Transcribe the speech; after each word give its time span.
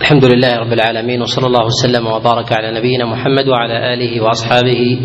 الحمد 0.00 0.24
لله 0.24 0.56
رب 0.56 0.72
العالمين 0.72 1.22
وصلى 1.22 1.46
الله 1.46 1.64
وسلم 1.64 2.06
وبارك 2.06 2.52
على 2.52 2.78
نبينا 2.78 3.04
محمد 3.04 3.48
وعلى 3.48 3.94
آله 3.94 4.20
وأصحابه 4.24 4.98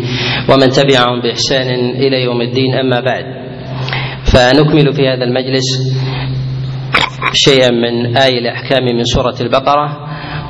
ومن 0.48 0.68
تبعهم 0.70 1.20
بإحسان 1.20 1.68
إلى 1.90 2.22
يوم 2.22 2.40
الدين 2.42 2.74
أما 2.74 3.00
بعد. 3.00 3.24
فنكمل 4.24 4.94
في 4.94 5.08
هذا 5.08 5.24
المجلس 5.24 5.64
شيئا 7.32 7.70
من 7.70 8.16
آي 8.16 8.38
الأحكام 8.38 8.84
من 8.84 9.04
سورة 9.04 9.34
البقرة 9.40 9.88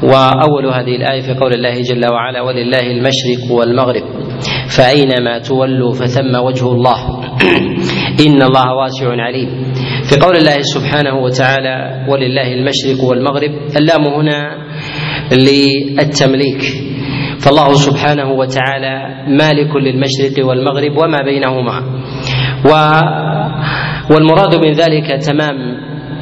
وأول 0.02 0.66
هذه 0.66 0.96
الآية 0.96 1.22
في 1.22 1.34
قول 1.40 1.52
الله 1.54 1.82
جل 1.82 2.12
وعلا 2.12 2.40
ولله 2.42 2.90
المشرق 2.90 3.52
والمغرب 3.52 4.02
فأينما 4.78 5.38
تولوا 5.38 5.92
فثم 5.92 6.34
وجه 6.44 6.72
الله. 6.72 7.20
إن 8.26 8.42
الله 8.42 8.74
واسع 8.74 9.06
عليم. 9.08 9.72
في 10.08 10.16
قول 10.20 10.36
الله 10.36 10.62
سبحانه 10.62 11.14
وتعالى 11.14 12.06
ولله 12.08 12.48
المشرق 12.54 13.04
والمغرب 13.04 13.50
اللام 13.76 14.04
هنا 14.06 14.40
للتمليك. 15.32 16.62
فالله 17.38 17.74
سبحانه 17.74 18.30
وتعالى 18.30 19.24
مالك 19.28 19.76
للمشرق 19.76 20.46
والمغرب 20.46 20.96
وما 20.98 21.18
بينهما. 21.24 21.78
و 22.64 22.70
والمراد 24.14 24.54
من 24.54 24.72
ذلك 24.72 25.24
تمام 25.26 25.56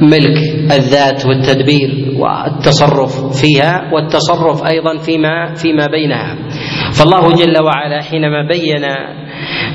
ملك 0.01 0.37
الذات 0.71 1.25
والتدبير 1.25 2.19
والتصرف 2.19 3.41
فيها 3.41 3.91
والتصرف 3.93 4.67
أيضا 4.67 4.97
فيما 4.97 5.53
فيما 5.53 5.85
بينها. 5.87 6.35
فالله 6.93 7.31
جل 7.35 7.63
وعلا 7.63 8.01
حينما 8.01 8.47
بين 8.47 8.85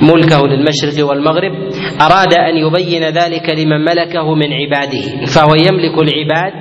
ملكه 0.03 0.41
للمشرق 0.47 1.07
والمغرب 1.09 1.53
أراد 2.01 2.35
أن 2.35 2.57
يبين 2.57 3.05
ذلك 3.05 3.51
لمن 3.59 3.81
ملكه 3.85 4.35
من 4.35 4.53
عباده. 4.53 5.27
فهو 5.27 5.55
يملك 5.55 5.99
العباد 5.99 6.53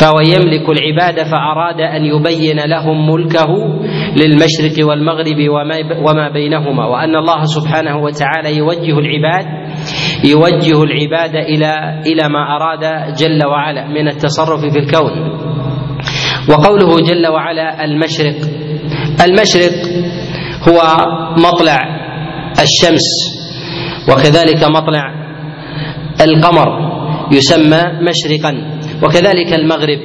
فهو 0.00 0.20
يملك 0.20 0.68
العباد 0.68 1.26
فأراد 1.26 1.80
أن 1.80 2.04
يبين 2.04 2.58
لهم 2.66 3.10
ملكه 3.10 3.50
للمشرق 4.16 4.86
والمغرب 4.88 5.48
وما 6.06 6.28
بينهما. 6.28 6.84
وأن 6.86 7.16
الله 7.16 7.44
سبحانه 7.44 7.96
وتعالى 7.96 8.56
يوجه 8.56 8.98
العباد 8.98 9.46
يوجه 10.24 10.82
العباد 10.82 11.34
إلى 11.34 12.02
إلى 12.06 12.28
ما 12.28 12.56
أراد 12.56 13.14
جل 13.14 13.46
وعلا 13.46 13.88
من 13.88 14.08
التصرف 14.08 14.60
في 14.72 14.78
الكون. 14.78 15.38
وقوله 16.48 17.00
جل 17.00 17.26
وعلا 17.26 17.84
المشرق 17.84 18.36
المشرق 19.26 19.74
هو 20.68 20.80
مطلع 21.36 21.97
الشمس 22.62 23.06
وكذلك 24.08 24.64
مطلع 24.64 25.04
القمر 26.20 26.68
يسمى 27.32 27.82
مشرقا 28.02 28.52
وكذلك 29.02 29.52
المغرب 29.54 29.98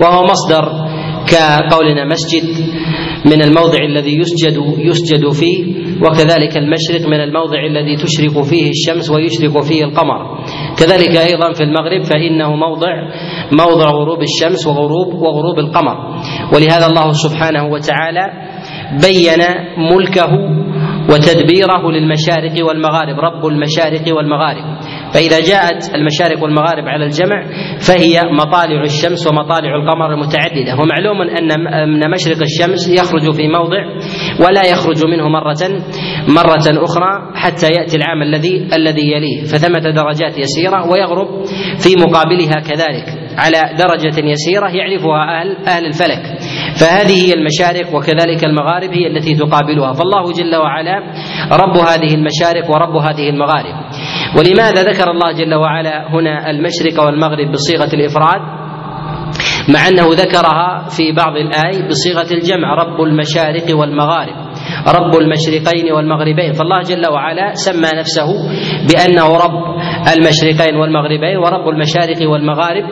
وهو 0.00 0.24
مصدر 0.24 0.86
كقولنا 1.30 2.04
مسجد 2.04 2.44
من 3.26 3.42
الموضع 3.42 3.84
الذي 3.84 4.18
يسجد 4.18 4.56
يسجد 4.78 5.30
فيه 5.32 5.76
وكذلك 6.02 6.56
المشرق 6.56 7.08
من 7.08 7.20
الموضع 7.20 7.66
الذي 7.66 7.96
تشرق 7.96 8.42
فيه 8.42 8.70
الشمس 8.70 9.10
ويشرق 9.10 9.60
فيه 9.62 9.84
القمر. 9.84 10.44
كذلك 10.78 11.16
أيضا 11.16 11.52
في 11.52 11.62
المغرب 11.62 12.02
فإنه 12.02 12.56
موضع 12.56 12.92
موضع 13.52 13.90
غروب 13.90 14.22
الشمس 14.22 14.66
وغروب 14.66 15.14
وغروب 15.14 15.58
القمر. 15.58 15.96
ولهذا 16.54 16.86
الله 16.86 17.12
سبحانه 17.12 17.64
وتعالى 17.66 18.24
بين 19.02 19.42
ملكه 19.96 20.30
وتدبيره 21.10 21.90
للمشارق 21.90 22.66
والمغارب 22.66 23.18
رب 23.20 23.46
المشارق 23.46 24.16
والمغارب. 24.16 24.64
فإذا 25.14 25.40
جاءت 25.40 25.94
المشارق 25.94 26.42
والمغارب 26.42 26.84
على 26.88 27.04
الجمع 27.04 27.42
فهي 27.80 28.20
مطالع 28.32 28.82
الشمس 28.82 29.26
ومطالع 29.26 29.76
القمر 29.76 30.14
المتعددة. 30.14 30.74
ومعلوم 30.80 31.22
أن 31.22 32.10
مشرق 32.10 32.40
الشمس 32.40 32.88
يخرج 32.88 33.34
في 33.34 33.48
موضع 33.48 33.82
ولا 34.46 34.66
يخرج 34.72 35.06
منه 35.06 35.28
مرة 35.28 35.62
مرة 36.28 36.84
أخرى 36.84 37.32
حتى 37.34 37.66
يأتي 37.66 37.96
العام 37.96 38.22
الذي 38.22 38.68
الذي 38.76 39.12
يليه. 39.12 39.42
فثمة 39.44 39.90
درجات 39.90 40.38
يسيرة 40.38 40.90
ويغرب 40.90 41.44
في 41.78 41.94
مقابلها 42.06 42.60
كذلك. 42.60 43.26
على 43.38 43.76
درجة 43.78 44.26
يسيرة 44.26 44.68
يعرفها 44.68 45.40
أهل 45.40 45.56
أهل 45.66 45.86
الفلك. 45.86 46.35
فهذه 46.80 47.16
هي 47.26 47.32
المشارق 47.32 47.94
وكذلك 47.94 48.44
المغارب 48.44 48.90
هي 48.90 49.06
التي 49.06 49.34
تقابلها. 49.34 49.92
فالله 49.92 50.32
جل 50.32 50.56
وعلا 50.56 50.96
رب 51.52 51.76
هذه 51.76 52.14
المشارق 52.14 52.70
ورب 52.70 52.96
هذه 52.96 53.28
المغارب. 53.30 53.74
ولماذا 54.38 54.82
ذكر 54.82 55.10
الله 55.10 55.32
جل 55.32 55.54
وعلا 55.54 56.08
هنا 56.14 56.50
المشرق 56.50 57.04
والمغرب 57.04 57.52
بصيغة 57.52 57.94
الإفراد؟ 57.94 58.40
مع 59.68 59.88
أنه 59.88 60.06
ذكرها 60.14 60.88
في 60.88 61.12
بعض 61.12 61.36
الآي 61.36 61.88
بصيغة 61.88 62.34
الجمع 62.34 62.74
رب 62.74 63.00
المشارق 63.00 63.76
والمغارب. 63.78 64.36
رب 64.88 65.16
المشرقين 65.16 65.92
والمغربين. 65.92 66.52
فالله 66.52 66.80
جل 66.80 67.06
وعلا 67.12 67.52
سمى 67.54 67.90
نفسه 67.98 68.26
بأنه 68.88 69.36
رب 69.36 69.76
المشرقين 70.16 70.76
والمغربين 70.76 71.36
ورب 71.36 71.68
المشارق 71.68 72.30
والمغارب 72.30 72.84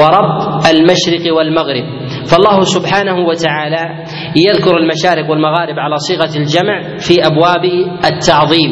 ورب 0.00 0.30
المشرق 0.70 1.36
والمغرب. 1.36 2.05
فالله 2.30 2.60
سبحانه 2.60 3.18
وتعالى 3.28 4.04
يذكر 4.36 4.76
المشارق 4.76 5.30
والمغارب 5.30 5.78
على 5.78 5.96
صيغة 5.96 6.36
الجمع 6.36 6.98
في 6.98 7.26
أبواب 7.26 7.64
التعظيم 8.04 8.70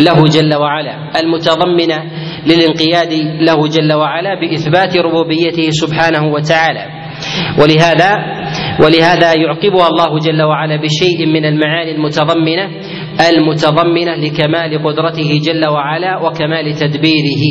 له 0.00 0.22
جل 0.24 0.54
وعلا 0.54 1.10
المتضمنة 1.20 1.98
للانقياد 2.46 3.12
له 3.40 3.68
جل 3.68 3.92
وعلا 3.92 4.40
بإثبات 4.40 4.96
ربوبيته 4.96 5.70
سبحانه 5.70 6.32
وتعالى. 6.32 7.02
ولهذا 7.58 8.10
ولهذا 8.84 9.32
يعقبها 9.34 9.86
الله 9.88 10.18
جل 10.18 10.42
وعلا 10.42 10.76
بشيء 10.76 11.26
من 11.26 11.44
المعاني 11.44 11.90
المتضمنة 11.92 12.70
المتضمنة 13.20 14.14
لكمال 14.16 14.82
قدرته 14.84 15.40
جل 15.46 15.68
وعلا 15.68 16.18
وكمال 16.18 16.74
تدبيره. 16.74 17.44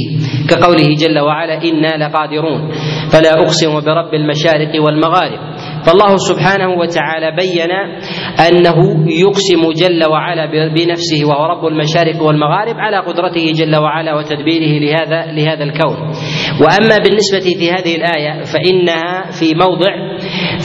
كقوله 0.50 0.96
جل 0.96 1.20
وعلا 1.20 1.64
إنا 1.64 2.06
لقادرون. 2.06 2.72
فلا 3.12 3.34
أقسم 3.34 3.80
برب 3.80 4.14
المشارق 4.14 4.84
والمغارب. 4.84 5.51
فالله 5.86 6.18
سبحانه 6.18 6.70
وتعالى 6.70 7.36
بين 7.36 7.72
أنه 8.48 8.78
يقسم 9.10 9.62
جل 9.82 10.10
وعلا 10.10 10.46
بنفسه 10.76 11.26
وهو 11.26 11.46
رب 11.46 11.66
المشارق 11.66 12.24
والمغارب 12.24 12.76
على 12.80 12.98
قدرته 12.98 13.52
جل 13.52 13.76
وعلا 13.76 14.16
وتدبيره 14.16 14.80
لهذا 14.80 15.32
لهذا 15.32 15.64
الكون. 15.64 15.98
وأما 16.62 16.98
بالنسبة 16.98 17.46
في 17.60 17.72
هذه 17.72 17.96
الآية 17.96 18.44
فإنها 18.44 19.32
في 19.40 19.54
موضع 19.56 19.92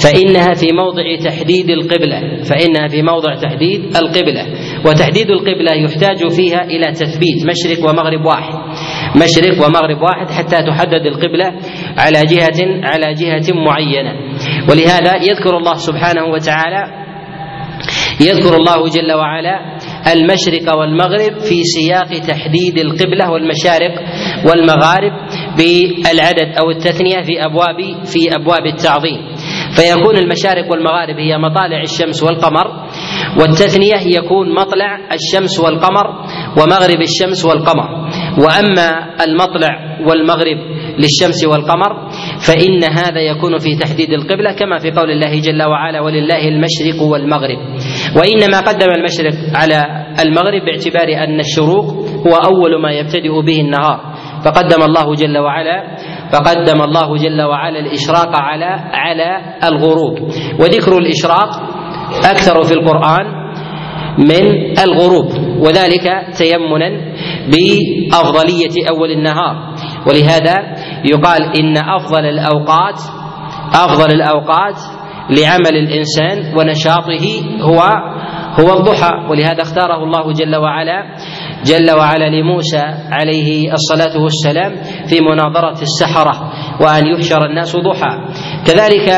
فإنها 0.04 0.54
في 0.54 0.72
موضع 0.72 1.16
تحديد 1.24 1.70
القبلة، 1.70 2.42
فإنها 2.42 2.88
في 2.88 3.02
موضع 3.02 3.34
تحديد 3.34 3.96
القبلة، 3.96 4.44
وتحديد 4.86 5.30
القبلة 5.30 5.72
يحتاج 5.74 6.28
فيها 6.32 6.64
إلى 6.64 6.92
تثبيت 6.92 7.38
مشرق 7.46 7.90
ومغرب 7.90 8.24
واحد. 8.24 8.54
مشرق 9.16 9.66
ومغرب 9.66 10.02
واحد 10.02 10.30
حتى 10.30 10.62
تحدد 10.62 11.06
القبلة 11.06 11.46
على 11.98 12.22
جهه 12.22 12.60
على 12.84 13.14
جهة 13.14 13.54
معينة. 13.54 14.25
ولهذا 14.70 15.16
يذكر 15.22 15.56
الله 15.56 15.74
سبحانه 15.74 16.24
وتعالى 16.24 17.06
يذكر 18.20 18.56
الله 18.56 18.88
جل 18.88 19.12
وعلا 19.12 19.60
المشرق 20.12 20.76
والمغرب 20.78 21.38
في 21.38 21.62
سياق 21.64 22.08
تحديد 22.26 22.78
القبلة 22.78 23.30
والمشارق 23.30 23.92
والمغارب 24.48 25.12
بالعدد 25.56 26.58
أو 26.60 26.70
التثنية 26.70 27.22
في 27.22 27.44
أبواب 27.44 28.04
في 28.04 28.34
أبواب 28.36 28.66
التعظيم. 28.66 29.20
فيكون 29.76 30.16
المشارق 30.16 30.70
والمغارب 30.70 31.16
هي 31.16 31.38
مطالع 31.38 31.80
الشمس 31.82 32.22
والقمر 32.22 32.66
والتثنية 33.40 34.18
يكون 34.18 34.54
مطلع 34.54 34.98
الشمس 35.12 35.60
والقمر 35.60 36.06
ومغرب 36.58 37.00
الشمس 37.02 37.44
والقمر. 37.44 37.88
وأما 38.38 39.14
المطلع 39.24 39.98
والمغرب 40.08 40.58
للشمس 40.98 41.44
والقمر 41.44 42.05
فإن 42.40 42.84
هذا 42.84 43.20
يكون 43.20 43.58
في 43.58 43.76
تحديد 43.76 44.10
القبلة 44.12 44.52
كما 44.52 44.78
في 44.78 44.90
قول 44.90 45.10
الله 45.10 45.40
جل 45.40 45.62
وعلا 45.62 46.00
ولله 46.00 46.48
المشرق 46.48 47.02
والمغرب. 47.02 47.58
وإنما 48.16 48.60
قدم 48.60 48.90
المشرق 48.90 49.34
على 49.54 49.84
المغرب 50.24 50.62
باعتبار 50.64 51.24
أن 51.24 51.40
الشروق 51.40 51.84
هو 52.26 52.34
أول 52.34 52.82
ما 52.82 52.90
يبتدئ 52.92 53.42
به 53.46 53.60
النهار. 53.60 54.00
فقدم 54.44 54.82
الله 54.82 55.14
جل 55.14 55.38
وعلا 55.38 55.96
فقدم 56.32 56.80
الله 56.82 57.16
جل 57.16 57.42
وعلا 57.42 57.78
الإشراق 57.78 58.36
على 58.36 58.70
على 58.92 59.40
الغروب. 59.64 60.18
وذكر 60.60 60.98
الإشراق 60.98 61.50
أكثر 62.24 62.62
في 62.64 62.74
القرآن 62.74 63.26
من 64.18 64.44
الغروب 64.78 65.28
وذلك 65.60 66.06
تيمنا 66.38 66.90
بأفضلية 67.52 68.88
أول 68.88 69.10
النهار. 69.10 69.74
ولهذا 70.06 70.54
يقال 71.04 71.42
إن 71.60 71.76
أفضل 71.78 72.24
الأوقات 72.24 72.98
أفضل 73.74 74.10
الأوقات 74.14 74.76
لعمل 75.30 75.76
الإنسان 75.76 76.54
ونشاطه 76.58 77.24
هو 77.60 77.80
هو 78.60 78.78
الضحى. 78.78 79.10
ولهذا 79.30 79.62
اختاره 79.62 80.04
الله 80.04 80.32
جل 80.32 80.56
وعلا 80.56 81.16
جل 81.64 81.96
وعلا 81.98 82.24
لموسى 82.28 82.82
عليه 83.10 83.72
الصلاة 83.72 84.22
والسلام 84.22 84.74
في 85.08 85.20
مناظرة 85.20 85.82
السحرة 85.82 86.52
وأن 86.80 87.06
يحشر 87.06 87.44
الناس 87.44 87.76
ضحى. 87.76 88.12
كذلك 88.66 89.08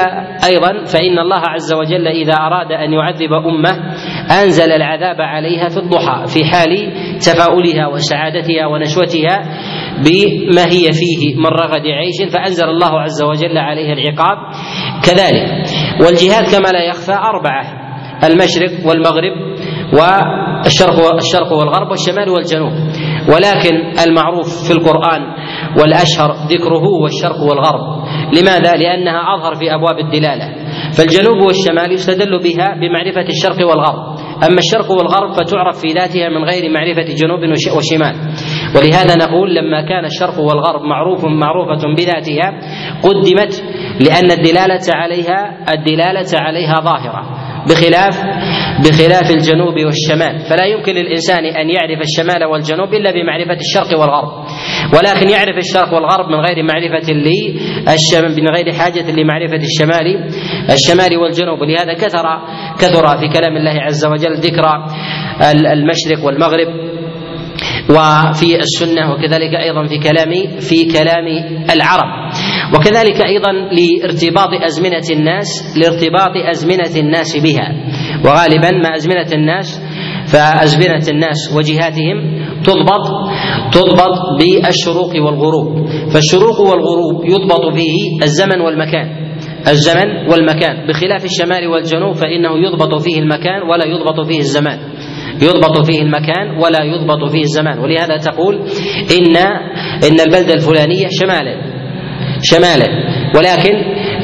أيضا 0.45 0.85
فإن 0.85 1.19
الله 1.19 1.43
عز 1.49 1.73
وجل 1.73 2.07
إذا 2.07 2.35
أراد 2.35 2.73
أن 2.73 2.93
يعذب 2.93 3.33
أمه 3.33 3.71
أنزل 4.43 4.73
العذاب 4.73 5.21
عليها 5.21 5.69
في 5.69 5.77
الضحى 5.77 6.27
في 6.27 6.45
حال 6.45 6.93
تفاؤلها 7.19 7.87
وسعادتها 7.87 8.67
ونشوتها 8.67 9.39
بما 10.05 10.63
هي 10.63 10.93
فيه 10.93 11.37
من 11.37 11.47
رغد 11.47 11.83
عيش 11.87 12.33
فأنزل 12.33 12.65
الله 12.65 13.01
عز 13.01 13.23
وجل 13.23 13.59
عليها 13.59 13.93
العقاب 13.93 14.39
كذلك. 15.05 15.47
والجهاد 16.05 16.45
كما 16.45 16.69
لا 16.69 16.85
يخفى 16.85 17.13
أربعة 17.13 17.89
المشرق 18.25 18.87
والمغرب 18.87 19.33
والشرق 19.93 20.48
الشرق 21.17 21.53
والغرب 21.53 21.91
والشمال 21.91 22.29
والجنوب. 22.29 22.73
ولكن 23.33 23.75
المعروف 24.07 24.49
في 24.67 24.73
القرآن 24.79 25.23
والأشهر 25.81 26.31
ذكره 26.53 26.79
هو 26.79 27.07
الشرق 27.07 27.41
والغرب. 27.41 27.85
لماذا؟ 28.37 28.73
لأنها 28.77 29.21
أظهر 29.35 29.55
في 29.55 29.75
أبواب 29.75 29.99
الدلالة. 29.99 30.47
فالجنوب 30.97 31.43
والشمال 31.47 31.93
يستدل 31.93 32.39
بها 32.39 32.75
بمعرفة 32.81 33.29
الشرق 33.29 33.69
والغرب. 33.69 34.19
أما 34.47 34.59
الشرق 34.59 34.91
والغرب 34.91 35.33
فتعرف 35.33 35.81
في 35.81 35.89
ذاتها 35.89 36.29
من 36.29 36.45
غير 36.45 36.73
معرفة 36.73 37.15
جنوب 37.15 37.41
وشمال. 37.77 38.15
ولهذا 38.77 39.15
نقول 39.25 39.55
لما 39.55 39.81
كان 39.89 40.05
الشرق 40.05 40.39
والغرب 40.39 40.83
معروف 40.83 41.25
معروفة 41.25 41.83
بذاتها 41.97 42.49
قدمت 43.03 43.65
لأن 44.01 44.31
الدلالة 44.31 44.87
عليها 44.95 45.59
الدلالة 45.75 46.31
عليها 46.35 46.75
ظاهرة. 46.81 47.48
بخلاف 47.67 48.17
بخلاف 48.85 49.31
الجنوب 49.31 49.75
والشمال. 49.87 50.39
فلا 50.51 50.65
يمكن 50.65 50.93
للإنسان 50.93 51.45
أن 51.45 51.71
يعرف 51.71 52.01
الشمال 52.01 52.45
والجنوب 52.45 52.95
إلا 52.95 53.11
بمعرفة 53.11 53.59
الشرق 53.61 53.99
والغرب. 54.01 54.47
ولكن 54.95 55.31
يعرف 55.31 55.57
الشرق 55.57 55.95
والغرب 55.95 56.27
من 56.29 56.41
غير 56.41 56.63
معرفة 56.63 57.13
للشمال 57.13 58.43
من 58.43 58.49
غير 58.57 58.73
حاجة 58.73 59.11
لمعرفة 59.11 59.63
الشمال 59.71 60.07
الشمال 60.71 61.19
والجنوب. 61.19 61.63
لهذا 61.63 61.95
كثر 61.95 62.27
كثر 62.81 63.07
في 63.19 63.29
كلام 63.39 63.57
الله 63.57 63.83
عز 63.83 64.07
وجل 64.07 64.35
ذكر 64.35 64.65
المشرق 65.73 66.25
والمغرب 66.25 66.69
وفي 67.91 68.57
السنة 68.61 69.13
وكذلك 69.13 69.55
أيضا 69.55 69.87
في 69.87 69.99
كلام 69.99 70.61
في 70.61 70.93
كلام 70.93 71.27
العرب. 71.75 72.18
وكذلك 72.75 73.21
أيضا 73.21 73.53
لارتباط 73.53 74.49
أزمنة 74.65 75.07
الناس 75.11 75.79
لارتباط 75.79 76.33
أزمنة 76.51 76.95
الناس 76.97 77.37
بها. 77.37 77.69
وغالبا 78.25 78.71
ما 78.71 78.97
أزمنة 78.97 79.33
الناس 79.33 79.81
فأزمنة 80.27 81.09
الناس 81.09 81.57
وجهاتهم 81.57 82.45
تضبط 82.65 83.05
تضبط 83.73 84.19
بالشروق 84.39 85.13
والغروب. 85.25 85.87
فالشروق 86.13 86.61
والغروب 86.61 87.25
يضبط 87.25 87.75
فيه 87.75 88.23
الزمن 88.23 88.61
والمكان. 88.61 89.29
الزمن 89.69 90.31
والمكان. 90.31 90.87
بخلاف 90.89 91.25
الشمال 91.25 91.67
والجنوب 91.67 92.15
فإنه 92.15 92.59
يضبط 92.67 93.03
فيه 93.03 93.19
المكان 93.19 93.63
ولا 93.63 93.87
يضبط 93.87 94.27
فيه 94.27 94.39
الزمان. 94.39 94.79
يضبط 95.43 95.87
فيه 95.87 96.03
المكان 96.03 96.51
ولا 96.51 96.85
يضبط 96.85 97.31
فيه 97.31 97.41
الزمان. 97.41 97.79
ولهذا 97.79 98.17
تقول 98.17 98.55
إن 99.19 99.37
إن 100.09 100.21
البلدة 100.27 100.55
الفلانية 100.55 101.07
شمالا. 101.21 101.68
شمالا. 102.43 102.89
ولكن 103.37 103.75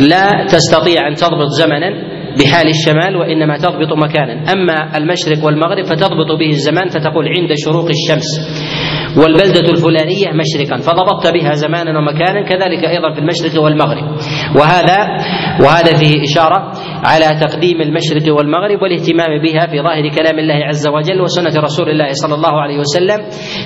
لا 0.01 0.47
تستطيع 0.47 1.09
أن 1.09 1.15
تضبط 1.15 1.49
زمنا 1.61 2.15
بحال 2.39 2.69
الشمال 2.69 3.17
وإنما 3.17 3.57
تضبط 3.57 3.93
مكانا. 3.93 4.53
أما 4.53 4.97
المشرق 4.97 5.45
والمغرب 5.45 5.85
فتضبط 5.85 6.39
به 6.39 6.49
الزمان 6.49 6.89
فتقول 6.89 7.29
عند 7.29 7.53
شروق 7.65 7.89
الشمس 7.89 8.29
والبلدة 9.19 9.71
الفلانية 9.71 10.29
مشرقا. 10.33 10.77
فضبطت 10.77 11.33
بها 11.35 11.53
زمانا 11.55 11.99
ومكانا 11.99 12.43
كذلك 12.43 12.85
أيضا 12.85 13.13
في 13.13 13.19
المشرق 13.19 13.63
والمغرب. 13.63 14.17
وهذا 14.57 14.99
وهذا 15.61 15.97
فيه 15.97 16.23
إشارة 16.23 16.73
على 17.05 17.41
تقديم 17.41 17.81
المشرق 17.81 18.35
والمغرب 18.35 18.83
والاهتمام 18.83 19.43
بها 19.43 19.67
في 19.71 19.83
ظاهر 19.83 20.09
كلام 20.09 20.39
الله 20.39 20.55
عز 20.55 20.87
وجل 20.87 21.21
وسنة 21.21 21.61
رسول 21.61 21.91
الله 21.91 22.09
صلى 22.13 22.35
الله 22.35 22.61
عليه 22.61 22.79
وسلم. 22.79 23.21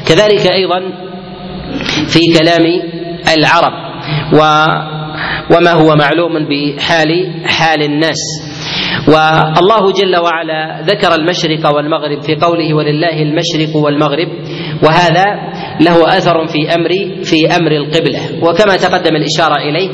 كذلك 0.08 0.52
أيضا 0.52 0.80
في 2.06 2.20
كلام 2.38 2.64
العرب 3.38 3.87
و 4.32 4.40
وما 5.56 5.72
هو 5.72 5.96
معلوم 5.96 6.32
بحال 6.48 7.10
حال 7.46 7.82
الناس. 7.82 8.22
والله 9.08 9.92
جل 9.92 10.16
وعلا 10.16 10.82
ذكر 10.82 11.14
المشرق 11.14 11.74
والمغرب 11.74 12.20
في 12.22 12.34
قوله 12.34 12.74
ولله 12.74 13.22
المشرق 13.22 13.76
والمغرب 13.76 14.28
وهذا 14.84 15.24
له 15.80 16.18
أثر 16.18 16.46
في 16.46 16.74
أمر 16.74 17.22
في 17.24 17.56
أمر 17.56 17.72
القبلة. 17.72 18.20
وكما 18.42 18.76
تقدم 18.76 19.16
الإشارة 19.16 19.56
إليه 19.56 19.88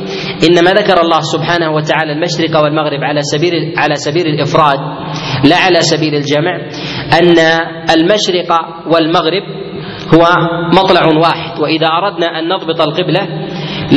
إنما 0.49 0.70
ذكر 0.70 1.00
الله 1.00 1.20
سبحانه 1.20 1.70
وتعالى 1.70 2.12
المشرق 2.12 2.62
والمغرب 2.62 3.05
على 3.05 3.22
سبيل 3.22 3.75
على 3.76 3.94
سبيل 3.94 4.26
الإفراد 4.26 4.78
لا 5.44 5.56
على 5.56 5.81
سبيل 5.81 6.14
الجمع 6.14 6.55
أن 7.19 7.38
المشرق 7.90 8.50
والمغرب 8.87 9.43
هو 10.14 10.25
مطلع 10.72 11.06
واحد. 11.22 11.61
وإذا 11.61 11.87
أردنا 11.87 12.26
أن 12.38 12.49
نضبط 12.49 12.81
القبلة 12.81 13.44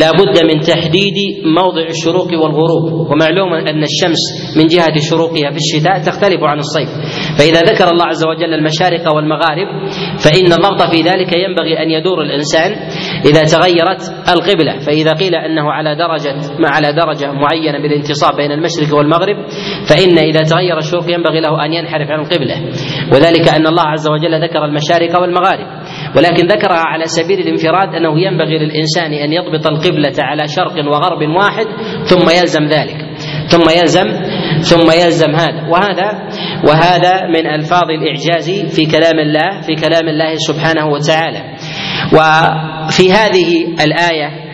لا 0.01 0.11
بد 0.11 0.35
من 0.49 0.59
تحديد 0.59 1.17
موضع 1.59 1.85
الشروق 1.89 2.29
والغروب. 2.41 2.83
ومعلوم 3.11 3.53
أن 3.53 3.83
الشمس 3.83 4.21
من 4.57 4.65
جهة 4.67 4.95
شروقها 5.09 5.49
في 5.51 5.59
الشتاء 5.65 5.95
تختلف 6.09 6.43
عن 6.43 6.59
الصيف. 6.59 6.89
فإذا 7.37 7.61
ذكر 7.61 7.87
الله 7.93 8.05
عز 8.05 8.23
وجل 8.25 8.53
المشارق 8.53 9.15
والمغارب 9.15 9.67
فإن 10.25 10.49
الضبط 10.57 10.81
في 10.81 11.01
ذلك 11.01 11.31
ينبغي 11.45 11.83
أن 11.83 11.89
يدور 11.89 12.21
الإنسان 12.21 12.71
إذا 13.25 13.43
تغيرت 13.43 14.01
القبلة. 14.29 14.79
فإذا 14.79 15.13
قيل 15.13 15.35
أنه 15.35 15.71
على 15.71 15.95
درجة 15.95 16.35
ما 16.59 16.69
على 16.69 16.87
درجة 16.93 17.31
معينة 17.31 17.77
بالانتصاب 17.81 18.35
بين 18.35 18.51
المشرق 18.51 18.97
والمغرب 18.97 19.37
فإن 19.89 20.17
إذا 20.17 20.41
تغير 20.43 20.77
الشروق 20.77 21.11
ينبغي 21.11 21.39
له 21.39 21.65
أن 21.65 21.73
ينحرف 21.73 22.11
عن 22.11 22.19
القبلة. 22.19 22.55
وذلك 23.13 23.47
أن 23.49 23.67
الله 23.67 23.83
عز 23.83 24.07
وجل 24.09 24.43
ذكر 24.43 24.65
المشارق 24.65 25.21
والمغارب. 25.21 25.76
ولكن 26.17 26.47
ذكرها 26.47 26.83
على 26.93 27.05
سبيل 27.05 27.39
الانفراد 27.39 27.95
أنه 27.95 28.21
ينبغي 28.21 28.57
للإنسان 28.57 29.13
أن 29.13 29.33
يضبط 29.33 29.67
القبلة 29.67 30.13
على 30.19 30.47
شرق 30.47 30.85
وغرب 30.87 31.21
واحد 31.29 31.65
ثم 32.05 32.29
يلزم 32.39 32.63
ذلك 32.63 32.97
ثم 33.47 33.69
يلزم 33.79 34.05
ثم 34.61 34.91
يلزم 34.91 35.35
هذا. 35.35 35.67
وهذا 35.69 36.09
وهذا 36.63 37.27
من 37.27 37.47
ألفاظ 37.47 37.89
الإعجاز 37.89 38.49
في 38.75 38.85
كلام 38.85 39.19
الله 39.19 39.61
في 39.61 39.75
كلام 39.75 40.07
الله 40.07 40.35
سبحانه 40.35 40.85
وتعالى. 40.87 41.43
وفي 42.13 43.11
هذه 43.11 43.65
الآية 43.85 44.47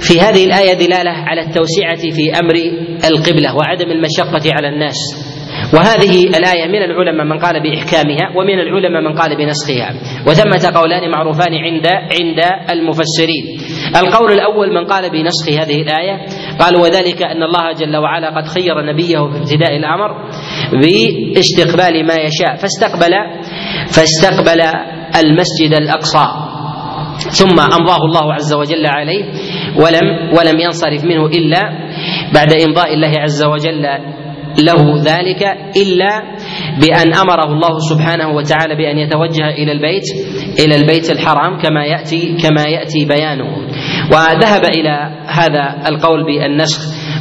في 0.00 0.20
هذه 0.20 0.44
الآية 0.44 0.72
دلالة 0.74 1.10
على 1.10 1.40
التوسعة 1.40 2.10
في 2.16 2.38
أمر 2.38 2.54
القبلة 3.10 3.56
وعدم 3.56 3.90
المشقة 3.90 4.54
على 4.54 4.68
الناس. 4.68 5.25
وهذه 5.74 6.24
الآية 6.38 6.66
من 6.68 6.82
العلماء 6.82 7.26
من 7.26 7.38
قال 7.38 7.62
بإحكامها 7.62 8.30
ومن 8.36 8.58
العلماء 8.60 9.02
من 9.02 9.18
قال 9.18 9.36
بنسخها. 9.36 9.94
وثمة 10.26 10.78
قولان 10.80 11.10
معروفان 11.10 11.54
عند 11.54 11.86
عند 11.86 12.40
المفسرين. 12.70 13.44
القول 13.96 14.32
الأول 14.32 14.74
من 14.74 14.84
قال 14.86 15.10
بنسخ 15.10 15.48
هذه 15.48 15.82
الآية 15.82 16.26
قال 16.60 16.76
وذلك 16.76 17.22
أن 17.22 17.42
الله 17.42 17.72
جل 17.72 17.96
وعلا 17.96 18.36
قد 18.36 18.46
خير 18.46 18.82
نبيه 18.92 19.18
في 19.30 19.38
ابتداء 19.38 19.76
الأمر 19.76 20.10
بإستقبال 20.82 22.06
ما 22.06 22.14
يشاء. 22.14 22.56
فاستقبل 22.56 23.12
فاستقبل 23.88 24.60
المسجد 25.16 25.72
الأقصى. 25.80 26.26
ثم 27.16 27.60
أمضاه 27.60 28.04
الله 28.04 28.34
عز 28.34 28.54
وجل 28.54 28.86
عليه 28.86 29.24
ولم 29.76 30.36
ولم 30.38 30.60
ينصرف 30.60 31.04
منه 31.04 31.26
إلا 31.26 31.60
بعد 32.34 32.52
إمضاء 32.68 32.94
الله 32.94 33.12
عز 33.20 33.44
وجل 33.44 33.86
له 34.60 35.02
ذلك 35.02 35.42
إلا 35.76 36.22
بأن 36.80 37.14
أمره 37.14 37.52
الله 37.52 37.78
سبحانه 37.78 38.28
وتعالى 38.28 38.74
بأن 38.74 38.98
يتوجه 38.98 39.48
إلى 39.48 39.72
البيت 39.72 40.04
إلى 40.58 40.76
البيت 40.76 41.10
الحرام 41.10 41.58
كما 41.58 41.84
يأتي 41.84 42.36
كما 42.42 42.64
يأتي 42.64 43.04
بيانه. 43.04 43.56
وذهب 44.12 44.64
إلى 44.64 45.24
هذا 45.26 45.88
القول 45.88 46.24
بالنسخ 46.24 46.80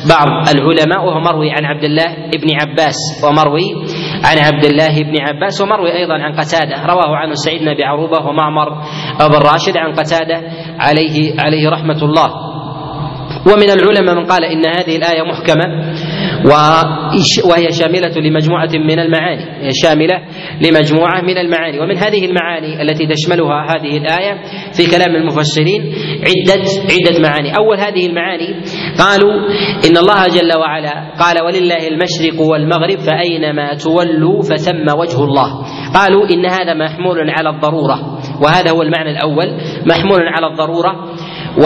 بعض 0.10 0.50
العلماء 0.50 1.06
وهو 1.06 1.20
مروي 1.20 1.52
عن 1.52 1.66
عبد 1.66 1.84
الله 1.84 2.06
بن 2.16 2.50
عباس 2.62 2.96
ومروي 3.24 3.68
عن 4.24 4.38
عبد 4.38 4.66
الله 4.66 5.04
بن 5.04 5.22
عباس 5.22 5.62
ومروي 5.62 5.94
أيضا 5.94 6.14
عن 6.14 6.32
قتادة. 6.40 6.86
رواه 6.86 7.16
عنه 7.16 7.34
سعيد 7.34 7.62
بن 7.62 7.84
عروبة 7.84 8.26
ومعمر 8.28 8.70
بن 9.20 9.36
راشد 9.36 9.78
عن 9.78 9.94
قتادة 9.94 10.42
عليه 10.80 11.34
عليه 11.40 11.70
رحمة 11.70 12.04
الله. 12.04 12.56
ومن 13.46 13.70
العلماء 13.70 14.16
من 14.16 14.26
قال 14.26 14.44
إن 14.44 14.66
هذه 14.66 14.96
الآية 14.96 15.24
محكمة 15.24 15.66
وهي 17.46 17.72
شاملة 17.72 18.18
لمجموعة 18.18 18.70
من 18.74 19.00
المعاني. 19.00 19.66
هي 19.66 19.70
شاملة 19.74 20.22
لمجموعة 20.62 21.22
من 21.22 21.38
المعاني. 21.38 21.80
ومن 21.80 21.98
هذه 21.98 22.26
المعاني 22.26 22.82
التي 22.82 23.08
تشملها 23.08 23.66
هذه 23.70 23.98
الآية 23.98 24.42
في 24.74 24.92
كلام 24.92 25.16
المفسرين 25.16 25.82
عدة 26.28 26.62
عدة 26.92 27.20
معاني. 27.30 27.58
أول 27.58 27.78
هذه 27.78 28.06
المعاني 28.06 28.56
قالوا 29.00 29.34
إن 29.88 29.98
الله 29.98 30.28
جل 30.28 30.60
وعلا 30.60 31.14
قال 31.20 31.42
ولله 31.46 31.88
المشرق 31.88 32.42
والمغرب 32.42 33.00
فأينما 33.00 33.74
تولوا 33.74 34.42
فثم 34.42 35.00
وجه 35.00 35.24
الله. 35.24 35.66
قالوا 35.94 36.30
إن 36.30 36.46
هذا 36.46 36.74
محمول 36.74 37.30
على 37.30 37.50
الضرورة. 37.50 38.20
وهذا 38.42 38.72
هو 38.72 38.82
المعنى 38.82 39.12
الأول. 39.12 39.58
محمول 39.86 40.20
على 40.28 40.48
الضرورة 40.48 41.16
و 41.58 41.66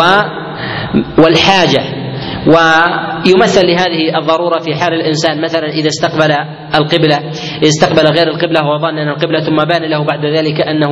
والحاجة. 1.23 1.98
ويمثل 2.47 3.67
لهذه 3.67 4.17
الضرورة 4.17 4.59
في 4.59 4.75
حال 4.75 4.93
الإنسان 4.93 5.41
مثلا 5.41 5.67
إذا 5.67 5.87
استقبل 5.87 6.31
القبلة 6.75 7.17
اذا 7.61 7.67
استقبل 7.67 8.17
غير 8.17 8.27
القبلة 8.27 8.61
وظن 8.67 8.97
أن 8.97 9.09
القبلة 9.09 9.39
ثم 9.39 9.55
بان 9.55 9.89
له 9.89 10.03
بعد 10.03 10.25
ذلك 10.25 10.61
أنه 10.61 10.91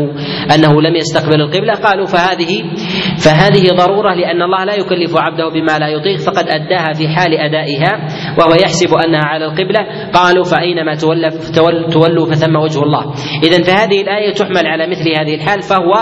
أنه 0.56 0.82
لم 0.82 0.96
يستقبل 0.96 1.42
القبلة 1.42 1.74
قالوا 1.74 2.06
فهذه 2.06 2.63
فهذه 3.18 3.63
ضرورة 3.77 4.13
لأن 4.13 4.42
الله 4.42 4.63
لا 4.66 4.75
يكلف 4.75 5.18
عبده 5.18 5.50
بما 5.50 5.80
لا 5.80 5.88
يطيق 5.88 6.20
فقد 6.20 6.48
أداها 6.48 6.94
في 6.94 7.08
حال 7.08 7.34
أدائها 7.34 8.08
وهو 8.39 8.54
يحسب 8.54 8.94
أنها 9.06 9.25
على 9.25 9.46
القبلة 9.46 9.80
قالوا 10.13 10.44
فأينما 10.44 10.96
تولى 10.96 11.32
تولوا 11.92 12.25
فثم 12.25 12.56
وجه 12.56 12.84
الله. 12.84 13.13
اذا 13.44 13.63
فهذه 13.63 14.01
الآية 14.01 14.34
تحمل 14.34 14.68
على 14.68 14.88
مثل 14.88 15.10
هذه 15.20 15.36
الحال 15.36 15.62
فهو 15.62 15.94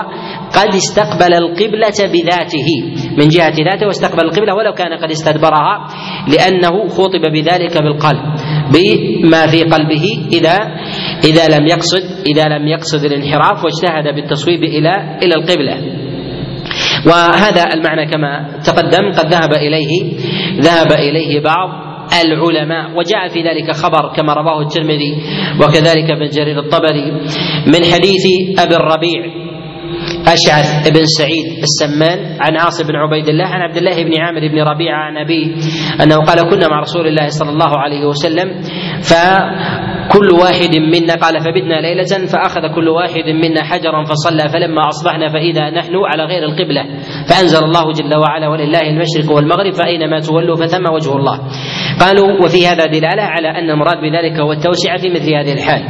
قد 0.55 0.75
استقبل 0.75 1.33
القبلة 1.33 1.99
بذاته 2.13 2.67
من 3.17 3.27
جهة 3.27 3.53
ذاته 3.71 3.87
واستقبل 3.87 4.23
القبلة 4.25 4.53
ولو 4.53 4.73
كان 4.73 4.93
قد 4.93 5.11
استدبرها 5.11 5.87
لأنه 6.27 6.87
خطب 6.87 7.21
بذلك 7.21 7.83
بالقلب 7.83 8.23
بما 8.73 9.47
في 9.47 9.63
قلبه 9.63 10.27
إذا 10.33 10.57
إذا 11.23 11.57
لم 11.57 11.67
يقصد 11.67 12.03
إذا 12.35 12.47
لم 12.47 12.67
يقصد 12.67 13.03
الانحراف 13.05 13.63
واجتهد 13.63 14.15
بالتصويب 14.15 14.63
إلى 14.63 15.17
إلى 15.23 15.35
القبلة. 15.35 16.05
وهذا 17.07 17.73
المعنى 17.73 18.11
كما 18.11 18.59
تقدم 18.65 19.11
قد 19.11 19.25
ذهب 19.25 19.53
إليه 19.53 20.13
ذهب 20.59 20.91
إليه 20.91 21.39
بعض 21.39 21.69
العلماء 22.23 22.97
وجاء 22.97 23.27
في 23.27 23.41
ذلك 23.43 23.71
خبر 23.71 24.13
كما 24.15 24.33
رواه 24.33 24.61
الترمذي 24.61 25.13
وكذلك 25.61 26.11
ابن 26.11 26.29
جرير 26.29 26.59
الطبري 26.59 27.11
من 27.67 27.85
حديث 27.93 28.25
أبي 28.59 28.75
الربيع 28.75 29.44
أشعث 30.27 30.89
بن 30.89 31.03
سعيد 31.05 31.63
السمان 31.63 32.37
عن 32.39 32.57
عاصم 32.57 32.87
بن 32.87 32.95
عبيد 32.95 33.27
الله 33.29 33.45
عن 33.45 33.61
عبد 33.61 33.77
الله 33.77 34.03
بن 34.03 34.21
عامر 34.21 34.39
بن 34.47 34.59
ربيعة 34.59 34.97
عن 34.97 35.17
أبيه 35.17 35.45
أنه 36.03 36.15
قال 36.15 36.49
كنا 36.49 36.67
مع 36.67 36.79
رسول 36.79 37.07
الله 37.07 37.27
صلى 37.27 37.49
الله 37.49 37.77
عليه 37.77 38.05
وسلم 38.05 38.61
فكل 39.01 40.31
واحد 40.41 40.75
منا 40.75 41.15
قال 41.15 41.39
فبتنا 41.39 41.81
ليلة 41.81 42.27
فأخذ 42.33 42.61
كل 42.75 42.89
واحد 42.89 43.27
منا 43.43 43.63
حجرا 43.63 44.03
فصلى 44.03 44.49
فلما 44.49 44.89
أصبحنا 44.89 45.27
فإذا 45.29 45.69
نحن 45.69 45.95
على 45.95 46.23
غير 46.23 46.43
القبلة 46.43 46.83
فأنزل 47.29 47.63
الله 47.63 47.91
جل 47.91 48.17
وعلا 48.17 48.47
ولله 48.47 48.81
المشرق 48.81 49.31
والمغرب 49.35 49.73
فأينما 49.73 50.19
تولوا 50.19 50.55
فثم 50.55 50.93
وجه 50.93 51.15
الله 51.15 51.39
قالوا 51.99 52.43
وفي 52.45 52.67
هذا 52.67 52.85
دلالة 52.85 53.23
على 53.23 53.47
أن 53.47 53.69
المراد 53.69 53.97
بذلك 53.97 54.39
هو 54.39 54.51
التوسعة 54.51 54.97
في 54.97 55.09
مثل 55.09 55.33
هذه 55.33 55.53
الحال 55.53 55.83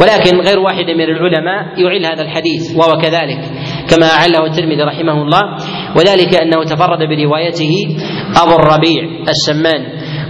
ولكن 0.00 0.40
غير 0.40 0.58
واحد 0.58 0.90
من 0.90 1.04
العلماء 1.04 1.80
يعيل 1.80 2.06
هذا 2.06 2.22
الحديث 2.22 2.76
وهو 2.76 2.96
كذلك. 2.96 3.40
كما 3.90 4.06
أعله 4.06 4.46
الترمذي 4.46 4.82
رحمه 4.82 5.22
الله 5.22 5.42
وذلك 5.96 6.34
أنه 6.42 6.64
تفرد 6.64 6.98
بروايته 6.98 7.74
أبو 8.42 8.54
الربيع 8.54 9.02
السمان 9.28 9.82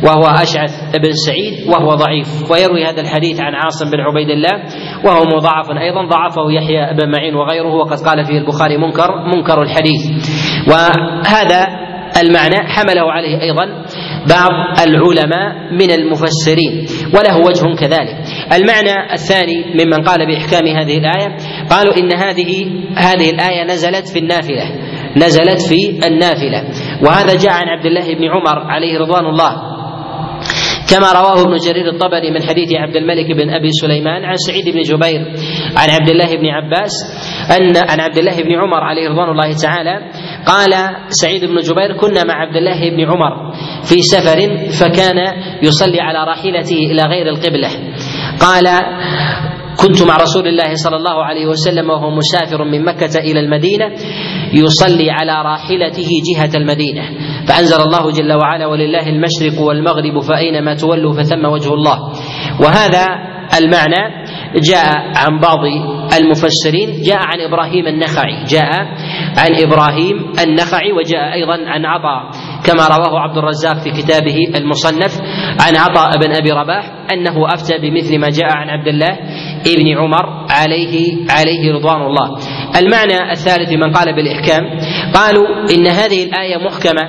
وهو 0.04 0.26
أشعث 0.42 0.96
بن 0.96 1.12
سعيد 1.26 1.68
وهو 1.68 1.94
ضعيف. 1.94 2.50
ويروي 2.50 2.84
هذا 2.84 3.00
الحديث 3.00 3.40
عن 3.40 3.54
عاصم 3.54 3.90
بن 3.90 4.00
عبيد 4.00 4.30
الله 4.30 4.54
وهو 5.04 5.22
مضاعف 5.36 5.70
أيضا 5.70 6.02
ضعفه 6.04 6.50
يحيى 6.50 6.94
بن 6.94 7.10
معين 7.10 7.34
وغيره 7.34 7.74
وقد 7.74 7.98
قال 8.08 8.24
فيه 8.24 8.38
البخاري 8.38 8.76
منكر 8.76 9.10
منكر 9.36 9.62
الحديث. 9.62 10.02
وهذا 10.68 11.81
المعنى 12.20 12.68
حمله 12.68 13.12
عليه 13.12 13.40
أيضا 13.42 13.64
بعض 14.28 14.50
العلماء 14.86 15.72
من 15.72 15.90
المفسرين 15.90 16.86
وله 17.14 17.36
وجه 17.36 17.74
كذلك. 17.80 18.16
المعنى 18.52 19.12
الثاني 19.12 19.64
ممن 19.74 20.04
قال 20.04 20.26
بإحكام 20.26 20.66
هذه 20.66 20.98
الآية 20.98 21.36
قالوا 21.70 21.96
إن 21.96 22.12
هذه 22.12 22.66
هذه 22.96 23.30
الآية 23.30 23.64
نزلت 23.64 24.08
في 24.08 24.18
النافلة 24.18 24.64
نزلت 25.16 25.60
في 25.68 26.06
النافلة. 26.06 26.64
وهذا 27.02 27.34
جاء 27.34 27.52
عن 27.52 27.68
عبد 27.68 27.86
الله 27.86 28.14
بن 28.14 28.24
عمر 28.24 28.58
عليه 28.58 28.98
رضوان 28.98 29.26
الله. 29.26 29.71
كما 30.92 31.12
رواه 31.12 31.42
ابن 31.42 31.56
جرير 31.56 31.88
الطبري 31.88 32.30
من 32.30 32.42
حديث 32.42 32.74
عبد 32.74 32.96
الملك 32.96 33.36
بن 33.36 33.50
أبي 33.50 33.70
سليمان 33.82 34.24
عن 34.24 34.36
سعيد 34.36 34.68
بن 34.68 34.80
جبير 34.80 35.20
عن 35.76 35.90
عبد 35.90 36.10
الله 36.10 36.30
بن 36.36 36.46
عباس 36.46 36.92
ان 37.50 37.76
عن 37.76 38.00
عبد 38.00 38.18
الله 38.18 38.36
بن 38.42 38.52
عمر 38.52 38.80
عليه 38.84 39.08
رضوان 39.08 39.30
الله 39.30 39.52
تعالى 39.62 40.10
قال 40.46 40.72
سعيد 41.08 41.44
بن 41.44 41.56
جبير 41.56 41.96
كنا 41.96 42.24
مع 42.24 42.34
عبد 42.34 42.56
الله 42.56 42.90
بن 42.90 43.00
عمر 43.10 43.52
في 43.82 44.02
سفر 44.02 44.38
فكان 44.80 45.18
يصلي 45.62 46.00
على 46.00 46.18
راحلته 46.24 46.76
إلى 46.76 47.02
غير 47.02 47.28
القبلة. 47.28 47.68
قال 48.40 48.66
كنت 49.76 50.02
مع 50.02 50.16
رسول 50.16 50.48
الله 50.48 50.74
صلى 50.74 50.96
الله 50.96 51.24
عليه 51.24 51.46
وسلم 51.46 51.90
وهو 51.90 52.10
مسافر 52.10 52.64
من 52.64 52.84
مكة 52.84 53.18
إلى 53.18 53.40
المدينة 53.40 53.86
يصلي 54.54 55.10
على 55.10 55.42
راحلته 55.42 56.08
جهة 56.28 56.50
المدينة. 56.54 57.02
فأنزل 57.48 57.80
الله 57.80 58.10
جل 58.10 58.32
وعلا 58.32 58.66
ولله 58.66 59.08
المشرق 59.08 59.60
والمغرب 59.60 60.20
فأينما 60.20 60.74
تولوا 60.74 61.12
فثم 61.12 61.44
وجه 61.44 61.74
الله. 61.74 61.98
وهذا 62.60 63.06
المعنى 63.58 64.24
جاء 64.70 64.88
عن 65.16 65.40
بعض 65.40 65.58
المفسرين 66.20 67.02
جاء 67.02 67.18
عن 67.18 67.40
إبراهيم 67.40 67.86
النخعي 67.86 68.44
جاء 68.44 68.70
عن 69.36 69.50
إبراهيم 69.66 70.32
النخعي 70.46 70.92
وجاء 70.92 71.32
أيضا 71.32 71.58
عن 71.66 71.86
عطاء 71.86 72.30
كما 72.66 72.86
رواه 72.96 73.20
عبد 73.20 73.38
الرزاق 73.38 73.76
في 73.84 73.90
كتابه 73.90 74.36
المصنف 74.56 75.20
عن 75.60 75.76
عطاء 75.76 76.18
بن 76.18 76.32
أبي 76.36 76.50
رباح 76.50 76.84
أنه 77.12 77.54
أفتى 77.54 77.78
بمثل 77.78 78.18
ما 78.18 78.28
جاء 78.28 78.56
عن 78.56 78.68
عبد 78.70 78.88
الله 78.88 79.18
ابن 79.66 79.98
عمر 79.98 80.46
عليه 80.50 81.16
عليه 81.30 81.72
رضوان 81.72 82.02
الله. 82.02 82.38
المعنى 82.76 83.32
الثالث 83.32 83.72
من 83.72 83.92
قال 83.92 84.16
بالإحكام 84.16 84.62
قالوا 85.14 85.46
إن 85.74 85.86
هذه 85.86 86.24
الآية 86.24 86.56
محكمة 86.56 87.02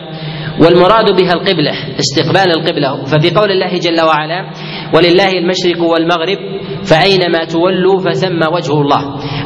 والمراد 0.62 1.12
بها 1.22 1.34
القبلة 1.34 1.72
استقبال 2.00 2.52
القبلة 2.52 3.06
ففي 3.06 3.30
قول 3.30 3.52
الله 3.52 3.78
جل 3.78 4.02
وعلا 4.02 4.52
ولله 4.94 5.32
المشرق 5.32 5.82
والمغرب 5.84 6.38
فأينما 6.84 7.46
تولوا 7.46 8.00
فثم 8.00 8.54
وجه 8.54 8.74
الله 8.82 9.02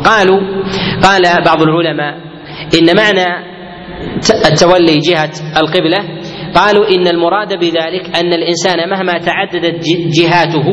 قالوا 0.06 0.40
قال 1.04 1.24
بعض 1.46 1.62
العلماء 1.62 2.18
إن 2.80 2.96
معنى 2.96 3.46
التولي 4.52 5.00
جهة 5.00 5.32
القبلة 5.62 5.98
قالوا 6.58 6.86
إن 6.96 7.08
المراد 7.08 7.54
بذلك 7.60 8.18
أن 8.18 8.34
الإنسان 8.34 8.90
مهما 8.90 9.18
تعددت 9.18 9.86
جهاته 10.20 10.68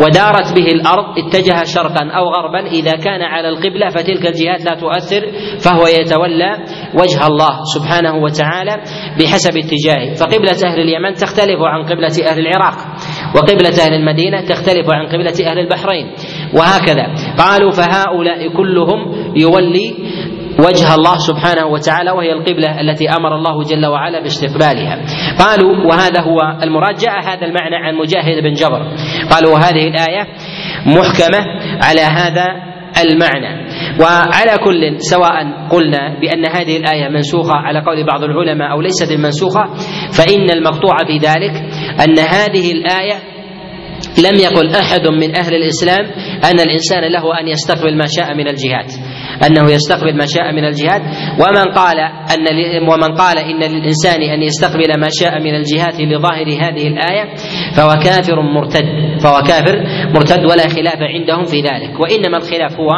ودارت 0.00 0.48
به 0.56 0.66
الأرض 0.66 1.18
اتجه 1.18 1.64
شرقا 1.64 2.04
أو 2.18 2.24
غربا 2.28 2.70
إذا 2.70 2.92
كان 2.92 3.22
على 3.22 3.48
القبلة 3.48 3.88
فتلك 3.88 4.26
الجهات 4.26 4.64
لا 4.64 4.74
تؤثر 4.74 5.22
فهو 5.64 5.86
يتولى 5.86 6.52
وجه 6.94 7.26
الله 7.26 7.54
سبحانه 7.74 8.14
وتعالى 8.16 8.74
بحسب 9.18 9.56
اتجاهه. 9.56 10.14
فقبلة 10.14 10.58
أهل 10.66 10.80
اليمن 10.80 11.14
تختلف 11.14 11.60
عن 11.62 11.82
قبلة 11.82 12.30
أهل 12.30 12.38
العراق 12.46 12.76
وقبلة 13.36 13.76
أهل 13.86 13.94
المدينة 13.94 14.40
تختلف 14.40 14.86
عن 14.90 15.06
قبلة 15.06 15.50
أهل 15.50 15.58
البحرين 15.58 16.06
وهكذا. 16.54 17.06
قالوا 17.38 17.70
فهؤلاء 17.70 18.56
كلهم 18.56 18.98
يولي 19.36 19.94
وجه 20.58 20.94
الله 20.94 21.18
سبحانه 21.18 21.66
وتعالى 21.66 22.10
وهي 22.10 22.32
القبلة 22.32 22.80
التي 22.80 23.08
أمر 23.10 23.36
الله 23.36 23.62
جل 23.62 23.86
وعلا 23.86 24.20
باستقبالها. 24.20 24.98
قالوا 25.38 25.86
وهذا 25.86 26.20
هو 26.20 26.40
المراد. 26.62 26.94
جاء 26.94 27.20
هذا 27.20 27.46
المعنى 27.46 27.76
عن 27.76 27.94
مجاهد 27.94 28.42
بن 28.42 28.52
جبر. 28.52 28.82
قالوا 29.30 29.52
وهذه 29.52 29.88
الآية 29.88 30.26
محكمة 30.86 31.40
على 31.82 32.00
هذا 32.00 32.46
المعنى. 33.04 33.72
وعلى 34.00 34.58
كل 34.64 34.96
سواء 34.98 35.68
قلنا 35.70 36.20
بأن 36.20 36.46
هذه 36.46 36.76
الآية 36.76 37.08
منسوخة 37.08 37.54
على 37.54 37.80
قول 37.80 38.06
بعض 38.06 38.24
العلماء 38.24 38.70
أو 38.70 38.80
ليست 38.80 39.12
المنسوخة 39.12 39.64
فإن 40.18 40.50
المقطوع 40.50 40.96
في 41.06 41.18
ذلك 41.18 41.54
أن 42.04 42.18
هذه 42.18 42.72
الآية 42.72 43.32
لم 44.18 44.40
يقل 44.40 44.74
أحد 44.74 45.06
من 45.06 45.36
أهل 45.36 45.54
الإسلام 45.54 46.04
أن 46.44 46.60
الإنسان 46.60 47.12
له 47.12 47.40
أن 47.40 47.48
يستقبل 47.48 47.96
ما 47.96 48.06
شاء 48.06 48.34
من 48.34 48.48
الجهات 48.48 48.92
أنه 49.46 49.72
يستقبل 49.72 50.16
ما 50.16 50.26
شاء 50.26 50.52
من 50.52 50.64
الجهات 50.64 51.02
ومن 51.40 51.72
قال 51.74 51.98
أن 52.34 52.42
ومن 52.88 53.16
قال 53.16 53.38
إن 53.38 53.60
للإنسان 53.60 54.22
أن 54.22 54.42
يستقبل 54.42 55.00
ما 55.00 55.08
شاء 55.10 55.40
من 55.40 55.54
الجهات 55.54 56.00
لظاهر 56.00 56.46
هذه 56.46 56.86
الآية 56.86 57.34
فهو 57.76 57.88
كافر 58.04 58.42
مرتد 58.42 58.84
فهو 59.22 59.42
كافر 59.42 59.84
مرتد 60.14 60.44
ولا 60.44 60.68
خلاف 60.68 60.98
عندهم 61.00 61.44
في 61.44 61.56
ذلك. 61.60 62.00
وإنما 62.00 62.36
الخلاف 62.36 62.72
هو 62.80 62.90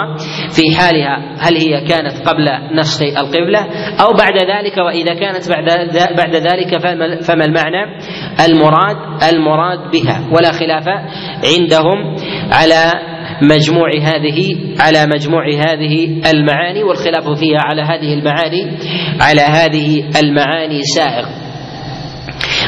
في 0.50 0.76
حالها 0.78 1.36
هل 1.38 1.56
هي 1.56 1.80
كانت 1.80 2.28
قبل 2.28 2.48
نسخ 2.78 3.02
القبلة 3.02 3.60
أو 4.00 4.12
بعد 4.12 4.34
ذلك 4.34 4.78
وإذا 4.78 5.14
كانت 5.14 5.48
بعد 5.48 5.66
بعد 6.16 6.36
ذلك 6.36 6.78
فما 7.22 7.44
المعنى؟ 7.44 7.84
المراد 8.46 8.96
المراد 9.32 9.90
بها. 9.92 10.28
ولا 10.32 10.52
خلاف 10.52 10.84
عندهم 11.58 12.16
على 12.52 13.13
مجموع 13.42 13.88
هذه 14.02 14.56
على 14.80 15.06
مجموع 15.06 15.44
هذه 15.48 16.20
المعاني 16.30 16.82
والخلاف 16.82 17.24
فيها 17.38 17.58
على 17.60 17.82
هذه 17.82 18.14
المعاني 18.14 18.78
على 19.20 19.40
هذه 19.40 20.04
المعاني 20.20 20.82
سائغ. 20.82 21.26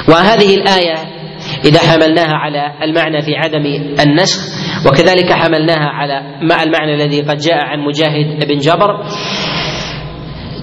وهذه 0.08 0.54
الآية 0.54 1.16
إذا 1.64 1.78
حملناها 1.78 2.34
على 2.34 2.72
المعنى 2.82 3.22
في 3.22 3.36
عدم 3.36 3.66
النسخ 4.06 4.40
وكذلك 4.86 5.32
حملناها 5.32 5.88
على 5.88 6.20
مع 6.42 6.62
المعنى 6.62 6.94
الذي 6.94 7.20
قد 7.20 7.36
جاء 7.36 7.56
عن 7.56 7.80
مجاهد 7.80 8.48
بن 8.48 8.58
جبر 8.58 9.02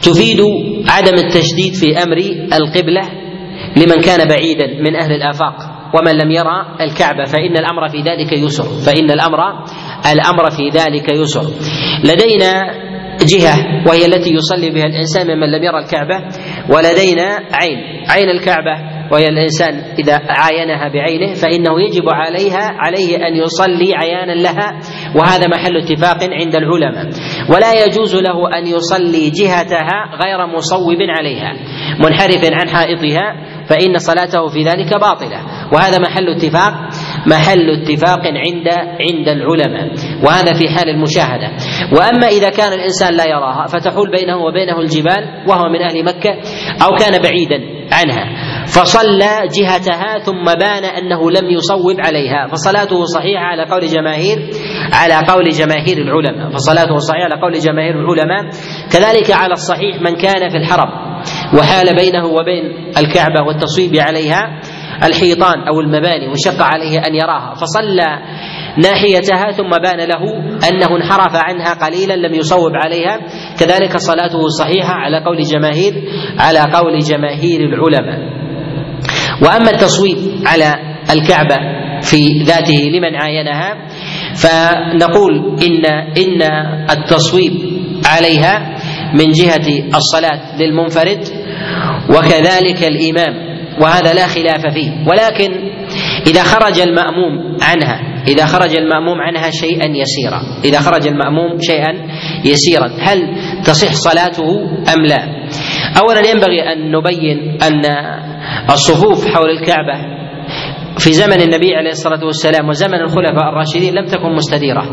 تفيد 0.01 0.41
عدم 0.88 1.13
التشديد 1.13 1.74
في 1.74 2.03
أمر 2.03 2.17
القبلة 2.53 3.01
لمن 3.77 4.01
كان 4.01 4.27
بعيدا 4.27 4.67
من 4.81 4.95
أهل 4.95 5.12
الآفاق 5.12 5.55
ومن 5.95 6.12
لم 6.12 6.31
يرى 6.31 6.75
الكعبة 6.81 7.24
فإن 7.24 7.57
الأمر 7.57 7.89
في 7.89 7.98
ذلك 7.98 8.33
يسر 8.33 8.63
فإن 8.63 9.12
الأمر 9.12 9.38
الأمر 10.12 10.51
في 10.51 10.69
ذلك 10.69 11.10
يسر. 11.10 11.45
لدينا 12.03 12.83
جهة 13.22 13.88
وهي 13.88 14.05
التي 14.05 14.33
يصلي 14.33 14.69
بها 14.69 14.83
الإنسان 14.83 15.27
ممن 15.27 15.51
لم 15.51 15.63
يرى 15.63 15.79
الكعبة 15.79 16.17
ولدينا 16.69 17.39
عين. 17.53 17.77
عين 18.10 18.29
الكعبة 18.29 18.93
وهي 19.12 19.25
الإنسان 19.25 19.74
إذا 20.00 20.19
عاينها 20.29 20.88
بعينه 20.93 21.33
فإنه 21.33 21.81
يجب 21.81 22.10
عليها 22.10 22.69
عليه 22.79 23.27
أن 23.27 23.36
يصلي 23.36 23.95
عيانا 23.95 24.31
لها 24.31 24.79
وهذا 25.15 25.48
محل 25.48 25.77
اتفاق 25.77 26.17
عند 26.24 26.55
العلماء. 26.55 27.05
ولا 27.50 27.86
يجوز 27.86 28.15
له 28.15 28.57
أن 28.57 28.67
يصلي 28.67 29.29
جهتها 29.29 29.98
غير 30.25 30.48
مصوب 30.48 30.98
عليها 31.10 31.53
منحرف 32.00 32.51
عن 32.53 32.69
حائطها 32.69 33.36
فإن 33.69 33.98
صلاته 33.98 34.48
في 34.48 34.63
ذلك 34.63 34.93
باطلة. 34.93 35.39
وهذا 35.74 36.00
محل 36.00 36.29
اتفاق 36.29 36.74
محل 37.27 37.70
اتفاق 37.70 38.22
عند 38.25 38.68
عند 39.00 39.27
العلماء 39.30 39.94
وهذا 40.24 40.53
في 40.53 40.70
حال 40.77 40.89
المشاهدة. 40.89 41.51
وأما 41.98 42.27
إذا 42.27 42.50
كان 42.50 42.74
الإنسان 42.74 43.13
لا 43.13 43.27
يراها 43.27 43.68
فتحول 43.68 44.12
بينه 44.12 44.38
وبينه 44.38 44.80
الجبال 44.80 45.44
وهو 45.48 45.70
من 45.70 45.82
أهل 45.82 46.06
مكة 46.06 46.32
أو 46.84 46.96
كان 46.96 47.22
بعيدا 47.22 47.60
عنها. 47.92 48.25
فصلى 48.65 49.48
جهتها 49.60 50.20
ثم 50.20 50.46
بان 50.46 50.86
أنه 50.86 51.32
لم 51.32 51.50
يصوب 51.50 51.96
عليها. 52.00 52.48
فصلاته 52.51 53.06
صحيحة 53.06 53.44
على 53.44 53.65
قول 53.65 53.88
جماهير 53.88 54.50
على 54.94 55.27
قول 55.27 55.50
جماهير 55.50 55.98
العلماء. 55.98 56.50
فصلاته 56.50 56.98
صحيحة 56.98 57.24
على 57.24 57.42
قول 57.42 57.53
جماهير 57.60 57.96
العلماء. 58.00 58.44
كذلك 58.92 59.32
على 59.32 59.53
الصحيح 59.53 60.01
من 60.01 60.15
كان 60.15 60.50
في 60.50 60.58
الحرم 60.58 60.89
وحال 61.58 61.96
بينه 61.96 62.25
وبين 62.25 62.94
الكعبة 62.98 63.42
والتصويب 63.48 63.96
عليها. 63.96 64.62
الحيطان 65.03 65.67
أو 65.67 65.79
المباني 65.79 66.27
وشق 66.27 66.62
عليه 66.62 67.00
أن 67.00 67.15
يراها 67.15 67.53
فصلى 67.55 68.19
ناحيتها 68.77 69.51
ثم 69.51 69.69
بان 69.69 70.07
له 70.07 70.24
أنه 70.69 70.98
انحرف 70.98 71.36
عنها 71.36 71.74
قليلا 71.74 72.13
لم 72.27 72.33
يصوب 72.33 72.72
عليها. 72.75 73.19
كذلك 73.60 73.98
صلاته 73.98 74.39
صحيحة 74.60 74.93
على 74.93 75.24
قول 75.24 75.41
جماهير 75.43 75.93
على 76.39 76.60
قول 76.60 77.00
جماهير 77.00 77.62
العلماء. 77.62 78.19
وأما 79.41 79.69
التصويب 79.72 80.17
على 80.45 80.75
الكعبة 81.12 81.55
في 82.01 82.43
ذاته 82.43 82.89
لمن 82.93 83.15
عاينها 83.15 83.88
فنقول 84.36 85.60
إن 85.63 85.86
إن 86.17 86.41
التصويب 86.89 87.53
عليها 88.05 88.77
من 89.13 89.31
جهة 89.31 89.95
الصلاة 89.95 90.57
للمنفرد 90.57 91.27
وكذلك 92.10 92.83
الإمام. 92.83 93.52
وهذا 93.82 94.13
لا 94.13 94.27
خلاف 94.27 94.74
فيه. 94.74 94.92
ولكن 95.08 95.51
إذا 96.27 96.44
خرج 96.44 96.80
المأموم 96.80 97.58
عنها 97.62 98.24
إذا 98.27 98.46
خرج 98.46 98.75
المأموم 98.75 99.22
عنها 99.22 99.51
شيئا 99.51 99.88
يسيرا. 99.88 100.42
إذا 100.65 100.80
خرج 100.80 101.08
المأموم 101.08 101.60
شيئا 101.62 101.94
يسيرا. 102.46 102.88
هل 103.00 103.36
تصح 103.65 103.94
صلاته 103.94 104.50
أم 104.96 105.06
لا؟ 105.06 105.48
اولا 106.01 106.30
ينبغي 106.30 106.62
أن 106.74 106.92
نبين 106.92 107.58
أن 107.62 107.82
الصفوف 108.70 109.27
حول 109.27 109.50
الكعبة 109.50 110.13
في 110.98 111.13
زمن 111.13 111.42
النبي 111.42 111.75
عليه 111.75 111.92
الصلاة 111.92 112.25
والسلام 112.25 112.70
وزمن 112.70 113.01
الخلفاء 113.01 113.50
الراشدين 113.50 113.94
لم 113.94 114.06
تكن 114.06 114.36
مستديرة. 114.36 114.84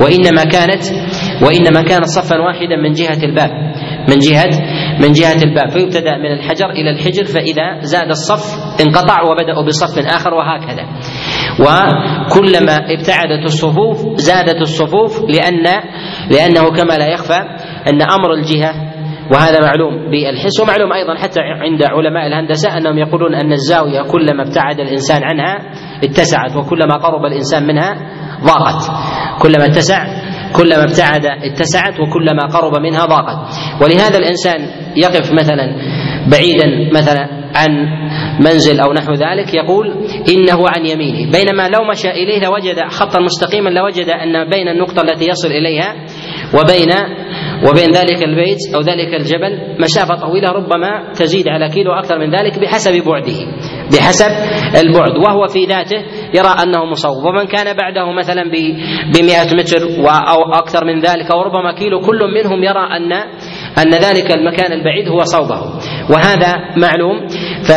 وإنما 0.00 0.44
كانت 0.44 0.82
وإنما 1.42 1.82
كانت 1.82 2.04
صفا 2.04 2.38
واحدا 2.38 2.76
من 2.76 2.92
جهة 2.92 3.24
الباب 3.24 3.50
من 4.08 4.18
جهة 4.18 4.50
من 5.02 5.12
جهة 5.12 5.42
الباب 5.42 5.70
فيبتدأ 5.70 6.16
من 6.16 6.32
الحجر 6.32 6.70
إلى 6.70 6.90
الحجر 6.90 7.24
فإذا 7.24 7.80
زاد 7.80 8.08
الصف 8.08 8.44
انقطع 8.80 9.22
وبدأوا 9.22 9.62
بصف 9.66 9.98
آخر 9.98 10.34
وهكذا. 10.34 10.84
وكلما 11.60 12.76
ابتعدت 12.76 13.44
الصفوف 13.44 14.20
زادت 14.20 14.62
الصفوف 14.62 15.20
لأن 15.28 15.64
لأنه 16.30 16.70
كما 16.70 16.94
لا 16.94 17.06
يخفى 17.06 17.38
أن 17.92 18.02
أمر 18.02 18.32
الجهة 18.34 18.72
وهذا 19.32 19.60
معلوم 19.60 20.10
بالحس 20.10 20.60
ومعلوم 20.60 20.92
أيضا 20.92 21.14
حتى 21.14 21.40
عند 21.40 21.82
علماء 21.82 22.26
الهندسة 22.26 22.76
أنهم 22.76 22.98
يقولون 22.98 23.34
أن 23.34 23.52
الزاوية 23.52 24.02
كلما 24.02 24.42
ابتعد 24.42 24.80
الإنسان 24.80 25.24
عنها 25.24 25.58
اتسعت 26.04 26.56
وكلما 26.56 26.94
قرب 26.94 27.24
الإنسان 27.24 27.66
منها 27.66 27.96
ضاقت. 28.44 28.90
كلما 29.42 29.66
اتسع 29.66 30.06
كلما 30.56 30.84
ابتعد 30.84 31.26
اتسعت 31.26 32.00
وكلما 32.00 32.46
قرب 32.46 32.82
منها 32.82 33.04
ضاقت. 33.04 33.38
ولهذا 33.82 34.18
الإنسان 34.18 34.60
يقف 34.96 35.32
مثلا 35.32 35.66
بعيدا 36.30 36.90
مثلا 36.92 37.28
عن 37.54 37.70
منزل 38.40 38.80
أو 38.80 38.92
نحو 38.92 39.12
ذلك 39.12 39.54
يقول 39.54 39.86
إنه 40.28 40.68
عن 40.68 40.86
يمينه. 40.86 41.32
بينما 41.32 41.68
لو 41.68 41.84
مشى 41.90 42.10
إليه 42.10 42.40
لوجد 42.40 42.80
خطا 42.90 43.20
مستقيما 43.20 43.70
لوجد 43.70 44.08
أن 44.08 44.50
بين 44.50 44.68
النقطة 44.68 45.02
التي 45.02 45.30
يصل 45.30 45.48
إليها 45.48 45.94
وبين 46.54 46.90
وبين 47.68 47.90
ذلك 47.90 48.22
البيت 48.22 48.58
أو 48.74 48.80
ذلك 48.80 49.14
الجبل 49.14 49.76
مسافه 49.80 50.14
طويلة 50.14 50.48
ربما 50.48 51.12
تزيد 51.12 51.48
على 51.48 51.68
كيلو 51.68 51.92
أكثر 51.92 52.18
من 52.18 52.30
ذلك 52.30 52.58
بحسب 52.58 52.92
بعده. 53.06 53.46
بحسب 53.92 54.30
البعد 54.80 55.16
وهو 55.26 55.46
في 55.46 55.64
ذاته 55.64 56.02
يرى 56.34 56.54
أنه 56.62 56.84
مصوب. 56.84 57.24
ومن 57.24 57.46
كان 57.46 57.76
بعده 57.76 58.12
مثلا 58.12 58.42
ب 59.14 59.22
100 59.22 59.54
متر 59.54 59.82
أو 60.08 60.52
أكثر 60.52 60.84
من 60.84 61.00
ذلك 61.00 61.30
أو 61.30 61.42
ربما 61.42 61.72
كيلو 61.72 62.00
كل 62.00 62.18
منهم 62.34 62.64
يرى 62.64 62.86
ان 62.96 63.12
أن 63.78 63.90
ذلك 63.90 64.32
المكان 64.32 64.72
البعيد 64.72 65.08
هو 65.08 65.24
صوبه. 65.24 65.60
وهذا 66.10 66.54
معلوم. 66.76 67.26
ف 67.62 67.72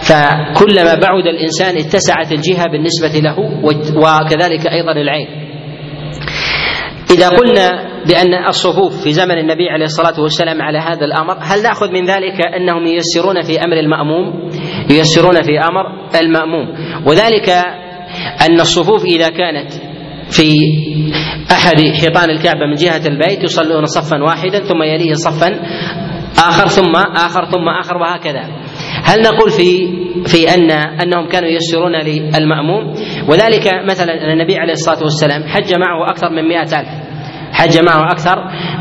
فكلما 0.00 0.94
بعد 0.94 1.26
الإنسان 1.26 1.76
اتسعت 1.76 2.32
الجهة 2.32 2.66
بالنسبة 2.72 3.20
له 3.20 3.38
وكذلك 3.96 4.66
أيضا 4.66 4.92
العين. 4.92 5.28
إذا 7.10 7.28
قلنا 7.28 7.90
بأن 8.08 8.34
الصفوف 8.48 9.02
في 9.04 9.12
زمن 9.12 9.38
النبي 9.38 9.68
عليه 9.70 9.84
الصلاة 9.84 10.20
والسلام 10.20 10.62
على 10.62 10.78
هذا 10.78 11.04
الأمر 11.04 11.38
هل 11.40 11.62
نأخذ 11.62 11.90
من 11.92 12.04
ذلك 12.04 12.40
أنهم 12.56 12.86
ييسرون 12.86 13.42
في 13.42 13.64
أمر 13.64 13.76
المأموم؟ 13.76 14.49
ييسرون 14.90 15.42
في 15.42 15.58
أمر 15.58 16.10
المأموم. 16.20 16.68
وذلك 17.06 17.48
أن 18.48 18.60
الصفوف 18.60 19.04
إذا 19.04 19.28
كانت 19.28 19.70
في 20.30 20.52
أحد 21.52 21.76
حيطان 22.00 22.30
الكعبة 22.30 22.66
من 22.66 22.74
جهة 22.74 23.06
البيت 23.06 23.44
يصلون 23.44 23.84
صفا 23.84 24.22
واحدا 24.22 24.58
ثم 24.58 24.82
يليه 24.82 25.12
صفا 25.12 25.60
آخر 26.38 26.66
ثم 26.66 26.96
آخر 27.16 27.44
ثم 27.44 27.68
آخر 27.80 27.96
وهكذا. 27.96 28.42
هل 29.04 29.22
نقول 29.22 29.50
في 29.50 29.88
في 30.26 30.54
أن 30.54 30.70
أنهم 30.70 31.28
كانوا 31.28 31.48
ييسرون 31.48 31.92
للمأموم؟ 32.04 32.94
وذلك 33.28 33.70
مثلا 33.84 34.32
النبي 34.32 34.56
عليه 34.56 34.72
الصلاة 34.72 35.02
والسلام 35.02 35.42
حج 35.42 35.74
معه 35.74 36.10
أكثر 36.10 36.30
من 36.30 36.48
مئة 36.48 36.80
ألف. 36.80 36.88
حج 37.52 37.78
معه 37.78 38.12
أكثر 38.12 38.36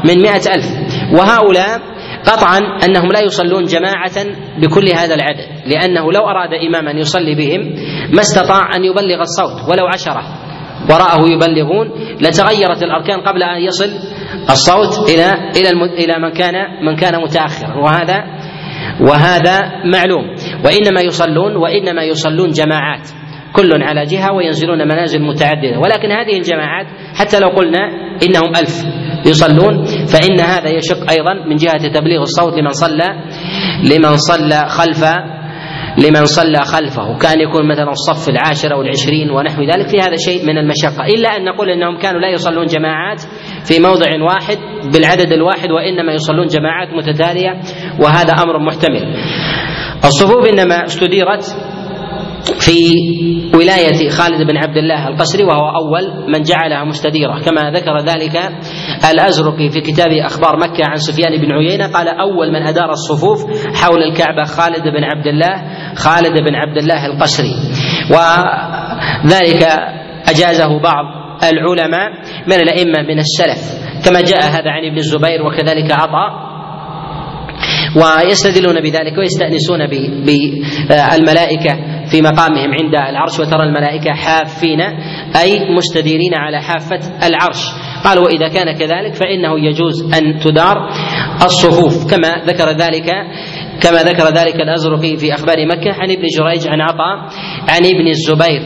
من 0.05 0.21
مئة 0.21 0.55
ألف. 0.55 0.65
وهؤلاء 1.13 1.81
قطعا 2.25 2.57
أنهم 2.85 3.11
لا 3.11 3.19
يصلون 3.19 3.63
جماعة 3.63 4.25
بكل 4.61 4.89
هذا 4.95 5.15
العدد 5.15 5.47
لأنه 5.65 6.11
لو 6.11 6.21
أراد 6.29 6.53
إماما 6.53 6.91
يصلي 6.91 7.35
بهم 7.35 7.61
ما 8.13 8.19
استطاع 8.19 8.75
أن 8.75 8.83
يبلغ 8.83 9.21
الصوت 9.21 9.69
ولو 9.69 9.87
عشرة 9.87 10.23
وراءه 10.89 11.27
يبلغون 11.29 11.87
لتغيرت 12.21 12.83
الأركان 12.83 13.19
قبل 13.21 13.43
أن 13.43 13.61
يصل 13.61 13.89
الصوت 14.49 15.09
إلى 15.09 15.33
إلى 15.33 15.69
إلى 16.03 16.19
من 16.19 16.31
كان 16.31 16.53
من 16.85 16.95
كان 16.95 17.21
متأخرا. 17.21 17.75
وهذا 17.77 18.23
وهذا 19.01 19.71
معلوم. 19.85 20.25
وإنما 20.65 21.01
يصلون 21.01 21.55
وإنما 21.55 22.03
يصلون 22.03 22.49
جماعات 22.49 23.09
كل 23.53 23.83
على 23.83 24.05
جهة 24.05 24.33
وينزلون 24.33 24.87
منازل 24.87 25.21
متعددة. 25.21 25.79
ولكن 25.79 26.11
هذه 26.11 26.37
الجماعات 26.37 26.87
حتى 27.15 27.39
لو 27.39 27.49
قلنا 27.49 27.79
إنهم 28.23 28.55
ألف. 28.55 28.85
يصلون 29.25 29.85
فإن 29.85 30.39
هذا 30.39 30.69
يشق 30.69 31.11
أيضا 31.11 31.33
من 31.47 31.55
جهة 31.55 31.93
تبليغ 31.93 32.21
الصوت 32.21 32.53
لمن 32.53 32.69
صلى 32.69 33.09
لمن 33.91 34.17
صلى 34.17 34.65
خلف 34.69 35.05
لمن 35.97 36.25
صلى 36.25 36.59
خلفه. 36.65 37.17
كان 37.17 37.39
يكون 37.39 37.67
مثلا 37.67 37.91
الصف 37.91 38.29
العاشر 38.29 38.73
أو 38.73 38.81
العشرين 38.81 39.31
ونحو 39.31 39.61
ذلك 39.61 39.87
في 39.87 39.97
هذا 40.01 40.15
شيء 40.25 40.45
من 40.45 40.57
المشقة. 40.57 41.05
إلا 41.05 41.29
أن 41.29 41.45
نقول 41.45 41.69
أنهم 41.69 41.97
كانوا 41.97 42.19
لا 42.19 42.29
يصلون 42.29 42.65
جماعات 42.65 43.21
في 43.63 43.79
موضع 43.79 44.07
واحد 44.23 44.57
بالعدد 44.93 45.33
الواحد 45.33 45.71
وإنما 45.71 46.13
يصلون 46.13 46.47
جماعات 46.47 46.89
متتالية 46.93 47.61
وهذا 47.99 48.33
أمر 48.43 48.59
محتمل. 48.59 49.15
الصفوف 50.05 50.49
إنما 50.53 50.85
استديرت 50.85 51.55
في 52.59 52.75
ولاية 53.55 54.09
خالد 54.09 54.47
بن 54.47 54.57
عبد 54.57 54.77
الله 54.77 55.07
القسري 55.07 55.43
وهو 55.43 55.69
أول 55.69 56.31
من 56.31 56.41
جعلها 56.41 56.83
مستديرة. 56.83 57.39
كما 57.39 57.71
ذكر 57.71 57.97
ذلك 57.97 58.35
الأزرقي 59.11 59.69
في 59.69 59.81
كتاب 59.81 60.11
أخبار 60.25 60.57
مكة 60.57 60.83
عن 60.89 60.95
سفيان 60.95 61.41
بن 61.41 61.51
عيينة 61.51 61.87
قال 61.87 62.07
أول 62.07 62.51
من 62.51 62.67
أدار 62.67 62.89
الصفوف 62.91 63.39
حول 63.75 64.03
الكعبة 64.03 64.43
خالد 64.43 64.83
بن 64.83 65.03
عبد 65.03 65.27
الله 65.27 65.63
خالد 65.95 66.39
بن 66.47 66.55
عبد 66.55 66.77
الله 66.77 67.05
القسري 67.05 67.55
وذلك 68.11 69.63
أجازه 70.29 70.79
بعض 70.79 71.05
العلماء 71.43 72.09
من 72.47 72.53
الأئمة 72.53 73.01
من 73.01 73.19
السلف. 73.19 73.79
كما 74.05 74.21
جاء 74.21 74.41
هذا 74.41 74.69
عن 74.71 74.85
ابن 74.85 74.97
الزبير 74.97 75.41
وكذلك 75.45 75.91
عطاء. 75.91 76.48
ويستدلون 77.95 78.81
بذلك 78.81 79.17
ويستأنسون 79.17 79.87
بالملائكة 79.87 81.77
في 82.11 82.21
مقامهم 82.21 82.73
عند 82.81 82.95
العرش 83.09 83.39
وترى 83.39 83.63
الملائكة 83.63 84.13
حافين 84.13 84.81
أي 85.41 85.75
مستديرين 85.75 86.33
على 86.33 86.61
حافة 86.61 86.99
العرش. 87.27 87.61
قالوا 88.05 88.23
وإذا 88.25 88.47
كان 88.47 88.77
كذلك 88.77 89.13
فإنه 89.13 89.59
يجوز 89.59 90.13
أن 90.13 90.39
تدار 90.39 90.89
الصفوف. 91.45 92.11
كما 92.11 92.43
ذكر 92.45 92.69
ذلك 92.69 93.09
كما 93.81 94.03
ذكر 94.03 94.23
ذلك 94.23 94.55
الأزرقي 94.55 95.17
في 95.17 95.33
أخبار 95.33 95.65
مكة 95.65 95.93
عن 95.93 96.11
ابن 96.11 96.25
جريج 96.37 96.67
عن 96.67 96.81
عطاء 96.81 97.17
عن 97.69 97.85
ابن 97.85 98.07
الزبير. 98.07 98.61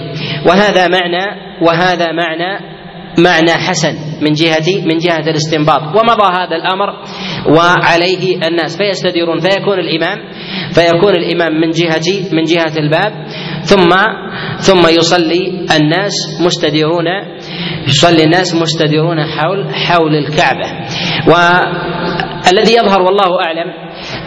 وهذا 0.47 0.87
معنى 0.87 1.25
وهذا 1.61 2.11
معنى 2.11 2.72
معنى 3.17 3.51
حسن 3.51 3.95
من 4.21 4.33
جهة 4.33 4.85
من 4.85 4.97
جهة 4.97 5.29
الاستنباط. 5.29 5.81
ومضى 5.81 6.27
هذا 6.37 6.55
الأمر 6.55 6.89
وعليه 7.57 8.47
الناس. 8.47 8.77
فيستديرون 8.77 9.39
فيكون 9.39 9.79
الإمام 9.79 10.17
فيكون 10.73 11.15
الإمام 11.15 11.61
من 11.61 11.69
جهة 11.69 12.33
من 12.33 12.43
جهة 12.43 12.77
الباب. 12.77 13.27
ثم 13.63 13.89
ثم 14.57 14.87
يصلي 14.87 15.65
الناس 15.77 16.13
مستديرون 16.41 17.05
يصلي 17.87 18.23
الناس 18.23 18.55
مستديرون 18.55 19.23
حول 19.25 19.75
حول 19.75 20.15
الكعبة. 20.15 20.67
والذي 21.27 22.73
يظهر 22.73 23.01
والله 23.01 23.39
أعلم 23.45 23.73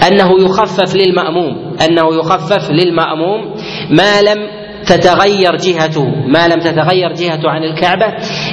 أنه 0.09 0.45
يخفف 0.45 0.95
للمأموم 0.95 1.77
أنه 1.89 2.15
يخفف 2.19 2.71
للمأموم 2.71 3.55
ما 3.91 4.23
لم 4.23 4.66
تتغير 4.87 5.57
جهته 5.57 6.05
ما 6.05 6.49
لم 6.49 6.61
تتغير 6.61 7.13
جهته 7.13 7.51
عن 7.51 7.63
الكعبة 7.65 8.07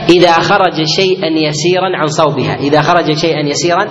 إذا 0.10 0.32
خرج 0.32 0.84
شيئا 0.84 1.28
يسيرا 1.28 1.89
عن 1.96 2.08
صوبها 2.08 2.56
إذا 2.56 2.82
خرج 2.82 3.13
شيئا 3.13 3.39
يسيرا 3.39 3.86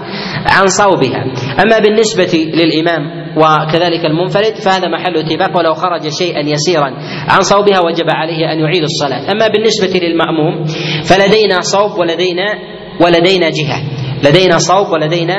عن 0.46 0.66
صوبها. 0.66 1.22
أما 1.62 1.78
بالنسبة 1.78 2.38
للإمام 2.54 3.22
وكذلك 3.36 4.04
المنفرد 4.04 4.54
فهذا 4.54 4.88
محل 4.88 5.16
اتفاق 5.16 5.58
ولو 5.58 5.74
خرج 5.74 6.08
شيئا 6.08 6.40
يسيرا 6.40 6.90
عن 7.28 7.40
صوبها 7.40 7.80
وجب 7.80 8.06
عليه 8.08 8.52
أن 8.52 8.58
يعيد 8.58 8.82
الصلاة. 8.82 9.32
أما 9.32 9.48
بالنسبة 9.48 10.00
للمأموم 10.06 10.64
فلدينا 11.02 11.60
صوب 11.60 11.98
ولدينا 11.98 12.58
ولدينا 13.00 13.50
جهة. 13.50 14.01
لدينا 14.22 14.58
صوب 14.58 14.92
ولدينا 14.92 15.36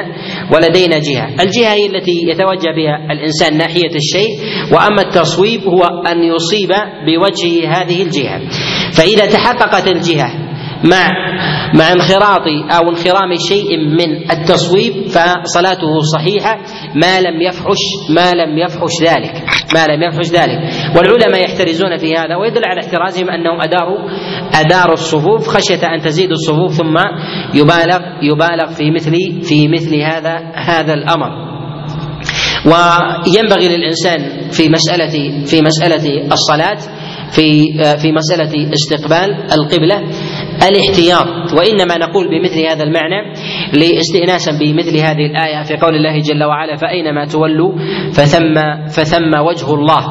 ولدينا 0.51 0.99
جهة. 0.99 1.27
الجهة 1.43 1.73
هي 1.73 1.85
التي 1.85 2.11
يتوجه 2.29 2.71
بها 2.75 3.11
الإنسان 3.11 3.57
ناحية 3.57 3.95
الشيء 3.95 4.29
وأما 4.71 5.01
التصويب 5.01 5.61
هو 5.67 5.83
أن 5.83 6.23
يصيب 6.23 6.71
بوجهه 7.05 7.81
هذه 7.81 8.01
الجهة. 8.01 8.41
فإذا 8.91 9.25
تحققت 9.25 9.87
الجهة 9.87 10.42
مع 10.83 11.09
مع 11.73 11.91
انخراط 11.91 12.47
أو 12.71 12.89
انخرام 12.89 13.35
شيء 13.49 13.77
من 13.77 14.31
التصويب 14.31 14.93
فصلاته 15.07 16.01
صحيحة. 16.13 16.57
ما 16.95 17.21
لم 17.21 17.41
يفحش 17.41 17.81
ما 18.09 18.31
لم 18.31 18.57
يفحش 18.57 18.91
ذلك 19.01 19.43
ما 19.73 19.87
لم 19.87 20.03
يفحش 20.03 20.31
ذلك. 20.31 20.59
والعلماء 20.97 21.43
يحترزون 21.43 21.97
في 21.97 22.15
هذا 22.15 22.35
ويدل 22.35 22.61
على 22.65 22.79
احترازهم 22.79 23.29
انهم 23.29 23.61
اداروا 23.61 23.97
اداروا 24.53 24.93
الصفوف. 24.93 25.47
خشية 25.47 25.87
أن 25.95 26.01
تزيد 26.01 26.31
الصفوف 26.31 26.73
ثم 26.73 26.97
يبالغ 27.53 27.99
يبالغ 28.21 28.73
في 28.73 28.91
مثل 28.91 29.11
في 29.43 29.67
مثل 29.67 29.95
هذا 29.95 30.51
هذا 30.55 30.93
الأمر. 30.93 31.53
وينبغي 32.65 33.77
للإنسان 33.77 34.49
في 34.51 34.69
مسألة 34.69 35.45
في 35.45 35.61
مسألة 35.61 36.31
الصلاة 36.31 36.77
في 37.31 37.73
في 38.01 38.11
مسألة 38.11 38.73
استقبال 38.73 39.53
القبلة 39.53 40.01
الاحتياط 40.69 41.53
وإنما 41.53 41.97
نقول 41.97 42.27
بمثل 42.27 42.59
هذا 42.71 42.83
المعنى 42.83 43.33
لاستئناسا 43.73 44.51
بمثل 44.59 44.97
هذه 44.97 45.25
الآية 45.25 45.63
في 45.63 45.77
قول 45.77 45.95
الله 45.95 46.19
جل 46.19 46.43
وعلا 46.43 46.75
فأينما 46.75 47.25
تولوا 47.25 47.71
فثم 48.13 48.55
فثم 48.87 49.33
وجه 49.39 49.73
الله. 49.73 50.05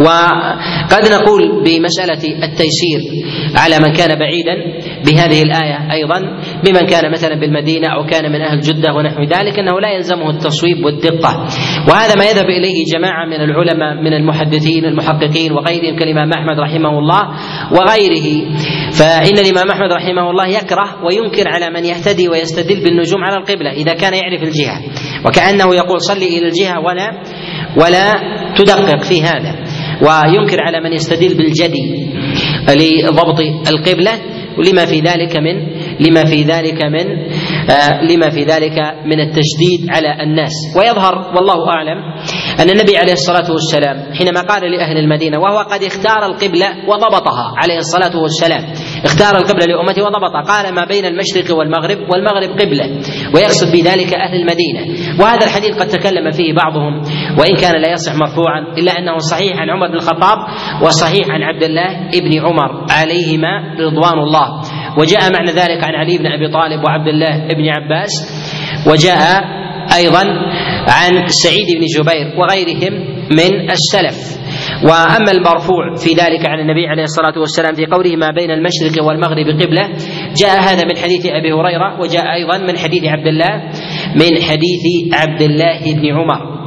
وقد 0.00 1.08
نقول 1.12 1.64
بمسألة 1.64 2.44
التيسير 2.44 3.00
على 3.56 3.78
من 3.78 3.92
كان 3.92 4.18
بعيدا 4.18 4.54
بهذه 5.06 5.42
الآية 5.42 5.92
أيضا 5.92 6.18
بمن 6.64 6.86
كان 6.86 7.12
مثلا 7.12 7.40
بالمدينة 7.40 7.88
أو 7.88 8.06
كان 8.06 8.32
من 8.32 8.40
أهل 8.40 8.60
جدة 8.60 8.92
ونحو 8.94 9.22
ذلك 9.22 9.58
أنه 9.58 9.80
لا 9.80 9.90
يلزمه 9.96 10.30
التصويب 10.30 10.84
والدقة. 10.84 11.46
وهذا 11.88 12.14
ما 12.14 12.24
يذهب 12.24 12.44
إليه 12.44 12.84
جماعة 12.94 13.26
من 13.26 13.40
العلماء 13.40 13.94
من 13.94 14.12
المحدثين 14.12 14.84
المحققين 14.84 15.52
وغيرهم 15.52 15.96
كالإمام 15.98 16.32
أحمد 16.32 16.60
رحمه 16.60 16.98
الله 16.98 17.22
وغيره. 17.72 18.54
فإن 18.92 19.38
الإمام 19.38 19.70
أحمد 19.70 19.92
رحمه 19.92 20.30
الله 20.30 20.46
يكره 20.46 21.04
وينكر 21.04 21.48
على 21.48 21.70
من 21.70 21.84
يهتدي 21.84 22.28
ويستدل 22.28 22.84
بالنجوم 22.84 23.24
على 23.24 23.36
القبلة 23.36 23.70
إذا 23.70 23.94
كان 23.94 24.14
يعرف 24.14 24.42
الجهة. 24.42 24.80
وكأنه 25.26 25.74
يقول 25.74 26.00
صلي 26.00 26.38
إلى 26.38 26.46
الجهة 26.46 26.80
ولا 26.80 27.22
ولا 27.76 28.12
تدقق 28.56 29.02
في 29.02 29.22
هذا. 29.22 29.67
وينكر 30.02 30.60
على 30.60 30.80
من 30.80 30.92
يستدل 30.92 31.34
بالجدي 31.34 32.14
لضبط 32.68 33.40
القبلة. 33.70 34.12
لما 34.58 34.86
في 34.86 35.00
ذلك 35.00 35.36
من 35.36 35.56
لما 36.00 36.24
في 36.24 36.42
ذلك 36.42 36.82
من 36.82 37.06
آه 37.70 38.02
لما 38.02 38.30
في 38.30 38.44
ذلك 38.44 38.78
من 39.06 39.20
التشديد 39.20 39.90
على 39.90 40.22
الناس. 40.22 40.52
ويظهر 40.76 41.14
والله 41.36 41.68
أعلم 41.68 41.98
أن 42.60 42.70
النبي 42.70 42.96
عليه 42.96 43.12
الصلاة 43.12 43.52
والسلام 43.52 44.12
حينما 44.14 44.40
قال 44.40 44.62
لأهل 44.72 44.96
المدينة 44.96 45.38
وهو 45.38 45.58
قد 45.58 45.82
اختار 45.82 46.26
القبلة 46.26 46.66
وضبطها 46.88 47.54
عليه 47.56 47.78
الصلاة 47.78 48.22
والسلام 48.22 48.64
اختار 49.04 49.36
القبلة 49.36 49.66
لأمته 49.66 50.02
وضبطها 50.02 50.40
قال 50.40 50.74
ما 50.74 50.84
بين 50.84 51.04
المشرق 51.04 51.56
والمغرب 51.56 51.98
والمغرب 52.10 52.60
قبلة 52.60 52.84
ويقصد 53.34 53.72
بذلك 53.72 54.14
أهل 54.14 54.34
المدينة. 54.40 54.80
وهذا 55.20 55.46
الحديث 55.46 55.76
قد 55.76 55.86
تكلم 55.86 56.30
فيه 56.30 56.52
بعضهم 56.54 57.02
وإن 57.38 57.56
كان 57.60 57.82
لا 57.82 57.92
يصح 57.92 58.14
مرفوعا 58.14 58.60
إلا 58.78 58.98
أنه 58.98 59.18
صحيح 59.18 59.56
عن 59.56 59.70
عمر 59.70 59.88
بن 59.88 59.94
الخطاب 59.94 60.38
وصحيح 60.82 61.30
عن 61.30 61.42
عبد 61.42 61.62
الله 61.62 62.08
ابن 62.14 62.40
عمر 62.40 62.86
عليهما 62.90 63.74
رضوان 63.80 64.18
الله. 64.18 64.46
وجاء 64.98 65.32
معنى 65.32 65.50
ذلك 65.50 65.84
عن 65.84 65.94
علي 65.94 66.18
بن 66.18 66.26
أبي 66.26 66.48
طالب 66.48 66.84
وعبد 66.84 67.08
الله 67.08 67.54
بن 67.54 67.68
عباس 67.68 68.12
وجاء 68.86 69.42
أيضا 69.96 70.24
عن 70.88 71.26
سعيد 71.26 71.66
بن 71.78 71.84
جبير 71.96 72.34
وغيرهم. 72.38 73.17
من 73.30 73.70
السلف. 73.70 74.38
وأما 74.84 75.30
المرفوع 75.30 75.94
في 75.94 76.10
ذلك 76.10 76.48
عن 76.48 76.60
النبي 76.60 76.86
عليه 76.86 77.02
الصلاة 77.02 77.38
والسلام 77.38 77.74
في 77.74 77.86
قوله 77.86 78.16
ما 78.16 78.30
بين 78.30 78.50
المشرق 78.50 79.04
والمغرب 79.04 79.46
قبلة 79.46 79.88
جاء 80.36 80.60
هذا 80.60 80.84
من 80.84 80.96
حديث 80.96 81.26
أبي 81.26 81.52
هريرة 81.52 82.00
وجاء 82.00 82.24
أيضا 82.34 82.58
من 82.58 82.78
حديث 82.78 83.04
عبد 83.04 83.26
الله 83.26 83.54
من 84.14 84.42
حديث 84.42 84.84
عبد 85.12 85.42
الله 85.42 85.94
بن 85.94 86.06
عمر. 86.16 86.58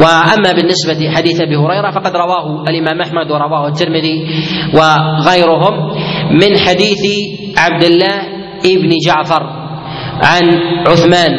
وأما 0.00 0.52
بالنسبة 0.52 1.10
حديث 1.16 1.40
أبي 1.40 1.56
هريرة 1.56 1.90
فقد 1.90 2.16
رواه 2.16 2.64
الإمام 2.68 3.00
أحمد 3.00 3.30
ورواه 3.30 3.68
الترمذي 3.68 4.26
وغيرهم 4.74 5.74
من 6.32 6.58
حديث 6.58 7.02
عبد 7.58 7.84
الله 7.84 8.16
ابن 8.64 8.90
جعفر 9.06 9.42
عن 10.22 10.42
عثمان 10.86 11.32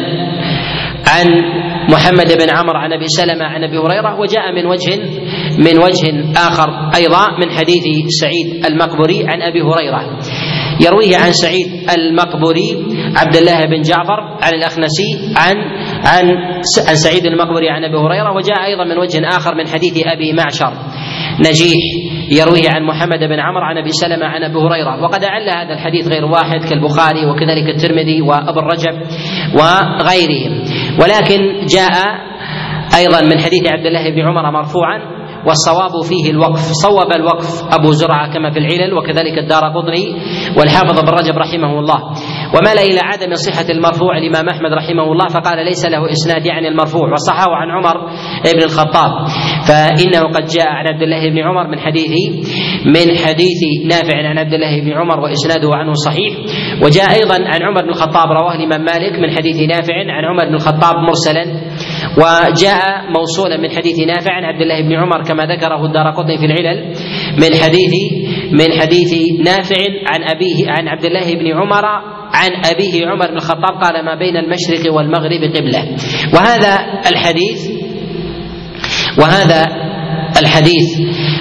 عن 1.06 1.26
محمد 1.88 2.32
بن 2.38 2.50
عمرو 2.56 2.78
عن 2.78 2.92
أبي 2.92 3.08
سلمة 3.08 3.44
عن 3.44 3.64
أبي 3.64 3.78
هريرة 3.78 4.20
وجاء 4.20 4.52
من 4.52 4.66
وجه 4.66 4.96
من 5.58 5.78
وجه 5.78 6.32
آخر 6.36 6.68
أيضا 6.96 7.38
من 7.38 7.50
حديث 7.50 7.84
سعيد 8.20 8.64
المقبري 8.66 9.24
عن 9.28 9.42
أبي 9.42 9.62
هريرة. 9.62 10.18
يرويه 10.80 11.16
عن 11.16 11.32
سعيد 11.32 11.66
المقبري 11.98 12.70
عبد 13.16 13.36
الله 13.36 13.60
بن 13.60 13.80
جعفر 13.82 14.20
عن 14.42 14.54
الأخنسي 14.54 15.10
عن 15.36 15.56
عن 16.06 16.24
عن 16.88 16.94
سعيد 16.94 17.26
المقبري 17.26 17.68
عن 17.70 17.84
أبي 17.84 17.96
هريرة 17.96 18.36
وجاء 18.36 18.64
أيضا 18.64 18.84
من 18.84 18.98
وجه 18.98 19.28
آخر 19.28 19.54
من 19.54 19.66
حديث 19.66 19.94
أبي 20.06 20.32
معشر. 20.32 20.72
نجيح 21.40 21.82
يرويه 22.30 22.70
عن 22.70 22.82
محمد 22.82 23.18
بن 23.18 23.40
عمرو 23.40 23.64
عن 23.64 23.78
أبي 23.78 23.90
سلمة 23.90 24.26
عن 24.26 24.42
أبي 24.42 24.58
هريرة. 24.58 25.02
وقد 25.02 25.24
أعل 25.24 25.48
هذا 25.48 25.74
الحديث 25.74 26.08
غير 26.08 26.24
واحد 26.24 26.60
كالبخاري 26.70 27.26
وكذلك 27.26 27.68
الترمذي 27.68 28.22
وأبو 28.22 28.60
الرجب 28.60 28.94
وغيرهم. 29.54 30.52
ولكن 31.00 31.66
جاء 31.66 31.94
أيضا 32.96 33.20
من 33.20 33.40
حديث 33.40 33.62
عبد 33.66 33.86
الله 33.86 34.10
بن 34.10 34.20
عمر 34.20 34.50
مرفوعا 34.50 35.13
والصواب 35.46 36.02
فيه 36.08 36.30
الوقف 36.30 36.60
صوب 36.60 37.12
الوقف 37.12 37.74
أبو 37.74 37.90
زرعة 37.90 38.32
كما 38.34 38.50
في 38.50 38.58
العلل 38.58 38.94
وكذلك 38.94 39.38
الدار 39.38 39.62
قطني 39.76 40.04
والحافظ 40.58 41.00
بن 41.00 41.08
رجب 41.08 41.38
رحمه 41.38 41.78
الله. 41.78 42.00
ومال 42.54 42.78
إلى 42.78 43.00
عدم 43.02 43.34
صحة 43.34 43.68
المرفوع 43.70 44.18
الإمام 44.18 44.48
أحمد 44.48 44.72
رحمه 44.72 45.12
الله 45.12 45.28
فقال 45.28 45.64
ليس 45.64 45.86
له 45.86 46.10
إسناد 46.10 46.46
يعني 46.46 46.68
المرفوع 46.68 47.12
وصحه 47.12 47.50
عن 47.50 47.70
عمر 47.70 47.96
بن 48.54 48.62
الخطاب. 48.62 49.10
فإنه 49.68 50.22
قد 50.34 50.46
جاء 50.56 50.68
عن 50.68 50.86
عبد 50.86 51.02
الله 51.02 51.30
بن 51.30 51.38
عمر 51.38 51.68
من 51.68 51.78
حديث 51.78 52.12
من 52.86 53.06
حديث 53.24 53.60
نافع 53.86 54.16
عن 54.28 54.38
عبد 54.38 54.54
الله 54.54 54.80
بن 54.80 54.92
عمر 54.92 55.20
وإسناده 55.20 55.68
عنه 55.72 55.92
صحيح. 55.92 56.32
وجاء 56.82 57.10
أيضا 57.20 57.34
عن 57.34 57.62
عمر 57.62 57.82
بن 57.82 57.88
الخطاب 57.88 58.28
رواه 58.28 58.54
الإمام 58.54 58.84
مالك 58.84 59.18
من 59.18 59.30
حديث 59.36 59.56
نافع 59.68 59.94
عن 59.94 60.24
عمر 60.24 60.44
بن 60.48 60.54
الخطاب 60.54 60.94
مرسلا. 60.96 61.44
وجاء 62.18 63.10
موصولا 63.10 63.56
من 63.56 63.70
حديث 63.70 63.98
نافع 64.06 64.32
عن 64.32 64.44
عبد 64.44 64.60
الله 64.60 64.80
بن 64.82 64.92
عمر 64.92 65.22
كما 65.22 65.44
ذكره 65.44 65.86
الدار 65.86 66.10
قطني 66.10 66.38
في 66.38 66.44
العلل 66.44 66.94
من 67.36 67.54
حديث 67.62 67.92
من 68.52 68.80
حديث 68.80 69.12
نافع 69.44 69.82
عن 70.06 70.22
أبيه 70.22 70.70
عن 70.70 70.88
عبد 70.88 71.04
الله 71.04 71.34
بن 71.34 71.46
عمر 71.52 71.84
عن 72.34 72.50
أبيه 72.74 73.06
عمر 73.06 73.26
بن 73.30 73.36
الخطاب 73.36 73.82
قال 73.82 74.04
ما 74.04 74.14
بين 74.14 74.36
المشرق 74.36 74.94
والمغرب 74.94 75.42
قبلة. 75.56 75.96
وهذا 76.34 77.00
الحديث 77.10 77.70
وهذا 79.18 79.66
الحديث 80.40 81.00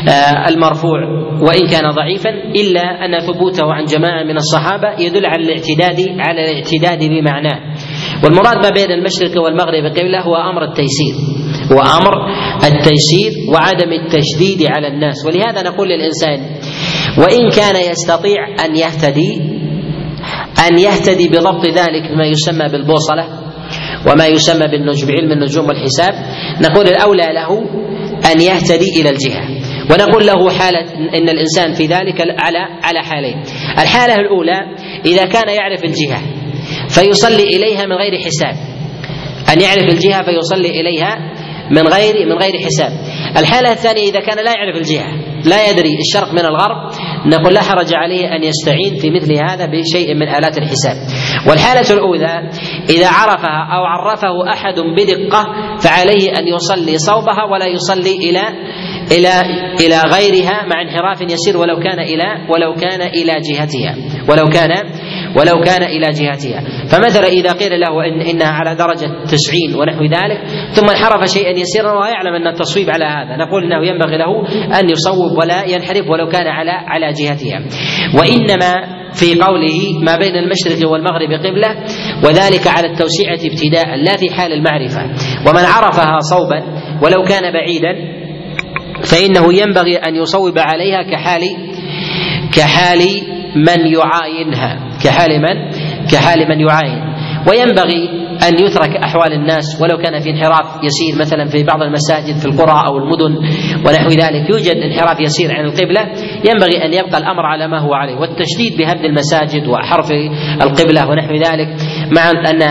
آه، 0.09 0.49
المرفوع 0.49 0.99
وإن 1.41 1.67
كان 1.67 1.89
ضعيفا 1.89 2.29
إلا 2.29 2.81
أن 2.81 3.19
ثبوته 3.19 3.73
عن 3.73 3.85
جماعة 3.85 4.23
من 4.23 4.35
الصحابة 4.37 4.87
يدل 4.99 5.25
على 5.25 5.43
الاعتداد 5.43 6.19
على 6.19 6.51
الاعتداد 6.51 7.09
بمعناه. 7.09 7.72
والمراد 8.23 8.57
ما 8.57 8.69
بين 8.69 8.91
المشرق 8.91 9.43
والمغرب 9.43 9.85
قبله 9.97 10.21
هو 10.21 10.35
أمر 10.35 10.63
التيسير 10.63 11.15
هو 11.71 11.79
أمر 11.81 12.13
التيسير 12.63 13.31
وعدم 13.53 13.91
التشديد 13.93 14.67
على 14.67 14.87
الناس. 14.87 15.25
ولهذا 15.25 15.61
نقول 15.61 15.87
للإنسان 15.89 16.39
وإن 17.17 17.49
كان 17.49 17.75
يستطيع 17.91 18.65
أن 18.65 18.75
يهتدي 18.75 19.41
أن 20.67 20.77
يهتدي 20.77 21.27
بضبط 21.27 21.65
ذلك 21.65 22.11
بما 22.11 22.25
يسمى 22.25 22.69
بالبوصلة 22.71 23.27
وما 24.07 24.27
يسمى 24.27 24.67
بالنجم 24.67 25.07
بعلم 25.07 25.31
النجوم 25.31 25.65
والحساب 25.67 26.13
نقول 26.61 26.87
الأولى 26.87 27.23
له 27.33 27.49
أن 28.31 28.41
يهتدي 28.41 29.01
إلى 29.01 29.09
الجهة. 29.09 29.43
ونقول 29.91 30.25
له 30.25 30.49
حالة 30.49 30.79
إن 31.17 31.29
الإنسان 31.29 31.73
في 31.73 31.85
ذلك 31.85 32.21
على 32.21 32.59
على 32.83 32.99
حالين. 33.03 33.43
الحالة 33.79 34.15
الأولى 34.15 34.59
إذا 35.05 35.25
كان 35.25 35.55
يعرف 35.55 35.83
الجهة 35.83 36.21
فيصلي 36.93 37.43
إليها 37.43 37.85
من 37.85 37.93
غير 37.95 38.19
حساب. 38.19 38.55
أن 39.53 39.61
يعرف 39.61 39.93
الجهة 39.93 40.23
فيصلي 40.23 40.81
إليها 40.81 41.17
من 41.71 41.87
غير 41.87 42.25
من 42.25 42.33
غير 42.33 42.53
حساب. 42.65 42.91
الحالة 43.37 43.71
الثانية 43.71 44.09
إذا 44.09 44.19
كان 44.19 44.45
لا 44.45 44.51
يعرف 44.51 44.75
الجهة 44.75 45.33
لا 45.45 45.69
يدري 45.69 45.97
الشرق 45.99 46.33
من 46.33 46.39
الغرب 46.39 46.91
نقول 47.25 47.53
لا 47.53 47.61
حرج 47.61 47.93
عليه 47.93 48.35
أن 48.35 48.43
يستعين 48.43 48.95
في 49.01 49.11
مثل 49.11 49.33
هذا 49.49 49.65
بشيء 49.65 50.15
من 50.15 50.27
آلات 50.27 50.57
الحساب. 50.57 50.95
والحالة 51.49 51.93
الأولى 51.93 52.49
إذا 52.89 53.07
عرفها 53.07 53.67
أو 53.75 53.83
عرفه 53.83 54.53
أحد 54.53 54.75
بدقة 54.79 55.45
فعليه 55.79 56.29
أن 56.39 56.47
يصلي 56.47 56.97
صوبها 56.97 57.43
ولا 57.51 57.65
يصلي 57.67 58.15
إلى 58.29 58.43
إلى 59.11 59.41
إلى 59.79 60.01
غيرها 60.01 60.65
مع 60.65 60.81
انحراف 60.81 61.21
يسير 61.21 61.57
ولو 61.57 61.79
كان 61.79 61.99
إلى 61.99 62.47
ولو 62.49 62.73
كان 62.73 63.01
إلى 63.01 63.33
جهتها 63.49 63.95
ولو 64.29 64.49
كان 64.49 64.69
ولو 65.37 65.61
كان 65.61 65.83
إلى 65.83 66.09
جهتها. 66.09 66.63
فمثلا 66.87 67.27
إذا 67.27 67.51
قيل 67.51 67.79
له 67.79 68.07
إن 68.07 68.21
إنها 68.21 68.51
على 68.51 68.75
درجة 68.75 69.23
تسعين 69.23 69.75
ونحو 69.75 70.03
ذلك 70.03 70.39
ثم 70.71 70.89
انحرف 70.89 71.25
شيئا 71.29 71.51
يسيرا 71.51 71.91
ويعلم 71.91 72.35
أن 72.35 72.47
التصويب 72.47 72.89
على 72.89 73.05
هذا. 73.05 73.37
نقول 73.45 73.63
إنه 73.63 73.87
ينبغي 73.87 74.17
له 74.17 74.47
أن 74.79 74.89
يصوب 74.89 75.37
ولا 75.37 75.63
ينحرف 75.63 76.09
ولو 76.09 76.27
كان 76.27 76.47
على 76.47 76.71
على 76.71 77.13
جهتها. 77.13 77.59
وإنما 78.19 78.73
في 79.13 79.41
قوله 79.41 79.99
ما 80.01 80.15
بين 80.17 80.35
المشرق 80.35 80.89
والمغرب 80.89 81.31
قبلة 81.45 81.75
وذلك 82.23 82.67
على 82.67 82.87
التوسعة 82.87 83.39
ابتداء 83.51 83.95
لا 83.95 84.17
في 84.17 84.33
حال 84.35 84.53
المعرفة. 84.53 85.01
ومن 85.47 85.65
عرفها 85.65 86.19
صوبا 86.19 86.63
ولو 87.01 87.23
كان 87.23 87.53
بعيدا 87.53 88.23
فإنه 89.03 89.53
ينبغي 89.53 89.97
أن 89.97 90.15
يصوب 90.15 90.57
عليها 90.57 91.03
كحال 91.11 91.41
كحال 92.55 92.99
من 93.55 93.79
يعاينها. 93.93 94.92
كحال 95.03 95.41
من؟ 95.41 95.71
كحال 96.11 96.39
من 96.49 96.59
يعاين. 96.59 97.13
وينبغي 97.49 98.23
أن 98.47 98.65
يترك 98.65 98.95
أحوال 98.97 99.33
الناس 99.33 99.81
ولو 99.81 99.97
كان 99.97 100.19
في 100.19 100.29
انحراف 100.29 100.83
يسير 100.83 101.21
مثلا 101.21 101.45
في 101.45 101.63
بعض 101.63 101.81
المساجد 101.81 102.37
في 102.37 102.45
القرى 102.45 102.87
أو 102.87 102.97
المدن 102.97 103.35
ونحو 103.87 104.09
ذلك 104.09 104.49
يوجد 104.49 104.75
انحراف 104.75 105.19
يسير 105.19 105.51
عن 105.51 105.65
القبلة. 105.65 106.01
ينبغي 106.45 106.85
أن 106.85 106.93
يبقى 106.93 107.17
الأمر 107.17 107.45
على 107.45 107.67
ما 107.67 107.79
هو 107.79 107.93
عليه 107.93 108.15
والتشديد 108.15 108.77
بهدم 108.77 109.05
المساجد 109.05 109.67
وحرف 109.67 110.11
القبلة 110.61 111.09
ونحو 111.09 111.33
ذلك 111.33 111.67
مع 112.17 112.29
أن 112.29 112.63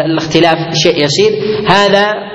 الاختلاف 0.00 0.58
شيء 0.74 1.04
يسير. 1.04 1.32
هذا 1.68 2.30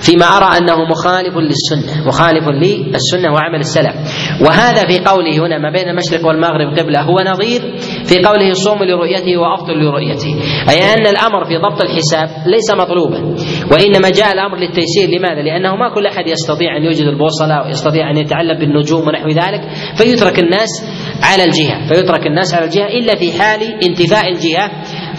فيما 0.00 0.26
أرى 0.26 0.58
أنه 0.58 0.84
مخالف 0.84 1.36
للسنة 1.36 2.06
مخالف 2.06 2.48
للسنة 2.48 3.32
وعمل 3.32 3.60
السلف. 3.60 3.94
وهذا 4.40 4.86
في 4.86 4.98
قوله 4.98 5.46
هنا 5.46 5.58
ما 5.58 5.70
بين 5.70 5.88
المشرق 5.88 6.26
والمغرب 6.26 6.78
قبلة 6.78 7.02
هو 7.02 7.16
نظير 7.32 7.60
في 8.04 8.22
قوله 8.24 8.52
صوم 8.52 8.82
لرؤيته 8.82 9.36
وأفطر 9.36 9.74
لرؤيته. 9.74 10.34
أي 10.70 10.78
أن 10.94 11.06
الأمر 11.06 11.44
في 11.44 11.56
ضبط 11.56 11.82
الحساب 11.82 12.28
ليس 12.46 12.70
مطلوبا. 12.74 13.18
وإنما 13.72 14.10
جاء 14.10 14.32
الأمر 14.32 14.56
للتيسير. 14.56 15.08
لماذا؟ 15.18 15.42
لأنه 15.42 15.76
ما 15.76 15.94
كل 15.94 16.06
أحد 16.06 16.28
يستطيع 16.28 16.76
أن 16.76 16.84
يوجد 16.84 17.06
البوصلة 17.06 17.66
ويستطيع 17.66 18.10
أن 18.10 18.16
يتعلم 18.16 18.58
بالنجوم 18.58 19.08
ونحو 19.08 19.28
ذلك 19.28 19.60
فيترك 19.96 20.38
الناس 20.38 20.70
على 21.22 21.44
الجهة. 21.44 21.86
فيترك 21.88 22.26
الناس 22.26 22.54
على 22.54 22.64
الجهة 22.64 22.86
إلا 22.86 23.14
في 23.16 23.42
حال 23.42 23.60
انتفاء 23.88 24.28
الجهة. 24.28 24.70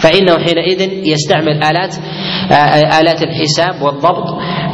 فإنه 0.04 0.38
حينئذ 0.44 0.80
يستعمل 1.08 1.64
آلات 1.64 1.94
آلات 3.00 3.22
الحساب 3.22 3.82
والضبط 3.82 4.26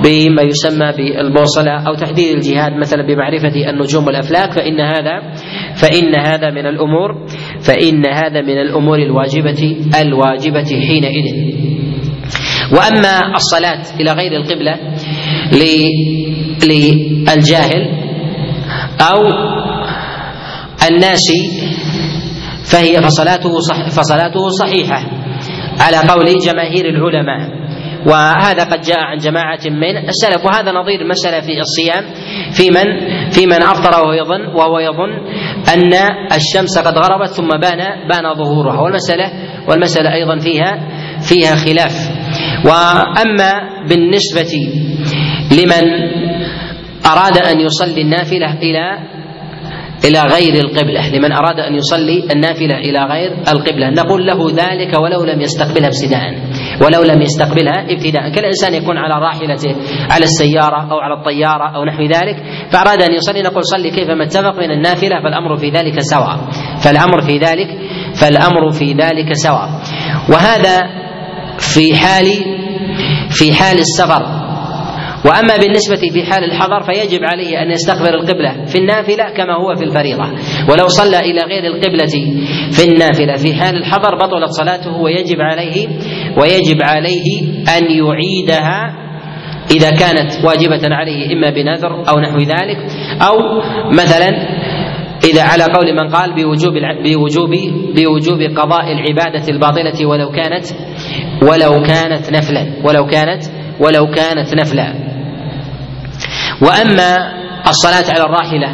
بما 0.05 0.43
يسمى 0.43 0.93
بالبوصلة 0.97 1.73
أو 1.89 1.95
تحديد 1.95 2.37
الجهاد 2.37 2.73
مثلا 2.73 3.03
بمعرفة 3.07 3.71
النجوم 3.71 4.07
والأفلاك 4.07 4.53
فإن 4.53 4.81
هذا 4.81 5.33
فإن 5.75 6.19
هذا 6.19 6.51
من 6.51 6.67
الأمور 6.67 7.27
فإن 7.61 8.07
هذا 8.07 8.41
من 8.43 8.59
الأمور 8.59 8.99
الواجبة 8.99 9.77
الواجبة 10.01 10.65
حينئذ. 10.89 11.27
وأما 12.73 13.35
الصلاة 13.37 13.83
إلى 14.01 14.13
غير 14.13 14.33
القبلة 14.33 14.77
للجاهل 16.67 17.83
أو 19.01 19.21
الناس 20.91 21.27
فهي 22.65 23.03
فصلاته 23.03 23.61
صح 23.61 23.89
فصلاته 23.89 24.49
صحيحة. 24.49 25.20
على 25.81 25.97
قول 25.97 26.27
جماهير 26.47 26.85
العلماء. 26.89 27.61
وهذا 28.07 28.65
قد 28.65 28.81
جاء 28.81 29.01
عن 29.01 29.17
جماعة 29.17 29.61
من 29.67 30.09
السلف. 30.09 30.45
وهذا 30.45 30.73
نظير 30.73 31.07
مسألة 31.07 31.41
في 31.41 31.61
الصيام. 31.61 32.05
في 32.53 32.71
من؟ 32.71 32.87
في 33.31 33.47
من 33.47 33.63
أفطر 33.63 34.01
وهو 34.01 34.13
يظن 34.13 34.47
وهو 34.47 34.79
يظن 34.79 35.13
أن 35.75 35.93
الشمس 36.33 36.79
قد 36.79 36.99
غربت 36.99 37.29
ثم 37.29 37.49
بان 37.49 38.09
بان 38.09 38.35
ظهورها. 38.35 38.81
والمسألة 38.81 39.33
والمسألة 39.69 40.15
أيضا 40.15 40.39
فيها 40.39 40.89
فيها 41.29 41.57
خلاف. 41.57 42.11
وأما 42.65 43.53
بالنسبة 43.89 44.53
لمن 45.53 45.85
أراد 47.07 47.39
أن 47.39 47.61
يصلي 47.61 48.03
النافلة 48.03 48.59
إلى 48.59 48.99
إلى 50.05 50.21
غير 50.21 50.55
القبلة 50.65 51.09
لمن 51.09 51.33
أراد 51.33 51.61
أن 51.61 51.75
يصلي 51.75 52.25
النافلة 52.33 52.79
إلى 52.79 53.01
غير 53.05 53.31
القبلة. 53.33 53.91
نقول 53.91 54.27
له 54.27 54.51
ذلك 54.51 54.99
ولو 54.99 55.25
لم 55.25 55.41
يستقبلها 55.41 55.89
ابتداء 55.89 56.23
ولو 56.83 57.03
لم 57.03 57.23
يستقبلها 57.23 57.87
ابتداء. 57.91 58.33
كالإنسان 58.35 58.75
يكون 58.75 58.97
على 58.97 59.15
راحلته 59.27 59.77
على 60.11 60.25
السيارة 60.25 60.93
أو 60.93 60.99
على 60.99 61.15
الطيارة 61.15 61.77
أو 61.77 61.85
نحو 61.85 62.03
ذلك 62.03 62.37
فأراد 62.73 63.03
أن 63.03 63.13
يصلي 63.13 63.43
نقول 63.43 63.65
صلي 63.65 63.91
كيفما 63.91 64.25
اتفق 64.25 64.57
من 64.59 64.71
النافلة؟ 64.71 65.23
فالأمر 65.23 65.57
في 65.57 65.71
ذلك 65.71 66.01
سواء. 66.01 66.39
فالأمر 66.85 67.21
في 67.21 67.39
ذلك 67.39 67.69
فالأمر 68.21 68.71
في 68.71 68.93
ذلك 68.93 69.33
سواء. 69.33 69.69
وهذا 70.33 70.77
في 71.59 71.97
حال 71.97 72.27
في 73.31 73.53
حال 73.53 73.79
السفر. 73.79 74.40
وأما 75.25 75.55
بالنسبة 75.57 75.97
في 76.13 76.23
حال 76.25 76.45
الحضر 76.45 76.83
فيجب 76.83 77.25
عليه 77.25 77.63
أن 77.63 77.71
يستقبل 77.71 78.09
القبلة 78.09 78.65
في 78.65 78.79
النافلة 78.79 79.25
كما 79.37 79.55
هو 79.55 79.75
في 79.77 79.85
الفريضة. 79.85 80.25
ولو 80.71 80.89
صلى 80.89 81.19
إلى 81.21 81.41
غير 81.41 81.65
القبلة 81.65 82.07
في 82.71 82.85
النافلة 82.93 83.35
في 83.37 83.55
حال 83.55 83.77
الحضر 83.77 84.15
بطلت 84.15 84.51
صلاته 84.51 84.97
ويجب 84.97 85.41
عليه 85.41 85.89
ويجب 86.39 86.83
عليه 86.83 87.43
أن 87.79 87.83
يعيدها 87.91 88.97
إذا 89.71 89.91
كانت 89.91 90.45
واجبة 90.45 90.95
عليه 90.95 91.33
إما 91.33 91.51
بنذر 91.51 92.09
أو 92.09 92.21
نحو 92.21 92.39
ذلك 92.39 92.79
أو 93.23 93.37
مثلا 93.91 94.29
إذا 95.25 95.43
على 95.43 95.65
قول 95.65 95.93
من 95.95 96.09
قال 96.09 96.35
بوجوب 96.35 96.73
بوجوب 97.05 97.51
بوجوب 97.95 98.59
قضاء 98.59 98.93
العبادة 98.93 99.49
الباطلة 99.49 100.07
ولو 100.07 100.31
كانت 100.31 100.67
ولو 101.43 101.83
كانت 101.83 102.33
نفلا 102.33 102.67
ولو 102.85 103.07
كانت 103.07 103.43
ولو 103.81 104.07
كانت 104.07 104.55
نفلا. 104.55 105.10
وأما 106.63 107.17
الصلاة 107.69 108.15
على 108.15 108.25
الراحلة 108.25 108.69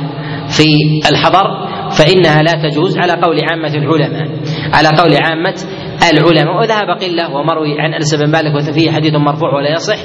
في 0.49 0.64
الحضر 1.11 1.66
فإنها 1.90 2.42
لا 2.42 2.53
تجوز 2.68 2.99
على 2.99 3.12
قول 3.12 3.40
عامة 3.51 3.75
العلماء 3.75 4.29
على 4.75 4.88
قول 4.88 5.16
عامة 5.22 5.55
العلماء. 6.12 6.61
وذهب 6.61 6.90
قلة 6.90 7.35
ومروي 7.35 7.81
عن 7.81 7.94
أنس 7.94 8.14
بن 8.14 8.31
مالك 8.31 8.55
وفيه 8.55 8.90
حديث 8.90 9.14
مرفوع 9.14 9.55
ولا 9.55 9.72
يصح. 9.72 9.96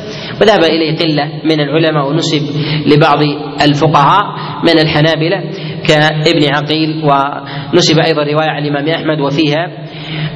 وذهب 0.41 0.63
إليه 0.63 0.97
قلة 0.97 1.25
من 1.45 1.59
العلماء 1.59 2.07
ونسب 2.09 2.41
لبعض 2.87 3.19
الفقهاء 3.61 4.23
من 4.63 4.79
الحنابلة 4.79 5.43
كابن 5.87 6.53
عقيل. 6.53 7.03
ونسب 7.03 7.99
أيضا 7.99 8.23
رواية 8.23 8.49
عن 8.49 8.65
الإمام 8.65 8.87
أحمد 8.89 9.19
وفيها 9.19 9.67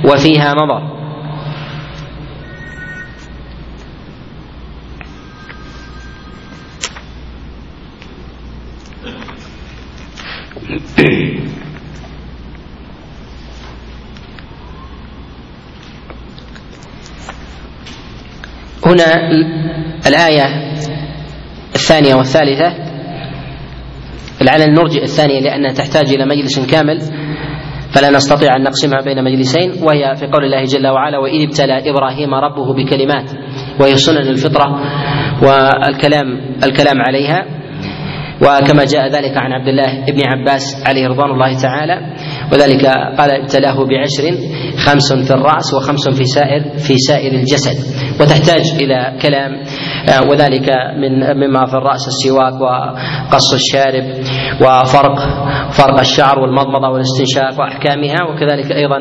وفيها 0.06 0.54
نظر 0.54 1.05
هنا 18.86 19.30
الآية 20.08 20.46
الثانية 21.76 22.16
والثالثة. 22.16 22.74
لعلنا 24.42 24.66
نرجئ 24.66 25.04
الثانية 25.04 25.40
لأنها 25.40 25.74
تحتاج 25.74 26.14
إلى 26.14 26.26
مجلس 26.26 26.60
كامل. 26.72 27.00
فلا 27.92 28.10
نستطيع 28.10 28.56
أن 28.56 28.64
نقسمها 28.64 29.02
بين 29.02 29.24
مجلسين 29.24 29.72
وهي 29.84 30.16
في 30.16 30.28
قول 30.28 30.44
الله 30.46 30.64
جل 30.64 30.88
وعلا 30.88 31.18
وإذ 31.18 31.42
ابتلى 31.48 31.90
إبراهيم 31.90 32.34
ربه 32.34 32.74
بكلمات 32.74 33.32
وهي 33.80 33.96
سنن 33.96 34.28
الفطرة 34.28 34.82
والكلام 35.42 36.56
الكلام 36.64 37.02
عليها. 37.02 37.65
وكما 38.46 38.84
جاء 38.86 39.08
ذلك 39.08 39.38
عن 39.38 39.52
عبد 39.52 39.68
الله 39.68 40.06
بن 40.06 40.22
عباس 40.28 40.84
عليه 40.86 41.08
رضوان 41.08 41.32
الله 41.32 41.62
تعالى 41.62 42.16
وذلك 42.54 42.86
قال 43.18 43.32
ابتلاه 43.32 43.76
بعشر 43.86 44.38
خمس 44.86 45.14
في 45.14 45.34
الرأس 45.34 45.74
وخمس 45.74 46.10
في 46.10 46.26
سائر 46.26 46.78
في 46.78 46.98
سائر 46.98 47.32
الجسد. 47.34 47.78
وتحتاج 48.22 48.74
إلى 48.82 49.18
كلام 49.22 49.52
آه، 50.10 50.30
وذلك 50.30 50.70
من 51.02 51.38
مما 51.38 51.66
في 51.66 51.74
الرأس 51.74 52.08
السواك 52.08 52.54
وقص 52.62 53.54
الشارب 53.54 54.04
وفرق 54.62 55.20
فرق 55.72 56.00
الشعر 56.00 56.40
والمضمضة 56.40 56.90
والاستنشاق 56.90 57.60
وأحكامها 57.60 58.24
وكذلك 58.30 58.72
أيضا 58.72 58.98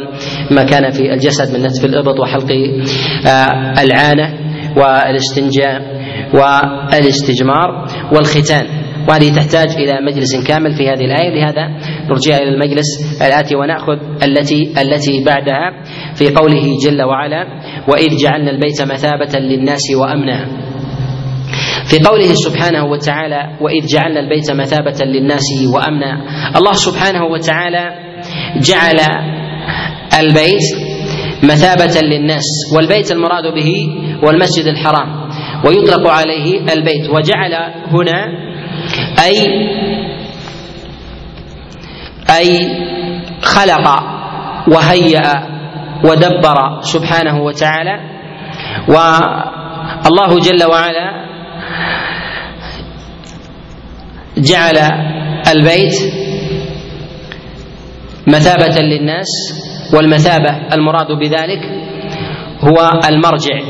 ما 0.50 0.64
كان 0.64 0.90
في 0.90 1.12
الجسد 1.12 1.56
من 1.58 1.66
نتف 1.66 1.84
الإبط 1.84 2.20
وحلق 2.20 2.50
آه، 3.26 3.82
العانة 3.82 4.34
والاستنجاء 4.76 5.80
والاستجمار 6.34 7.86
والختان. 8.12 8.83
وهذه 9.08 9.34
تحتاج 9.36 9.68
إلى 9.76 10.00
مجلس 10.06 10.46
كامل 10.46 10.74
في 10.74 10.88
هذه 10.88 11.04
الآية. 11.04 11.30
لهذا 11.34 11.68
نرجعها 12.10 12.38
إلى 12.38 12.54
المجلس 12.54 13.20
الآتي 13.22 13.56
ونأخذ 13.56 13.98
التي 14.22 14.72
التي 14.82 15.24
بعدها 15.24 15.82
في 16.14 16.30
قوله 16.30 16.76
جل 16.84 17.02
وعلا 17.02 17.46
وإذ 17.88 18.16
جعلنا 18.16 18.50
البيت 18.50 18.82
مثابة 18.82 19.38
للناس 19.38 19.82
وأمنا. 20.00 20.46
في 21.90 21.98
قوله 21.98 22.34
سبحانه 22.34 22.84
وتعالى 22.84 23.58
وإذ 23.60 23.86
جعلنا 23.86 24.20
البيت 24.20 24.50
مثابة 24.50 25.04
للناس 25.04 25.46
وأمنا. 25.74 26.12
الله 26.56 26.72
سبحانه 26.72 27.24
وتعالى 27.24 27.90
جعل 28.60 29.00
البيت 30.20 30.66
مثابة 31.42 32.00
للناس 32.00 32.44
والبيت 32.76 33.12
المراد 33.12 33.54
به 33.54 33.70
والمسجد 34.26 34.66
الحرام 34.66 35.08
ويطلق 35.66 36.08
عليه 36.08 36.60
البيت. 36.60 37.10
وجعل 37.10 37.54
هنا 37.92 38.53
أي 39.24 39.38
أي 42.38 42.68
خلق 43.42 43.86
وهيأ 44.68 45.54
ودبر 46.04 46.80
سبحانه 46.80 47.42
وتعالى 47.42 47.96
والله 48.88 50.38
جل 50.40 50.64
وعلا 50.70 51.24
جعل 54.38 54.76
البيت 55.56 56.12
مثابة 58.26 58.80
للناس 58.80 59.26
والمثابة 59.94 60.50
المراد 60.74 61.12
بذلك 61.12 61.60
هو 62.60 62.90
المرجع. 63.08 63.60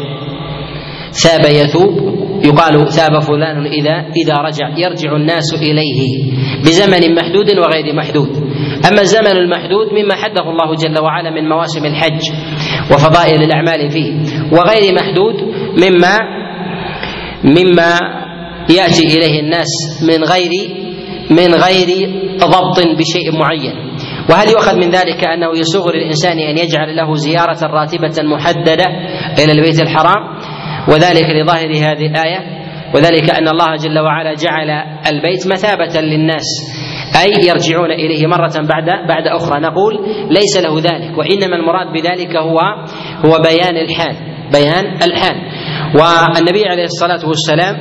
ثاب 1.12 1.44
يثوب 1.50 2.13
يقال 2.44 2.88
ثاب 2.92 3.18
فلان 3.18 3.66
إذا 3.66 3.96
إذا 4.16 4.34
رجع 4.34 4.68
يرجع 4.76 5.16
الناس 5.16 5.54
إليه 5.54 6.32
بزمن 6.60 7.14
محدود 7.14 7.58
وغير 7.58 7.94
محدود. 7.94 8.28
أما 8.88 9.00
الزمن 9.00 9.36
المحدود 9.36 9.86
مما 9.92 10.14
حده 10.14 10.50
الله 10.50 10.74
جل 10.74 10.98
وعلا 11.02 11.30
من 11.30 11.48
مواسم 11.48 11.86
الحج 11.86 12.20
وفضائل 12.92 13.42
الأعمال 13.42 13.90
فيه 13.90 14.12
وغير 14.52 14.94
محدود 14.94 15.34
مما 15.82 16.18
مما 17.44 17.98
يأتي 18.70 19.16
إليه 19.16 19.40
الناس 19.40 19.68
من 20.02 20.24
غير 20.24 20.50
من 21.30 21.54
غير 21.54 22.10
ضبط 22.38 22.78
بشيء 22.98 23.32
معين. 23.38 23.74
وهل 24.30 24.48
يؤخذ 24.48 24.76
من 24.76 24.90
ذلك 24.90 25.24
أنه 25.24 25.58
يسوغ 25.58 25.90
للإنسان 25.90 26.38
أن 26.38 26.58
يجعل 26.58 26.96
له 26.96 27.14
زيارة 27.14 27.58
راتبة 27.62 28.22
محددة 28.22 28.84
إلى 29.38 29.52
البيت 29.52 29.82
الحرام؟ 29.82 30.33
وذلك 30.88 31.30
لظاهر 31.30 31.70
هذه 31.70 32.06
الآية 32.06 32.64
وذلك 32.94 33.30
أن 33.30 33.48
الله 33.48 33.76
جل 33.76 33.98
وعلا 33.98 34.34
جعل 34.34 34.70
البيت 35.12 35.46
مثابة 35.46 36.00
للناس 36.00 36.44
أي 37.22 37.48
يرجعون 37.48 37.90
إليه 37.90 38.26
مرة 38.26 38.52
بعد 38.56 38.84
بعد 39.08 39.26
أخرى. 39.26 39.60
نقول 39.60 39.94
ليس 40.30 40.56
له 40.56 40.80
ذلك 40.80 41.18
وإنما 41.18 41.56
المراد 41.56 41.86
بذلك 41.92 42.36
هو 42.36 42.60
هو 43.26 43.42
بيان 43.42 43.76
الحال 43.76 44.16
بيان 44.52 45.02
الحال. 45.02 45.36
والنبي 45.94 46.64
عليه 46.66 46.84
الصلاة 46.84 47.28
والسلام 47.28 47.76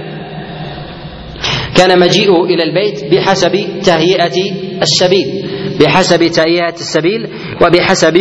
كان 1.78 2.00
مجيئه 2.00 2.44
إلى 2.44 2.63
البيت 2.63 3.13
بحسب 3.13 3.82
تهيئة 3.86 4.52
السبيل 4.82 5.50
بحسب 5.80 6.28
تهيئة 6.28 6.74
السبيل 6.74 7.28
وبحسب 7.62 8.18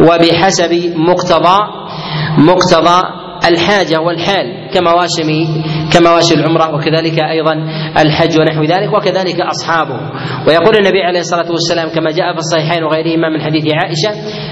وبحسب 0.00 0.92
مقتضى 0.96 1.58
مقتضى 2.38 3.21
الحاجة 3.48 4.00
والحال 4.00 4.68
كمواسم 4.74 5.28
كمواسم 5.92 6.40
العمرة 6.40 6.74
وكذلك 6.74 7.18
أيضا 7.18 7.52
الحج 7.98 8.40
ونحو 8.40 8.62
ذلك 8.62 8.92
وكذلك 8.94 9.40
أصحابه. 9.40 10.00
ويقول 10.48 10.76
النبي 10.76 11.02
عليه 11.02 11.20
الصلاة 11.20 11.50
والسلام 11.50 11.88
كما 11.88 12.10
جاء 12.10 12.32
في 12.32 12.38
الصحيحين 12.38 12.84
وغيرهما 12.84 13.28
من 13.28 13.40
حديث 13.40 13.64
عائشة 13.74 14.10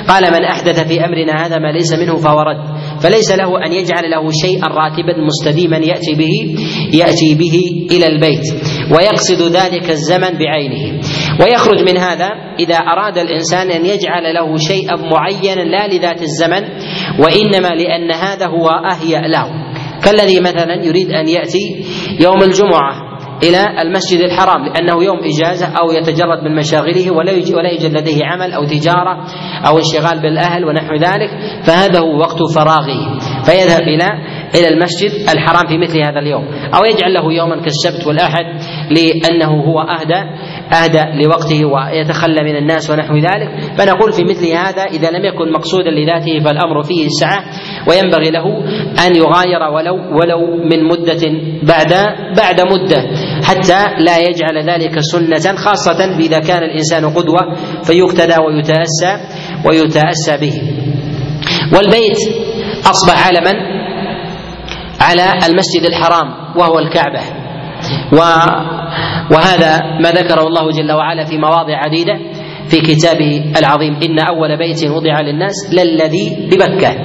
قال 0.09 0.33
من 0.33 0.45
أحدث 0.45 0.89
في 0.89 1.05
أمرنا 1.05 1.47
هذا 1.47 1.59
ما 1.59 1.73
ليس 1.73 1.93
منه 1.93 2.17
فهو 2.17 2.41
رد 2.41 2.65
فليس 3.01 3.33
له 3.33 3.67
أن 3.67 3.73
يجعل 3.73 4.11
له 4.11 4.31
شيئا 4.31 4.69
راتبا 4.69 5.15
مستديما 5.27 5.77
يأتي 5.77 6.15
به 6.15 6.57
يأتي 6.93 7.35
به 7.35 7.87
إلى 7.97 8.07
البيت 8.07 8.47
ويقصد 8.93 9.43
ذلك 9.57 9.91
الزمن 9.91 10.39
بعينه. 10.39 11.01
ويخرج 11.41 11.91
من 11.91 11.99
هذا 11.99 12.29
إذا 12.59 12.77
أراد 12.77 13.19
الإنسان 13.19 13.71
أن 13.71 13.87
يجعل 13.87 14.35
له 14.35 14.57
شيئا 14.57 14.97
معينا 14.97 15.61
لا 15.61 15.87
لذات 15.87 16.23
الزمن 16.23 16.63
وإنما 17.19 17.69
لأن 17.69 18.13
هذا 18.13 18.47
هو 18.47 18.69
أهيأ 18.69 19.21
له. 19.21 19.47
كالذي 20.05 20.41
مثلا 20.41 20.85
يريد 20.85 21.11
أن 21.11 21.29
يأتي 21.29 21.85
يوم 22.21 22.43
الجمعة 22.43 23.11
إلى 23.43 23.83
المسجد 23.83 24.21
الحرام 24.21 24.65
لأنه 24.65 25.05
يوم 25.05 25.19
إجازة 25.19 25.67
أو 25.67 25.93
يتجرد 25.93 26.43
من 26.45 26.57
مشاغله 26.57 27.11
ولا 27.11 27.33
يوجد 27.33 27.97
لديه 27.97 28.25
عمل 28.25 28.53
أو 28.53 28.65
تجارة 28.65 29.27
أو 29.67 29.79
انشغال 29.79 30.23
بالأهل 30.23 30.65
ونحو 30.65 30.95
ذلك 30.95 31.31
فهذا 31.67 31.99
هو 31.99 32.19
وقت 32.19 32.39
فراغه. 32.55 33.19
فيذهب 33.45 33.83
إلى 33.83 34.09
إلى 34.55 34.69
المسجد 34.69 35.11
الحرام 35.29 35.67
في 35.69 35.79
مثل 35.79 35.99
هذا 35.99 36.19
اليوم. 36.19 36.45
أو 36.75 36.81
يجعل 36.85 37.13
له 37.15 37.33
يوما 37.33 37.63
كالسبت 37.63 38.07
والأحد 38.07 38.45
لأنه 38.91 39.51
هو 39.51 39.81
أهدى 39.81 40.23
أهدى 40.73 41.25
لوقته 41.25 41.65
ويتخلى 41.65 42.43
من 42.43 42.57
الناس 42.57 42.91
ونحو 42.91 43.15
ذلك. 43.17 43.49
فنقول 43.79 44.13
في 44.13 44.25
مثل 44.25 44.47
هذا 44.47 44.83
إذا 44.83 45.11
لم 45.11 45.25
يكن 45.25 45.53
مقصودا 45.53 45.91
لذاته 45.91 46.45
فالأمر 46.45 46.83
فيه 46.83 47.07
السعة 47.07 47.45
وينبغي 47.89 48.31
له 48.31 48.47
أن 49.07 49.17
يغاير 49.17 49.63
ولو 49.75 49.97
ولو 50.19 50.41
من 50.65 50.85
مدة 50.85 51.23
بعد 51.63 51.93
بعد 52.37 52.61
مدة 52.61 53.01
حتى 53.43 53.85
لا 53.99 54.19
يجعل 54.19 54.71
ذلك 54.71 54.99
سنة 55.01 55.57
خاصة 55.57 56.17
إذا 56.19 56.39
كان 56.39 56.63
الإنسان 56.63 57.05
قدوة 57.11 57.55
فيقتدى 57.83 58.37
ويتأسى 58.47 59.13
ويتأسى 59.67 60.37
به. 60.41 60.63
والبيت 61.75 62.19
أصبح 62.87 63.27
علما 63.27 63.53
على 65.01 65.33
المسجد 65.47 65.85
الحرام 65.85 66.57
وهو 66.57 66.79
الكعبة. 66.79 67.40
وهذا 69.31 69.73
ما 70.03 70.11
ذكره 70.11 70.47
الله 70.47 70.71
جل 70.71 70.93
وعلا 70.93 71.25
في 71.25 71.39
مواضع 71.39 71.77
عديدة 71.77 72.19
في 72.69 72.81
كتابه 72.81 73.53
العظيم. 73.59 73.97
إن 74.03 74.19
أول 74.19 74.59
بيت 74.59 74.85
وضع 74.85 75.21
للناس 75.21 75.55
للذي 75.73 76.49
بمكة. 76.51 76.97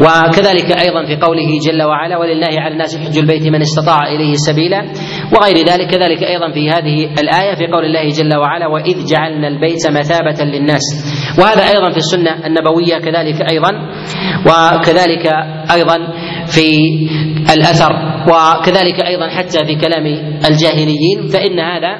وكذلك 0.00 0.70
أيضا 0.86 1.06
في 1.06 1.16
قوله 1.16 1.58
جل 1.66 1.82
وعلا 1.82 2.18
ولله 2.18 2.60
على 2.60 2.72
الناس 2.72 2.96
حج 2.96 3.18
البيت 3.18 3.46
من 3.46 3.60
استطاع 3.60 4.06
إليه 4.08 4.32
سبيلا 4.34 4.82
وغير 5.32 5.56
ذلك. 5.56 5.90
كذلك 5.90 6.22
أيضا 6.22 6.52
في 6.52 6.70
هذه 6.70 7.20
الآية 7.20 7.54
في 7.54 7.66
قول 7.66 7.84
الله 7.84 8.08
جل 8.08 8.36
وعلا 8.36 8.66
وإذ 8.66 9.06
جعلنا 9.10 9.48
البيت 9.48 9.86
مثابة 9.90 10.44
للناس. 10.44 10.82
وهذا 11.38 11.62
أيضا 11.62 11.90
في 11.90 11.96
السنة 11.96 12.46
النبوية 12.46 12.98
كذلك 12.98 13.50
أيضا. 13.50 13.72
وكذلك 14.46 15.26
أيضا 15.72 15.96
في 16.50 16.68
الأثر 17.52 17.92
وكذلك 18.28 19.00
أيضا 19.00 19.28
حتى 19.28 19.64
في 19.64 19.74
كلام 19.74 20.06
الجاهليين 20.50 21.28
فإن 21.32 21.60
هذا 21.60 21.98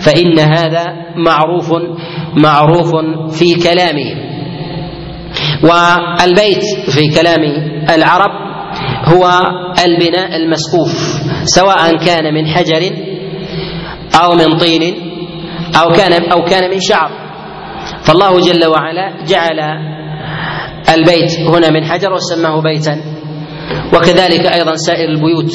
فإن 0.00 0.38
هذا 0.38 0.84
معروف 1.16 1.72
معروف 2.36 2.90
في 3.38 3.54
كلامهم 3.54 4.18
والبيت 5.62 6.64
في 6.90 7.20
كلام 7.20 7.42
العرب 7.94 8.30
هو 9.04 9.30
البناء 9.84 10.36
المسقوف 10.36 10.92
سواء 11.44 11.96
كان 11.96 12.34
من 12.34 12.46
حجر 12.46 12.82
أو 14.22 14.34
من 14.34 14.58
طين 14.58 15.10
أو 15.82 15.92
كان 15.92 16.12
أو 16.32 16.44
كان 16.44 16.70
من 16.70 16.80
شعر. 16.80 17.10
فالله 18.02 18.40
جل 18.40 18.66
وعلا 18.66 19.24
جعل 19.24 19.60
البيت 20.94 21.40
هنا 21.40 21.70
من 21.70 21.84
حجر 21.84 22.12
وسماه 22.12 22.60
بيتا. 22.62 23.19
وكذلك 23.94 24.46
أيضا 24.46 24.74
سائر 24.74 25.08
البيوت. 25.08 25.52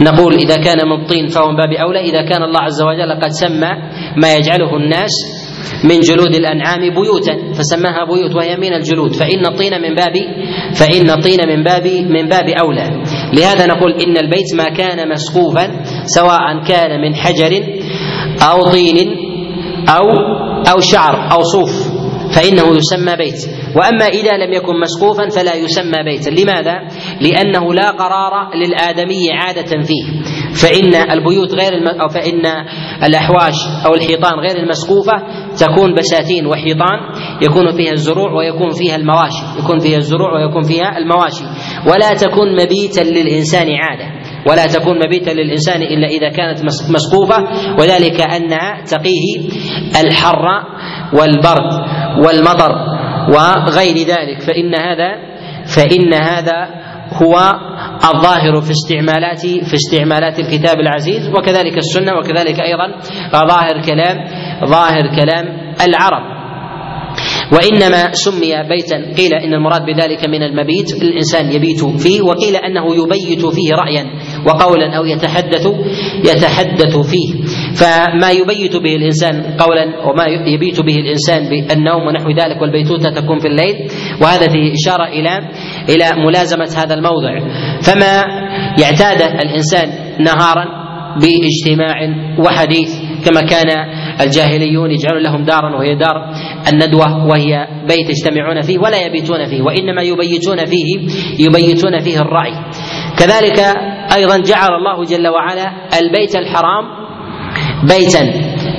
نقول 0.00 0.34
إذا 0.34 0.56
كان 0.56 0.88
من 0.88 1.06
طين 1.06 1.26
فهو 1.28 1.48
من 1.50 1.56
باب 1.56 1.72
أولى. 1.72 2.00
إذا 2.00 2.22
كان 2.22 2.42
الله 2.42 2.60
عز 2.60 2.82
وجل 2.82 3.12
قد 3.22 3.30
سمى 3.30 3.70
ما 4.16 4.34
يجعله 4.34 4.76
الناس 4.76 5.10
من 5.84 6.00
جلود 6.00 6.34
الأنعام 6.34 6.80
بيوتا 6.80 7.52
فسماها 7.52 8.04
بيوت 8.04 8.34
وهي 8.34 8.56
من 8.56 8.72
الجلود. 8.72 9.12
فإن 9.12 9.46
الطين 9.46 9.72
من 9.82 9.94
باب 9.94 10.14
فإن 10.74 11.10
الطين 11.10 11.38
من 11.48 11.62
باب 11.64 11.86
من 11.86 12.28
باب 12.28 12.48
أولى. 12.48 13.02
لهذا 13.32 13.66
نقول 13.66 13.92
إن 13.92 14.16
البيت 14.16 14.54
ما 14.54 14.68
كان 14.68 15.08
مسقوفا 15.08 15.84
سواء 16.04 16.64
كان 16.68 17.00
من 17.00 17.14
حجر 17.14 17.52
أو 18.50 18.70
طين 18.72 18.96
أو 19.88 20.06
أو 20.72 20.80
شعر 20.80 21.32
أو 21.32 21.42
صوف. 21.42 21.95
فإنه 22.36 22.76
يسمى 22.76 23.16
بيت. 23.16 23.40
وأما 23.76 24.06
إذا 24.06 24.32
لم 24.36 24.52
يكن 24.52 24.80
مسقوفا 24.80 25.28
فلا 25.28 25.54
يسمى 25.54 26.02
بيتا. 26.04 26.30
لماذا؟ 26.30 26.74
لأنه 27.20 27.74
لا 27.74 27.90
قرار 27.90 28.54
للآدمي 28.54 29.32
عادة 29.32 29.82
فيه. 29.82 30.04
فإن 30.62 30.94
البيوت 31.10 31.54
غير 31.54 31.72
الم... 31.72 31.88
أو 32.00 32.08
فإن 32.08 32.46
الأحواش 33.04 33.54
أو 33.86 33.94
الحيطان 33.94 34.34
غير 34.38 34.56
المسقوفه 34.56 35.12
تكون 35.60 35.94
بساتين 35.94 36.46
وحيطان 36.46 36.98
يكون 37.42 37.76
فيها 37.76 37.92
الزروع 37.92 38.32
ويكون 38.32 38.70
فيها 38.70 38.96
المواشي 38.96 39.44
يكون 39.64 39.78
فيها 39.78 39.96
الزروع 39.98 40.32
ويكون 40.34 40.62
فيها 40.62 40.98
المواشي. 40.98 41.44
ولا 41.90 42.14
تكون 42.14 42.56
مبيتا 42.62 43.00
للإنسان 43.00 43.66
عادة. 43.70 44.25
ولا 44.50 44.66
تكون 44.66 44.98
مبيتا 45.06 45.30
للإنسان 45.30 45.82
إلا 45.82 46.06
إذا 46.06 46.28
كانت 46.28 46.64
مسقوفة. 46.90 47.38
وذلك 47.78 48.20
انها 48.20 48.84
تقيه 48.84 49.48
الحر 50.00 50.44
والبرد 51.12 51.72
والمطر 52.24 52.72
وغير 53.28 53.96
ذلك. 53.96 54.40
فإن 54.46 54.74
هذا 54.74 55.10
فإن 55.76 56.14
هذا 56.14 56.68
هو 57.22 57.34
الظاهر 58.14 58.60
في 58.60 58.70
استعمالات 58.70 59.46
في 59.46 59.74
استعمالات 59.74 60.38
الكتاب 60.38 60.80
العزيز. 60.80 61.28
وكذلك 61.28 61.78
السنة 61.78 62.14
وكذلك 62.18 62.60
أيضا 62.60 62.86
ظاهر 63.32 63.82
كلام 63.86 64.16
ظاهر 64.64 65.16
كلام 65.16 65.44
العرب. 65.88 66.36
وإنما 67.52 68.12
سمي 68.12 68.52
بيتا 68.68 68.96
قيل 69.16 69.34
إن 69.34 69.54
المراد 69.54 69.82
بذلك 69.82 70.28
من 70.28 70.42
المبيت 70.42 71.02
الإنسان 71.02 71.52
يبيت 71.52 71.84
فيه 71.84 72.22
وقيل 72.22 72.56
أنه 72.56 72.94
يبيت 72.94 73.46
فيه 73.46 73.74
رايا. 73.74 74.04
وقولا 74.46 74.96
أو 74.96 75.04
يتحدث 75.04 75.66
يتحدث 76.24 76.96
فيه. 76.96 77.44
فما 77.74 78.30
يبيت 78.30 78.76
به 78.76 78.96
الإنسان 78.96 79.56
قولا 79.58 79.84
وما 80.06 80.24
يبيت 80.46 80.80
به 80.80 80.96
الإنسان 80.96 81.48
بالنوم 81.50 82.06
ونحو 82.06 82.30
ذلك 82.30 82.62
والبيتوته 82.62 83.10
تكون 83.10 83.38
في 83.38 83.48
الليل. 83.48 83.76
وهذا 84.22 84.48
فيه 84.48 84.72
إشارة 84.72 85.06
إلى 85.08 85.38
إلى 85.88 86.26
ملازمة 86.26 86.68
هذا 86.76 86.94
الموضع. 86.94 87.40
فما 87.82 88.24
يعتاده 88.80 89.26
الإنسان 89.26 89.88
نهارا 90.20 90.86
باجتماع 91.16 91.96
وحديث 92.38 92.90
كما 93.24 93.40
كان 93.40 93.68
الجاهليون 94.20 94.90
يجعلون 94.90 95.22
لهم 95.22 95.44
دارا 95.44 95.76
وهي 95.76 95.94
دار 95.94 96.16
الندوة 96.72 97.26
وهي 97.26 97.66
بيت 97.88 98.10
يجتمعون 98.10 98.62
فيه 98.62 98.78
ولا 98.78 99.06
يبيتون 99.06 99.46
فيه. 99.46 99.62
وإنما 99.62 100.02
يبيتون 100.02 100.64
فيه 100.66 101.08
يبيتون 101.38 102.00
فيه 102.00 102.20
الرأي. 102.20 102.52
كذلك 103.18 103.76
أيضا 104.14 104.38
جعل 104.38 104.68
الله 104.74 105.04
جل 105.04 105.28
وعلا 105.28 105.72
البيت 106.00 106.36
الحرام 106.36 106.84
بيتا 107.82 108.22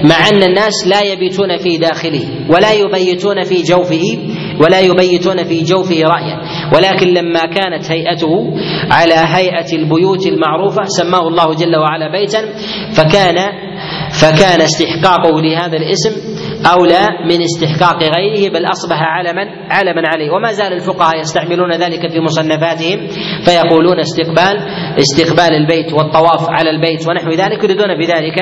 مع 0.03 0.29
أن 0.29 0.43
الناس 0.43 0.87
لا 0.87 1.01
يبيتون 1.01 1.57
في 1.57 1.77
داخله 1.77 2.23
ولا 2.49 2.71
يبيتون 2.73 3.43
في 3.43 3.61
جوفه 3.63 4.03
ولا 4.61 4.79
يبيتون 4.79 5.43
في 5.43 5.63
جوفه 5.63 5.95
رأيا. 6.03 6.37
ولكن 6.75 7.07
لما 7.07 7.39
كانت 7.45 7.91
هيئته 7.91 8.53
على 8.91 9.13
هيئة 9.15 9.73
البيوت 9.75 10.27
المعروفة 10.27 10.83
سماه 10.83 11.27
الله 11.27 11.53
جل 11.53 11.75
وعلا 11.75 12.11
بيتا 12.11 12.39
فكان 12.93 13.35
فكان 14.11 14.61
استحقاقه 14.61 15.41
لهذا 15.41 15.77
الاسم 15.77 16.11
أولى 16.65 17.07
من 17.29 17.41
استحقاق 17.41 18.03
غيره 18.03 18.49
بل 18.53 18.65
أصبح 18.65 18.97
علما 19.01 19.41
علما 19.69 20.01
عليه. 20.05 20.31
وما 20.31 20.51
زال 20.51 20.73
الفقهاء 20.73 21.19
يستعملون 21.19 21.71
ذلك 21.71 22.11
في 22.11 22.19
مصنفاتهم 22.19 23.07
فيقولون 23.45 23.99
استقبال 23.99 24.55
استقبال 24.99 25.53
البيت 25.53 25.93
والطواف 25.93 26.49
على 26.49 26.69
البيت 26.69 27.07
ونحو 27.09 27.29
ذلك 27.29 27.63
يريدون 27.63 27.97
بذلك 27.97 28.37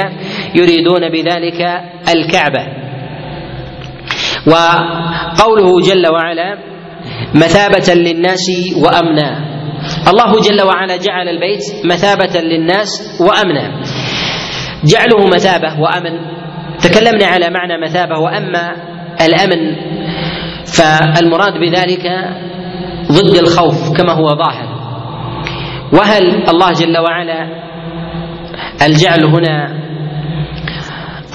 يريدون 0.55 1.09
بذلك 1.09 1.61
الكعبة. 2.15 2.63
وقوله 4.47 5.81
جل 5.81 6.11
وعلا 6.11 6.57
مثابة 7.35 7.93
للناس 7.93 8.45
وأمنا. 8.83 9.55
الله 10.07 10.31
جل 10.41 10.61
وعلا 10.67 10.97
جعل 10.97 11.29
البيت 11.29 11.61
مثابة 11.85 12.41
للناس 12.41 13.21
وأمنا. 13.21 13.81
جعله 14.85 15.27
مثابة 15.27 15.79
وأمن. 15.79 16.35
تكلمنا 16.89 17.25
على 17.25 17.49
معنى 17.49 17.81
مثابة 17.81 18.17
وأما 18.17 18.75
الأمن 19.21 19.61
فالمراد 20.65 21.53
بذلك 21.53 22.05
ضد 23.11 23.35
الخوف 23.37 23.97
كما 23.97 24.13
هو 24.13 24.27
ظاهر. 24.29 24.67
وهل 25.93 26.49
الله 26.49 26.71
جل 26.71 26.97
وعلا 26.97 27.41
الجعل 28.81 29.23
هنا 29.25 29.57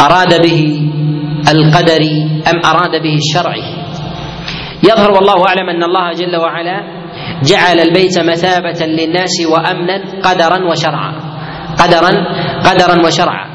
أراد 0.01 0.42
به 0.42 0.90
القدري 1.48 2.42
أم 2.51 2.59
أراد 2.64 3.03
به 3.03 3.14
الشرعي 3.14 3.64
يظهر 4.82 5.11
والله 5.11 5.46
أعلم 5.48 5.68
أن 5.68 5.82
الله 5.82 6.12
جل 6.12 6.36
وعلا 6.36 6.78
جعل 7.42 7.80
البيت 7.80 8.18
مثابة 8.18 8.86
للناس 8.86 9.34
وأمنا 9.53 10.20
قدرا 10.22 10.59
وشرعا. 10.70 11.12
قدرا 11.78 12.11
قدرا 12.64 13.07
وشرعا. 13.07 13.46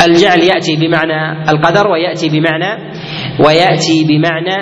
والجعل 0.00 0.38
يأتي 0.40 0.76
بمعنى 0.76 1.50
القدر 1.50 1.88
ويأتي 1.88 2.28
بمعنى 2.28 2.92
ويأتي 3.46 4.04
بمعنى 4.04 4.56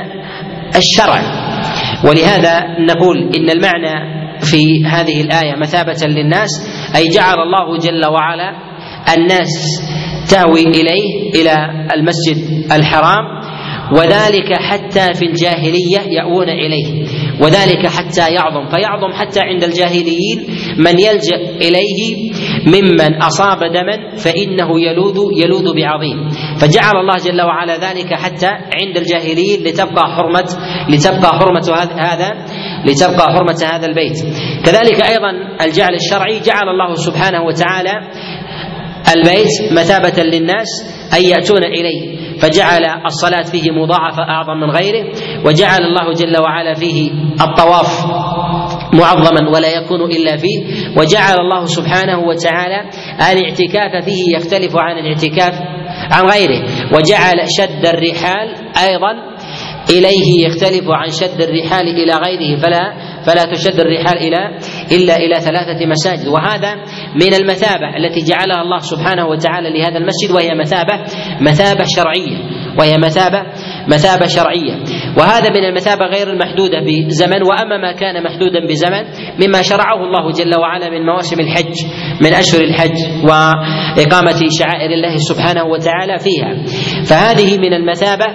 الشرع. 0.77 1.21
ولهذا 2.05 2.61
نقول 2.81 3.19
إن 3.37 3.51
المعنى 3.51 4.19
في 4.41 4.85
هذه 4.87 5.21
الآية 5.21 5.57
مثابة 5.57 6.07
للناس 6.07 6.49
أي 6.97 7.09
جعل 7.09 7.37
الله 7.39 7.79
جل 7.79 8.07
وعلا 8.07 8.53
الناس 9.19 9.83
تهوي 10.31 10.63
إليه 10.63 11.31
إلى 11.35 11.71
المسجد 11.95 12.73
الحرام 12.73 13.25
وذلك 13.93 14.53
حتى 14.53 15.15
في 15.15 15.27
الجاهلية 15.27 16.01
يأوون 16.19 16.49
إليه. 16.49 17.05
وذلك 17.43 17.87
حتى 17.87 18.33
يعظم 18.35 18.69
فيعظم 18.69 19.13
حتى 19.13 19.41
عند 19.41 19.65
الجاهليين 19.65 20.39
من 20.79 21.01
يلجأ 21.01 21.37
إليه 21.37 22.31
ممن 22.67 23.23
أصاب 23.23 23.59
دما 23.59 24.17
فإنه 24.17 24.81
يلوذ 24.81 25.19
يلوذ 25.37 25.75
بعظيم. 25.75 26.29
فجعل 26.61 26.97
الله 26.97 27.17
جل 27.17 27.43
وعلا 27.43 27.77
ذلك 27.91 28.15
حتى 28.15 28.47
عند 28.47 28.97
الجاهليين 28.97 29.65
لتبقى 29.65 30.03
حرمة 30.17 30.49
لتبقى 30.89 31.39
حرمة 31.39 31.89
هذا 31.99 32.31
لتبقى 32.85 33.33
حرمة 33.33 33.69
هذا 33.73 33.87
البيت. 33.87 34.19
كذلك 34.65 35.07
أيضا 35.07 35.31
الجعل 35.63 35.95
الشرعي 35.95 36.41
جعل 36.41 36.69
الله 36.69 36.95
سبحانه 36.95 37.43
وتعالى 37.43 37.93
البيت 39.17 39.73
مثابة 39.73 40.23
للناس 40.23 40.69
أن 41.19 41.23
يأتون 41.25 41.65
إليه. 41.65 42.28
فجعل 42.43 42.85
الصلاة 43.07 43.43
فيه 43.43 43.71
مضاعفة 43.71 44.23
أعظم 44.23 44.61
من 44.61 44.71
غيره 44.71 45.05
وجعل 45.47 45.79
الله 45.83 46.13
جل 46.13 46.43
وعلا 46.43 46.75
فيه 46.75 47.11
الطواف 47.41 48.07
معظما 48.95 49.51
ولا 49.51 49.69
يكون 49.69 50.01
إلا 50.03 50.37
فيه 50.37 50.65
وجعل 50.97 51.35
الله 51.39 51.65
سبحانه 51.65 52.19
وتعالى 52.19 52.81
الاعتكاف 53.33 54.05
فيه 54.05 54.37
يختلف 54.37 54.77
عن 54.77 54.99
الاعتكاف 54.99 55.55
عن 56.11 56.25
غيره 56.27 56.63
وجعل 56.97 57.37
شد 57.59 57.87
الرحال 57.87 58.55
أيضا 58.89 59.38
إليه 59.91 60.47
يختلف 60.47 60.85
عن 60.89 61.09
شد 61.11 61.41
الرحال 61.41 61.89
إلى 61.89 62.13
غيره 62.13 62.61
فلا 62.61 62.95
فلا 63.27 63.45
تشد 63.53 63.81
الرحال 63.81 64.19
إلى 64.19 64.59
إلا 64.93 65.17
إلى 65.17 65.35
ثلاثة 65.35 65.87
مساجد. 65.87 66.29
وهذا 66.29 66.75
من 67.15 67.35
المثابة 67.35 67.97
التي 67.97 68.21
جعلها 68.21 68.63
الله 68.63 68.79
سبحانه 68.79 69.27
وتعالى 69.27 69.79
لهذا 69.79 69.99
المسجد 69.99 70.31
وهي 70.31 70.55
مثابة 70.61 71.05
مثابة 71.41 71.85
شرعية. 71.97 72.58
وهي 72.79 72.95
مثابة 72.99 73.43
مثابة 73.89 74.27
شرعية. 74.27 74.75
وهذا 75.19 75.51
من 75.51 75.65
المثابة 75.65 76.07
غير 76.07 76.31
المحدودة 76.31 76.81
بزمن 77.07 77.43
وأما 77.43 77.77
ما 77.79 77.93
كان 77.93 78.25
محدودا 78.25 78.67
بزمن 78.67 79.03
مما 79.47 79.63
شرعه 79.63 80.05
الله 80.05 80.31
جل 80.33 80.61
وعلا 80.61 80.91
من 80.91 81.07
مواسم 81.07 81.41
الحج 81.41 81.75
من 82.23 82.35
أشهر 82.35 82.61
الحج 82.61 82.99
وإقامة 83.25 84.41
شعائر 84.59 84.91
الله 84.91 85.17
سبحانه 85.17 85.65
وتعالى 85.65 86.19
فيها. 86.19 86.53
فهذه 87.05 87.59
من 87.59 87.73
المثابة 87.73 88.27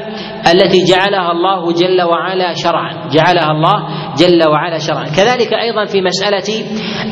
التي 0.52 0.84
جعلها 0.86 1.32
الله 1.32 1.74
جل 1.74 2.02
وعلا 2.02 2.54
شرعا. 2.54 3.10
جعلها 3.10 3.52
الله 3.52 3.78
جل 4.18 4.50
وعلا 4.50 4.78
شرعا. 4.78 5.06
كذلك 5.06 5.54
أيضا 5.54 5.86
في 5.86 6.02
مسألة 6.02 6.66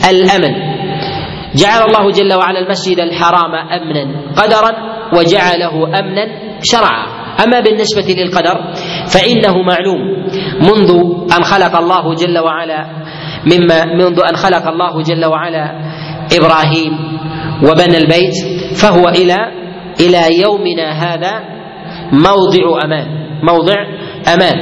الأمن. 0.10 0.54
جعل 1.56 1.82
الله 1.88 2.12
جل 2.12 2.34
وعلا 2.38 2.60
المسجد 2.60 3.00
الحرام 3.00 3.56
أمنا 3.56 4.34
قدرا 4.36 4.72
وجعله 5.18 6.00
أمنا 6.00 6.28
شرعا. 6.64 7.21
أما 7.44 7.60
بالنسبة 7.60 8.14
للقدر 8.14 8.74
فإنه 9.08 9.62
معلوم 9.62 10.02
منذ 10.62 10.92
أن 11.38 11.44
خلق 11.44 11.76
الله 11.76 12.16
جل 12.16 12.40
وعلا 12.40 12.86
مما 13.46 13.86
منذ 13.86 14.20
أن 14.30 14.36
خلق 14.36 14.68
الله 14.68 15.02
جل 15.02 15.26
وعلا 15.26 15.72
إبراهيم 16.34 16.94
وبنى 17.70 17.98
البيت 17.98 18.36
فهو 18.82 19.08
إلى 19.10 19.38
إلى 20.00 20.42
يومنا 20.42 20.92
هذا 20.92 21.32
موضع 22.12 22.86
أمان 22.86 23.22
موضع 23.44 23.76
أمان. 24.34 24.56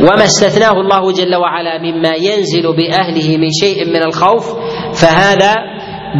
وما 0.00 0.24
استثناه 0.24 0.80
الله 0.80 1.12
جل 1.12 1.34
وعلا 1.36 1.78
مما 1.78 2.14
ينزل 2.14 2.76
بأهله 2.76 3.36
من 3.38 3.48
شيء 3.60 3.86
من 3.86 4.02
الخوف 4.02 4.44
فهذا 5.02 5.54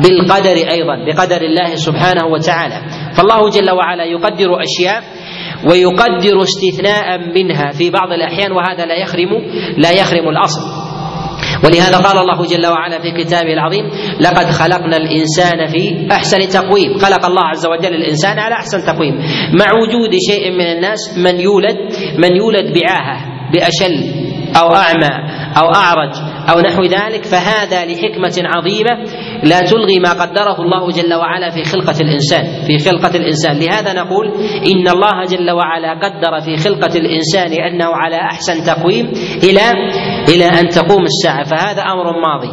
بالقدر 0.02 0.56
أيضا 0.70 1.04
بقدر 1.06 1.40
الله 1.42 1.74
سبحانه 1.74 2.26
وتعالى. 2.26 2.82
فالله 3.16 3.50
جل 3.50 3.70
وعلا 3.70 4.04
يقدر 4.04 4.62
أشياء 4.62 5.02
ويقدر 5.64 6.42
استثناء 6.42 7.18
منها 7.34 7.72
في 7.72 7.90
بعض 7.90 8.12
الأحيان 8.12 8.52
وهذا 8.52 8.86
لا 8.86 8.94
يخرم 9.02 9.30
لا 9.76 9.90
يخرم 9.90 10.28
الأصل. 10.28 10.60
ولهذا 11.64 11.98
قال 11.98 12.18
الله 12.18 12.46
جل 12.46 12.66
وعلا 12.66 12.98
في 12.98 13.24
كتابه 13.24 13.52
العظيم 13.52 13.84
لقد 14.20 14.46
خلقنا 14.50 14.96
الإنسان 14.96 15.66
في 15.66 16.08
أحسن 16.12 16.38
تقويم. 16.48 16.98
خلق 16.98 17.26
الله 17.26 17.42
عز 17.44 17.66
وجل 17.66 17.94
الإنسان 17.94 18.38
على 18.38 18.54
أحسن 18.54 18.86
تقويم. 18.86 19.14
مع 19.60 19.66
وجود 19.82 20.10
شيء 20.30 20.50
من 20.50 20.66
الناس 20.76 21.18
من 21.18 21.40
يولد 21.40 21.76
من 22.18 22.36
يولد 22.36 22.78
بعاهة 22.78 23.16
بأشل 23.52 23.94
أو 24.60 24.74
أعمى 24.74 25.14
أو 25.58 25.74
أعرج. 25.74 26.12
أو 26.48 26.60
نحو 26.60 26.82
ذلك 26.82 27.24
فهذا 27.24 27.84
لحكمة 27.84 28.36
عظيمة 28.44 28.94
لا 29.44 29.60
تلغي 29.60 29.98
ما 30.00 30.12
قدره 30.12 30.60
الله 30.60 30.90
جل 30.90 31.14
وعلا 31.14 31.50
في 31.50 31.62
خلقة 31.64 32.00
الإنسان 32.00 32.44
في 32.66 32.78
خلقة 32.78 33.16
الإنسان. 33.16 33.58
لهذا 33.58 33.92
نقول 33.92 34.26
إن 34.72 34.88
الله 34.88 35.24
جل 35.30 35.50
وعلا 35.50 35.92
قدر 35.92 36.40
في 36.40 36.56
خلقة 36.56 36.98
الإنسان 36.98 37.52
أنه 37.52 37.86
على 37.86 38.16
أحسن 38.16 38.64
تقويم 38.64 39.06
إلى 39.42 39.70
إلى 40.28 40.44
أن 40.60 40.68
تقوم 40.68 41.02
الساعة 41.02 41.44
فهذا 41.44 41.82
أمر 41.82 42.20
ماضي. 42.20 42.50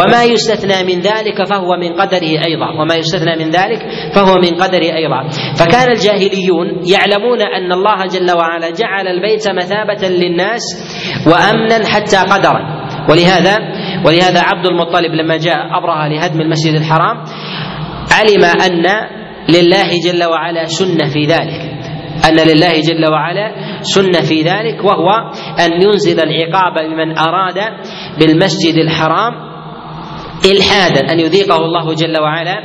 وما 0.00 0.24
يستثنى 0.24 0.94
من 0.94 1.00
ذلك 1.00 1.48
فهو 1.48 1.76
من 1.76 1.92
قدره 1.92 2.44
أيضا 2.46 2.80
وما 2.80 2.94
يستثنى 2.94 3.44
من 3.44 3.50
ذلك 3.50 3.80
فهو 4.14 4.34
من 4.34 4.62
قدره 4.62 4.94
أيضا. 4.96 5.28
فكان 5.58 5.90
الجاهليون 5.92 6.66
يعلمون 6.86 7.40
أن 7.42 7.72
الله 7.72 8.06
جل 8.06 8.36
وعلا 8.36 8.70
جعل 8.70 9.06
البيت 9.08 9.48
مثابة 9.50 10.08
للناس 10.08 10.62
وأمنا 11.26 11.86
حتى 11.86 12.16
قدرا 12.16 12.85
ولهذا 13.08 13.56
ولهذا 14.06 14.40
عبد 14.40 14.66
المطلب 14.66 15.12
لما 15.14 15.36
جاء 15.36 15.58
أبرهة 15.78 16.08
لهدم 16.08 16.40
المسجد 16.40 16.74
الحرام 16.74 17.16
علم 18.12 18.44
أن 18.44 18.86
لله 19.48 19.90
جل 20.06 20.24
وعلا 20.24 20.64
سنة 20.64 21.08
في 21.12 21.26
ذلك. 21.26 21.76
أن 22.28 22.36
لله 22.36 22.80
جل 22.80 23.06
وعلا 23.12 23.54
سنة 23.82 24.20
في 24.20 24.42
ذلك 24.42 24.84
وهو 24.84 25.08
أن 25.66 25.82
ينزل 25.82 26.20
العقاب 26.20 26.74
بمن 26.90 27.18
أراد 27.18 27.58
بالمسجد 28.20 28.74
الحرام 28.74 29.32
إلحادا 30.44 31.12
أن 31.12 31.20
يذيقه 31.20 31.56
الله 31.56 31.94
جل 31.94 32.20
وعلا 32.20 32.56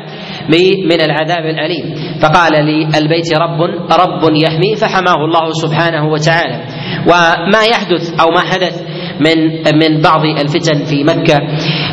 من 0.90 1.02
العذاب 1.02 1.46
الأليم. 1.46 1.96
فقال 2.22 2.54
للبيت 2.66 3.34
رب 3.34 3.62
رب 3.92 4.36
يحمي 4.36 4.76
فحماه 4.76 5.26
الله 5.26 5.52
سبحانه 5.52 6.06
وتعالى. 6.10 6.66
وما 7.08 7.64
يحدث 7.72 8.22
أو 8.22 8.32
ما 8.32 8.42
حدث 8.42 8.82
من 9.20 9.38
من 9.78 10.02
بعض 10.02 10.26
الفتن 10.26 10.86
في 10.86 11.04
مكة 11.04 11.38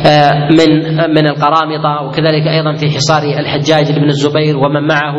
آه، 0.05 0.33
من 0.51 0.95
من 1.15 1.27
القرامطة 1.27 2.03
وكذلك 2.07 2.47
أيضا 2.47 2.73
في 2.73 2.89
حصار 2.89 3.23
الحجاج 3.23 3.91
بن 3.91 4.09
الزبير 4.09 4.57
ومن 4.57 4.87
معه 4.87 5.13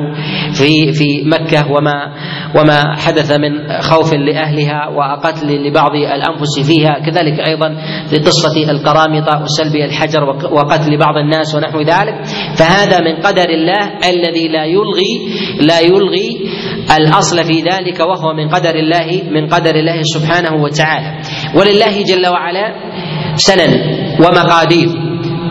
في 0.53 0.93
في 0.93 1.23
مكة 1.25 1.73
وما 1.73 2.13
وما 2.61 2.97
حدث 2.97 3.39
من 3.39 3.81
خوف 3.81 4.15
لأهلها 4.15 4.89
وقتل 4.89 5.47
لبعض 5.47 5.95
الأنفس 5.95 6.61
فيها 6.67 6.99
كذلك 6.99 7.41
أيضا 7.41 7.69
في 8.11 8.19
قصة 8.19 8.71
القرامطة 8.71 9.43
وسلب 9.43 9.77
الحجر 9.77 10.25
وقتل 10.53 10.99
بعض 10.99 11.17
الناس 11.17 11.55
ونحو 11.55 11.81
ذلك. 11.81 12.25
فهذا 12.57 12.99
من 13.01 13.23
قدر 13.23 13.49
الله 13.49 13.85
الذي 14.11 14.49
لا 14.49 14.65
يلغي 14.65 15.13
لا 15.61 15.81
يلغي 15.81 16.29
الأصل 16.99 17.45
في 17.45 17.61
ذلك 17.61 18.01
وهو 18.01 18.35
من 18.35 18.49
قدر 18.49 18.75
الله 18.75 19.23
من 19.31 19.47
قدر 19.47 19.75
الله 19.75 20.03
سبحانه 20.03 20.63
وتعالى. 20.63 21.21
ولله 21.55 22.03
جل 22.03 22.27
وعلا 22.27 22.75
سنن 23.37 23.73
ومقادير 24.21 24.89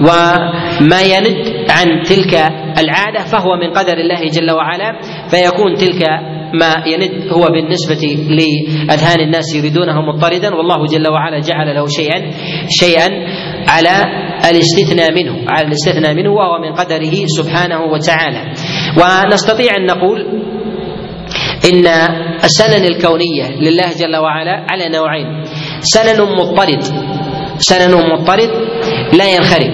وما 0.02 1.02
يند 1.02 1.38
عن 1.70 2.02
تلك 2.04 2.34
العادة 2.78 3.20
فهو 3.20 3.56
من 3.62 3.74
قدر 3.74 3.98
الله 3.98 4.22
جل 4.32 4.52
وعلا 4.52 5.00
فيكون 5.30 5.76
تلك 5.76 6.04
ما 6.54 6.84
يند 6.88 7.28
هو 7.32 7.46
بالنسبة 7.48 8.04
لأذهان 8.30 9.20
الناس 9.20 9.56
يريدونه 9.56 10.02
مضطردا 10.02 10.56
والله 10.56 10.86
جل 10.86 11.08
وعلا 11.12 11.40
جعل 11.40 11.76
له 11.76 11.86
شيئا 11.88 12.32
شيئا 12.70 13.08
على 13.68 13.96
الاستثناء 14.52 15.12
منه 15.14 15.36
على 15.50 15.68
الاستثناء 15.68 16.14
منه 16.14 16.32
وهو 16.32 16.60
من 16.60 16.74
قدره 16.74 17.26
سبحانه 17.26 17.82
وتعالى. 17.84 18.42
ونستطيع 18.98 19.76
أن 19.78 19.86
نقول 19.86 20.20
إن 21.74 21.88
السنن 22.44 22.86
الكونية 22.86 23.48
لله 23.62 23.90
جل 24.00 24.16
وعلا 24.16 24.66
على 24.70 24.90
نوعين. 24.90 25.28
سنن 25.82 26.22
مضطرد. 26.22 26.84
سنن 27.60 27.94
مضطرد 28.12 28.52
لا 29.14 29.28
ينخرم 29.36 29.74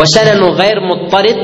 وسنن 0.00 0.42
غير 0.42 0.80
مضطرد 0.80 1.40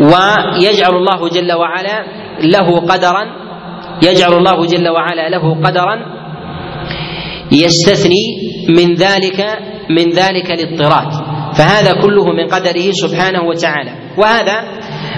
ويجعل 0.00 0.94
الله 0.94 1.28
جل 1.28 1.52
وعلا 1.52 1.96
له 2.42 2.80
قدرا 2.80 3.24
يجعل 4.02 4.32
الله 4.32 4.66
جل 4.66 4.88
وعلا 4.88 5.28
له 5.28 5.54
قدرا 5.64 5.94
يستثني 7.52 8.24
من 8.68 8.94
ذلك 8.94 9.40
من 9.90 10.10
ذلك 10.10 10.50
الاضطراد. 10.50 11.08
فهذا 11.54 11.92
كله 11.92 12.26
من 12.32 12.46
قدره 12.48 12.90
سبحانه 12.90 13.42
وتعالى. 13.42 13.92
وهذا 14.18 14.56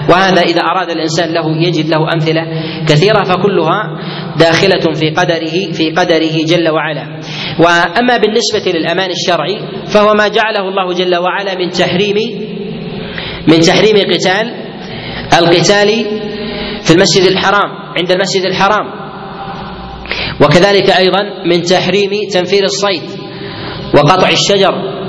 وهذا 0.09 0.41
إذا 0.41 0.61
أراد 0.61 0.89
الإنسان 0.89 1.33
له 1.33 1.57
يجد 1.67 1.89
له 1.89 2.13
أمثلة 2.13 2.41
كثيرة 2.87 3.23
فكلها 3.23 3.97
داخلة 4.39 4.93
في 4.93 5.09
قدره 5.09 5.71
في 5.73 5.91
قدره 5.91 6.45
جل 6.45 6.69
وعلا. 6.69 7.19
وأما 7.59 8.17
بالنسبة 8.17 8.71
للأمان 8.79 9.09
الشرعي 9.11 9.85
فهو 9.87 10.13
ما 10.13 10.27
جعله 10.27 10.69
الله 10.69 10.93
جل 10.93 11.15
وعلا 11.15 11.55
من 11.55 11.69
تحريم 11.69 12.17
من 13.47 13.59
تحريم 13.59 13.95
قتال 14.13 14.55
القتال 15.39 15.89
في 16.83 16.91
المسجد 16.91 17.31
الحرام 17.31 17.69
عند 17.97 18.11
المسجد 18.11 18.45
الحرام. 18.45 19.01
وكذلك 20.41 20.89
أيضا 20.89 21.23
من 21.45 21.61
تحريم 21.61 22.09
تنفير 22.33 22.63
الصيد 22.63 23.03
وقطع 23.95 24.29
الشجر 24.29 25.01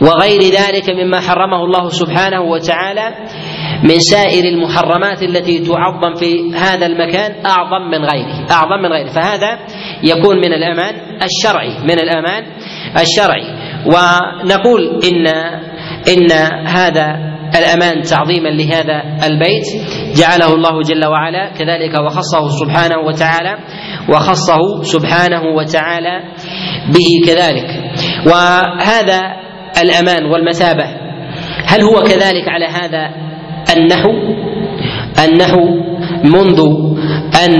وغير 0.00 0.40
ذلك 0.42 0.90
مما 0.90 1.20
حرمه 1.20 1.64
الله 1.64 1.88
سبحانه 1.88 2.40
وتعالى 2.40 3.14
من 3.82 3.98
سائر 3.98 4.44
المحرمات 4.44 5.22
التي 5.22 5.58
تعظم 5.58 6.14
في 6.14 6.54
هذا 6.54 6.86
المكان 6.86 7.46
أعظم 7.46 7.90
من 7.90 8.04
غيره 8.04 8.46
أعظم 8.50 8.82
من 8.82 8.92
غيره. 8.92 9.08
فهذا 9.08 9.58
يكون 10.02 10.36
من 10.36 10.52
الأمان 10.52 10.94
الشرعي 11.22 11.78
من 11.82 11.98
الأمان 11.98 12.44
الشرعي. 13.00 13.44
ونقول 13.86 15.00
ان 15.04 15.26
إن 16.08 16.32
هذا 16.66 17.06
الأمان 17.58 18.02
تعظيما 18.02 18.48
لهذا 18.48 19.02
البيت. 19.26 19.66
جعله 20.16 20.54
الله 20.54 20.82
جل 20.82 21.06
وعلا 21.06 21.52
كذلك 21.58 21.94
وخصه 21.94 22.48
سبحانه 22.48 22.98
وتعالى 22.98 23.58
وخصه 24.08 24.82
سبحانه 24.82 25.42
وتعالى 25.42 26.22
به 26.88 27.32
كذلك. 27.32 27.68
وهذا 28.26 29.20
الأمان 29.82 30.24
والمثابة 30.24 30.84
هل 31.66 31.82
هو 31.82 32.02
كذلك 32.02 32.48
على 32.48 32.66
هذا 32.66 33.27
النحو 33.76 34.12
النحو 35.24 35.64
منذ 36.24 36.60
أن 37.44 37.52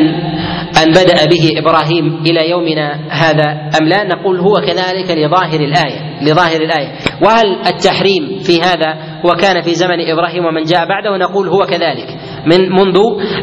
أن 0.83 0.91
بدأ 0.91 1.25
به 1.25 1.59
إبراهيم 1.59 2.23
إلى 2.27 2.51
يومنا 2.51 2.99
هذا 3.11 3.71
أم 3.81 3.89
لا 3.89 4.05
نقول 4.05 4.41
هو 4.41 4.55
كذلك 4.55 5.11
لظاهر 5.11 5.61
الآية 5.61 6.23
لظاهر 6.23 6.61
الآية. 6.61 6.89
وهل 7.23 7.59
التحريم 7.67 8.39
في 8.43 8.63
هذا 8.63 9.21
هو 9.27 9.31
كان 9.35 9.63
في 9.63 9.75
زمن 9.75 10.01
إبراهيم 10.13 10.45
ومن 10.45 10.63
جاء 10.63 10.89
بعده 10.89 11.17
نقول 11.17 11.49
هو 11.49 11.59
كذلك 11.59 12.07
من 12.47 12.73
منذ 12.73 12.99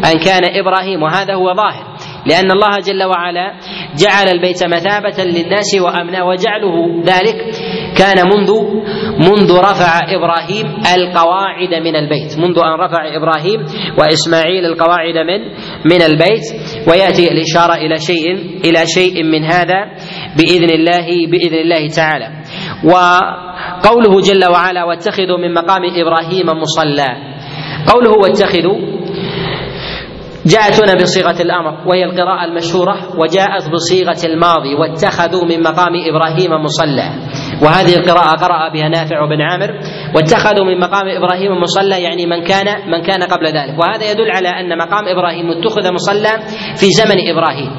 أن 0.06 0.20
كان 0.20 0.44
إبراهيم 0.60 1.04
وهذا 1.04 1.34
هو 1.34 1.54
ظاهر. 1.54 1.95
لأن 2.26 2.52
الله 2.52 2.80
جل 2.88 3.04
وعلا 3.04 3.54
جعل 3.98 4.28
البيت 4.28 4.64
مثابة 4.64 5.24
للناس 5.24 5.76
وأمنا 5.80 6.24
وجعله 6.24 7.04
ذلك 7.04 7.38
كان 7.98 8.18
منذ 8.34 8.52
منذ 9.20 9.60
رفع 9.60 10.00
إبراهيم 10.16 10.66
القواعد 10.96 11.74
من 11.74 11.96
البيت. 11.96 12.38
منذ 12.38 12.60
أن 12.60 12.74
رفع 12.80 13.16
إبراهيم 13.18 13.60
وإسماعيل 14.00 14.66
القواعد 14.66 15.18
من 15.18 15.40
من 15.92 16.02
البيت 16.02 16.46
ويأتي 16.88 17.32
الإشارة 17.32 17.74
إلى 17.74 17.98
شيء 17.98 18.26
إلى 18.66 18.86
شيء 18.86 19.24
من 19.24 19.44
هذا 19.44 19.86
بإذن 20.38 20.70
الله 20.70 21.08
بإذن 21.32 21.58
الله 21.58 21.88
تعالى. 21.88 22.28
وقوله 22.84 24.22
جل 24.22 24.52
وعلا 24.52 24.84
واتخذوا 24.84 25.38
من 25.38 25.54
مقام 25.54 25.82
إبراهيم 26.02 26.46
مصلى 26.46 27.08
قوله 27.94 28.12
واتخذوا 28.12 28.95
جاءت 30.46 30.84
هنا 30.84 31.02
بصيغة 31.02 31.42
الأمر 31.42 31.88
وهي 31.88 32.06
القراءة 32.06 32.46
المشهورة 32.46 33.20
وجاءت 33.20 33.70
بصيغة 33.70 34.34
الماضي 34.34 34.76
واتخذوا 34.76 35.46
من 35.46 35.64
مقام 35.64 35.94
إبراهيم 36.10 36.52
مصلى. 36.52 37.10
وهذه 37.62 37.96
القراءة 37.96 38.36
قرأ 38.36 38.74
بها 38.74 38.90
نافع 38.90 39.24
وبن 39.24 39.42
عامر 39.42 39.80
واتخذوا 40.16 40.66
من 40.66 40.80
مقام 40.80 41.08
إبراهيم 41.08 41.52
مصلى 41.62 42.02
يعني 42.02 42.26
من 42.26 42.44
كان 42.44 42.92
من 42.92 43.02
كان 43.02 43.24
قبل 43.24 43.46
ذلك. 43.46 43.80
وهذا 43.80 44.12
يدل 44.12 44.32
على 44.32 44.50
أن 44.50 44.78
مقام 44.78 45.08
إبراهيم 45.08 45.50
اتخذ 45.50 45.94
مصلى 45.94 46.34
في 46.76 46.86
زمن 46.86 47.18
إبراهيم. 47.32 47.72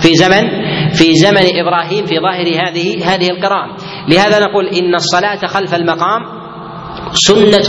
في 0.00 0.14
زمن 0.14 0.44
في 0.90 1.14
زمن 1.14 1.60
إبراهيم 1.60 2.06
في 2.06 2.20
ظاهر 2.20 2.46
هذه 2.68 3.14
هذه 3.14 3.30
القراءة. 3.30 3.76
لهذا 4.08 4.38
نقول 4.38 4.66
إن 4.66 4.94
الصلاة 4.94 5.46
خلف 5.46 5.74
المقام 5.74 6.41
سنة 7.12 7.68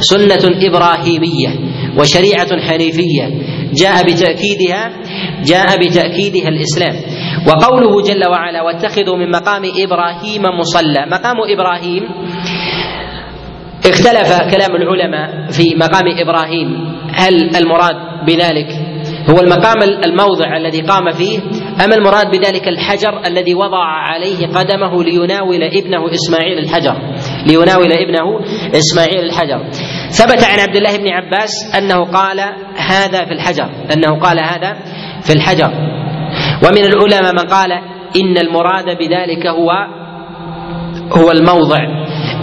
سنة 0.00 0.44
إبراهيمية 0.68 1.50
وشريعة 1.98 2.60
حنيفية. 2.60 3.24
جاء 3.74 4.02
بتأكيدها 4.02 4.92
جاء 5.44 5.66
بتأكيدها 5.76 6.48
الإسلام. 6.48 6.96
وقوله 7.48 8.02
جل 8.02 8.28
وعلا 8.30 8.62
واتخذوا 8.62 9.16
من 9.16 9.30
مقام 9.30 9.62
إبراهيم 9.84 10.42
مصلى. 10.42 11.06
مقام 11.06 11.36
إبراهيم 11.54 12.02
اختلف 13.86 14.56
كلام 14.56 14.76
العلماء 14.76 15.50
في 15.50 15.74
مقام 15.76 16.04
إبراهيم. 16.18 16.68
هل 17.12 17.56
المراد 17.56 17.96
بذلك 18.26 18.68
هو 19.30 19.40
المقام 19.40 19.82
الموضع 19.82 20.56
الذي 20.56 20.80
قام 20.80 21.10
فيه 21.12 21.38
أم 21.84 21.92
المراد 21.92 22.30
بذلك 22.30 22.68
الحجر 22.68 23.26
الذي 23.26 23.54
وضع 23.54 23.84
عليه 23.84 24.46
قدمه 24.46 25.04
ليناول 25.04 25.62
ابنه 25.62 26.12
إسماعيل 26.12 26.58
الحجر؟ 26.58 26.96
ليناول 27.46 27.92
ابنه 27.92 28.40
إسماعيل 28.74 29.24
الحجر. 29.24 29.70
ثبت 30.10 30.44
عن 30.44 30.60
عبد 30.60 30.76
الله 30.76 30.96
بن 30.96 31.08
عباس 31.08 31.50
أنه 31.78 32.04
قال 32.04 32.40
هذا 32.76 33.24
في 33.24 33.32
الحجر 33.32 33.68
أنه 33.92 34.20
قال 34.20 34.40
هذا 34.40 34.76
في 35.22 35.32
الحجر. 35.32 35.70
ومن 36.64 36.84
العلماء 36.84 37.32
من 37.32 37.50
قال 37.50 37.72
إن 38.16 38.38
المراد 38.38 38.84
بذلك 38.84 39.46
هو 39.46 39.70
هو 41.12 41.30
الموضع 41.30 41.78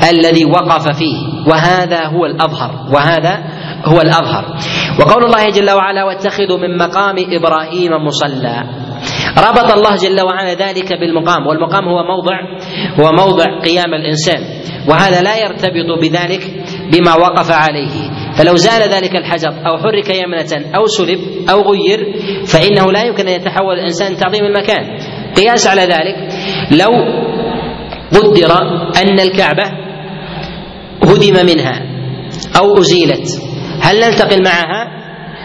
الذي 0.09 0.45
وقف 0.45 0.97
فيه 0.97 1.17
وهذا 1.47 2.05
هو 2.05 2.25
الأظهر 2.25 2.71
وهذا 2.93 3.43
هو 3.85 4.01
الأظهر. 4.01 4.45
وقول 4.99 5.23
الله 5.25 5.49
جل 5.49 5.71
وعلا 5.71 6.03
واتخذوا 6.03 6.57
من 6.57 6.77
مقام 6.77 7.15
إبراهيم 7.19 7.91
مصلى. 7.91 8.63
ربط 9.37 9.71
الله 9.71 9.95
جل 9.95 10.21
وعلا 10.21 10.53
ذلك 10.53 10.93
بالمقام 10.93 11.47
والمقام 11.47 11.85
هو 11.85 12.03
موضع 12.03 12.37
هو 12.99 13.11
موضع 13.11 13.59
قيام 13.59 13.93
الإنسان 13.93 14.41
وهذا 14.89 15.21
لا 15.21 15.37
يرتبط 15.37 15.99
بذلك 16.01 16.41
بما 16.91 17.15
وقف 17.15 17.51
عليه. 17.51 18.11
فلو 18.37 18.55
زال 18.55 18.81
ذلك 18.89 19.15
الحجر 19.15 19.49
أو 19.49 19.77
حرك 19.77 20.09
يمنة 20.09 20.75
أو 20.75 20.85
سلب 20.85 21.19
أو 21.49 21.61
غير 21.61 22.13
فإنه 22.45 22.91
لا 22.91 23.03
يمكن 23.03 23.27
أن 23.27 23.33
يتحول 23.33 23.79
الإنسان 23.79 24.15
تعظيم 24.15 24.45
المكان. 24.45 24.97
قياس 25.35 25.67
على 25.67 25.81
ذلك 25.81 26.15
لو 26.71 26.89
قدر 28.11 28.51
أن 29.01 29.19
الكعبة 29.19 29.63
هدم 31.03 31.45
منها 31.45 31.81
أو 32.59 32.79
أزيلت 32.79 33.27
هل 33.81 33.99
ننتقل 33.99 34.43
معها؟ 34.43 34.87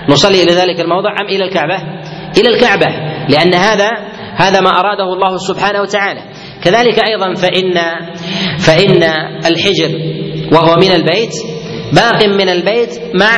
نصلي 0.09 0.43
إلى 0.43 0.53
ذلك 0.53 0.81
الموضع 0.81 1.11
أم 1.11 1.27
إلى 1.29 1.45
الكعبة؟ 1.45 1.77
إلى 2.39 2.49
الكعبة. 2.49 3.16
لأن 3.29 3.55
هذا 3.55 3.91
هذا 4.37 4.61
ما 4.61 4.71
أراده 4.71 5.13
الله 5.13 5.37
سبحانه 5.37 5.81
وتعالى. 5.81 6.21
كذلك 6.65 7.05
أيضا 7.05 7.35
فإن 7.35 7.75
فإن 8.59 9.03
الحجر 9.47 9.91
وهو 10.53 10.77
من 10.77 10.93
البيت 10.93 11.35
باق 11.93 12.25
من 12.27 12.49
البيت 12.49 12.91
مع 13.15 13.37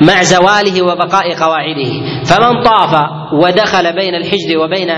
مع 0.00 0.22
زواله 0.22 0.82
وبقاء 0.82 1.34
قواعده. 1.34 1.92
فمن 2.24 2.62
طاف 2.62 2.92
ودخل 3.32 3.94
بين 3.96 4.14
الحجر 4.14 4.58
وبين 4.58 4.90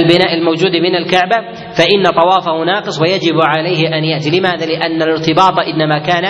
البناء 0.00 0.34
الموجود 0.34 0.70
من 0.70 0.94
الكعبة 0.96 1.36
فإن 1.74 2.22
طوافه 2.22 2.64
ناقص 2.64 3.00
ويجب 3.00 3.34
عليه 3.40 3.98
أن 3.98 4.04
يأتي. 4.04 4.38
لماذا؟ 4.38 4.66
لأن 4.66 5.02
الارتباط 5.02 5.58
إنما 5.58 5.98
كان 5.98 6.24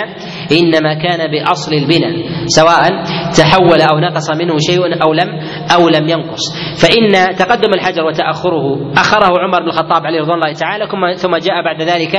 إنما 0.51 0.93
كان 0.93 1.31
بأصل 1.31 1.73
البناء 1.73 2.13
سواء 2.45 3.03
تحول 3.37 3.81
أو 3.81 3.99
نقص 3.99 4.29
منه 4.31 4.57
شيء 4.57 5.03
أو 5.03 5.13
لم 5.13 5.29
أو 5.75 5.89
لم 5.89 6.07
ينقص. 6.09 6.43
فإن 6.81 7.35
تقدم 7.35 7.73
الحجر 7.73 8.03
وتأخره 8.03 8.91
أخره 8.97 9.39
عمر 9.39 9.59
بن 9.59 9.67
الخطاب 9.67 10.05
عليه 10.05 10.19
رضوان 10.21 10.39
الله 10.39 10.53
تعالى 10.53 10.87
ثم 11.17 11.35
جاء 11.35 11.63
بعد 11.63 11.81
ذلك 11.81 12.15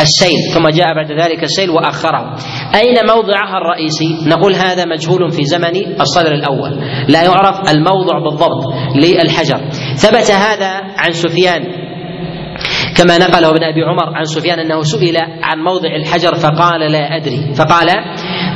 السيل 0.00 0.54
ثم 0.54 0.68
جاء 0.68 0.94
بعد 0.94 1.12
ذلك 1.12 1.42
السيل 1.42 1.70
وأخره. 1.70 2.36
أين 2.74 2.94
موضعها 3.08 3.58
الرئيسي؟ 3.58 4.28
نقول 4.28 4.54
هذا 4.54 4.84
مجهول 4.84 5.30
في 5.30 5.44
زمن 5.44 6.00
الصدر 6.00 6.32
الأول. 6.32 6.70
لا 7.08 7.22
يعرف 7.22 7.70
الموضع 7.70 8.18
بالضبط 8.18 8.64
للحجر. 8.96 9.60
ثبت 9.96 10.30
هذا 10.30 10.70
عن 10.96 11.10
سفيان 11.10 11.85
كما 12.98 13.18
نقله 13.18 13.50
ابن 13.50 13.62
أبي 13.62 13.82
عمر 13.82 14.16
عن 14.16 14.24
سفيان 14.24 14.58
أنه 14.58 14.82
سئل 14.82 15.16
عن 15.42 15.58
موضع 15.58 15.96
الحجر 15.96 16.34
فقال 16.34 16.92
لا 16.92 17.16
أدري. 17.16 17.54
فقال 17.54 17.88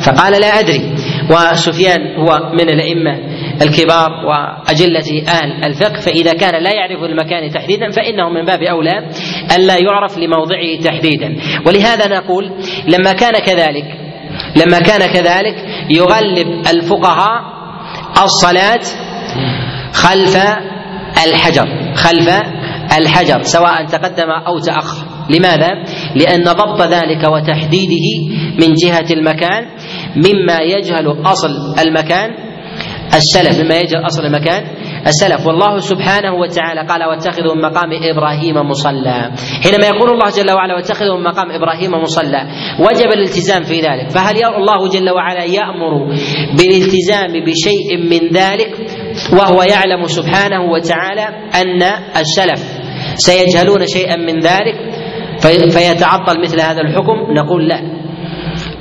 فقال 0.06 0.40
لا 0.40 0.46
أدري. 0.46 0.94
وسفيان 1.30 2.00
هو 2.16 2.50
من 2.52 2.68
الأئمة 2.68 3.18
الكبار 3.62 4.10
وأجلة 4.26 5.22
أهل 5.28 5.64
الفقه 5.64 6.00
فإذا 6.00 6.32
كان 6.32 6.62
لا 6.62 6.70
يعرف 6.72 7.02
المكان 7.02 7.50
تحديدا 7.50 7.90
فإنه 7.90 8.28
من 8.28 8.44
باب 8.44 8.62
أولى 8.62 9.08
الا 9.56 9.76
يعرف 9.76 10.18
لموضعه 10.18 10.76
تحديدا. 10.84 11.36
ولهذا 11.66 12.08
نقول 12.18 12.50
لما 12.88 13.12
كان 13.12 13.32
كذلك 13.32 13.84
لما 14.56 14.78
كان 14.80 15.12
كذلك 15.12 15.54
يغلب 15.90 16.66
الفقهاء 16.74 17.60
الصلاة 18.24 18.80
خلف 19.92 20.36
الحجر 21.26 21.94
خلف 21.94 22.28
الحجر 22.98 23.42
سواء 23.42 23.86
تقدم 23.86 24.30
أو 24.46 24.58
تأخر. 24.58 25.06
لماذا؟ 25.30 25.70
لأن 26.16 26.44
ضبط 26.44 26.82
ذلك 26.82 27.28
وتحديده 27.32 28.06
من 28.60 28.74
جهة 28.74 29.06
المكان 29.10 29.66
مما 30.16 30.58
يجهل 30.60 31.22
أصل 31.24 31.50
المكان 31.78 32.30
السلف 33.14 33.60
مما 33.64 33.76
يجهل 33.76 34.06
أصل 34.06 34.24
المكان 34.24 34.62
السلف. 35.06 35.46
والله 35.46 35.78
سبحانه 35.78 36.34
وتعالى 36.34 36.86
قال 36.88 37.04
واتخذوا 37.04 37.54
من 37.54 37.62
مقام 37.62 37.90
إبراهيم 37.92 38.56
مصلى. 38.56 39.30
حينما 39.64 39.86
يقول 39.86 40.10
الله 40.10 40.30
جل 40.30 40.50
وعلا 40.52 40.74
واتخذوا 40.74 41.16
من 41.18 41.24
مقام 41.24 41.50
إبراهيم 41.50 41.90
مصلى 41.90 42.42
وجب 42.80 43.06
الالتزام 43.12 43.62
في 43.62 43.80
ذلك. 43.80 44.10
فهل 44.10 44.44
الله 44.44 44.88
جل 44.88 45.10
وعلا 45.10 45.44
يأمر 45.44 46.06
بالالتزام 46.58 47.32
بشيء 47.46 47.96
من 48.10 48.32
ذلك؟ 48.32 48.74
وهو 49.32 49.62
يعلم 49.62 50.06
سبحانه 50.06 50.60
وتعالى 50.60 51.28
أن 51.54 51.82
السلف 52.16 52.79
سيجهلون 53.14 53.86
شيئا 53.86 54.16
من 54.16 54.40
ذلك 54.40 54.74
فيتعطل 55.70 56.40
مثل 56.40 56.60
هذا 56.60 56.80
الحكم. 56.80 57.32
نقول 57.32 57.68
لا. 57.68 57.80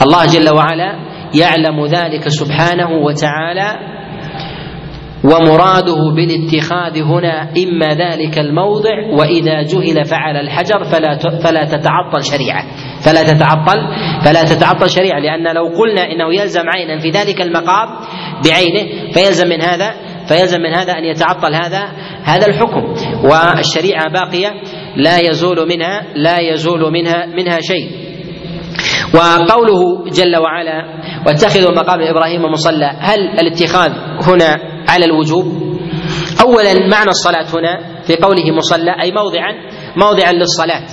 الله 0.01 0.25
جل 0.25 0.55
وعلا 0.55 0.95
يعلم 1.35 1.85
ذلك 1.85 2.27
سبحانه 2.27 2.89
وتعالى 2.91 3.99
ومراده 5.23 6.15
بالاتخاذ 6.15 7.01
هنا 7.03 7.41
إما 7.41 7.87
ذلك 7.87 8.39
الموضع 8.39 8.95
وإذا 9.19 9.61
جهل 9.61 10.05
فعل 10.05 10.35
الحجر 10.35 10.83
فلا 10.83 11.17
فلا 11.43 11.65
تتعطل 11.65 12.23
شريعة. 12.23 12.63
فلا 13.05 13.23
تتعطل 13.23 13.79
فلا 14.25 14.43
تتعطل 14.43 14.89
شريعة. 14.89 15.19
لأن 15.19 15.55
لو 15.55 15.65
قلنا 15.67 16.01
إنه 16.01 16.41
يلزم 16.41 16.63
عينا 16.75 16.99
في 16.99 17.09
ذلك 17.09 17.41
المقام 17.41 17.87
بعينه 18.45 19.11
فيلزم 19.13 19.47
من 19.47 19.61
هذا 19.61 20.08
فيلزم 20.29 20.61
من 20.61 20.73
هذا 20.73 20.93
أن 20.93 21.03
يتعطل 21.03 21.55
هذا 21.55 21.83
هذا 22.23 22.47
الحكم. 22.47 22.93
والشريعة 23.23 24.11
باقية 24.13 24.61
لا 24.95 25.19
يزول 25.19 25.67
منها 25.67 26.01
لا 26.15 26.39
يزول 26.39 26.91
منها 26.91 27.25
منها 27.25 27.59
شيء. 27.61 27.89
وقوله 29.13 30.09
جل 30.11 30.37
وعلا 30.37 30.83
واتخذوا 31.27 31.71
مقام 31.71 32.01
إبراهيم 32.01 32.41
مصلى 32.41 32.91
هل 32.99 33.19
الاتخاذ 33.19 33.91
هنا 34.27 34.59
على 34.89 35.05
الوجوب؟ 35.05 35.45
اولا 36.41 36.73
معنى 36.73 37.09
الصلاة 37.09 37.45
هنا 37.53 38.01
في 38.03 38.15
قوله 38.15 38.51
مصلى 38.51 38.91
أي 39.03 39.11
موضعا 39.11 39.53
موضعا 39.97 40.31
للصلاة 40.31 40.83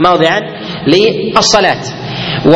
موضعا 0.00 0.40
للصلاة. 0.86 1.82
و 2.46 2.52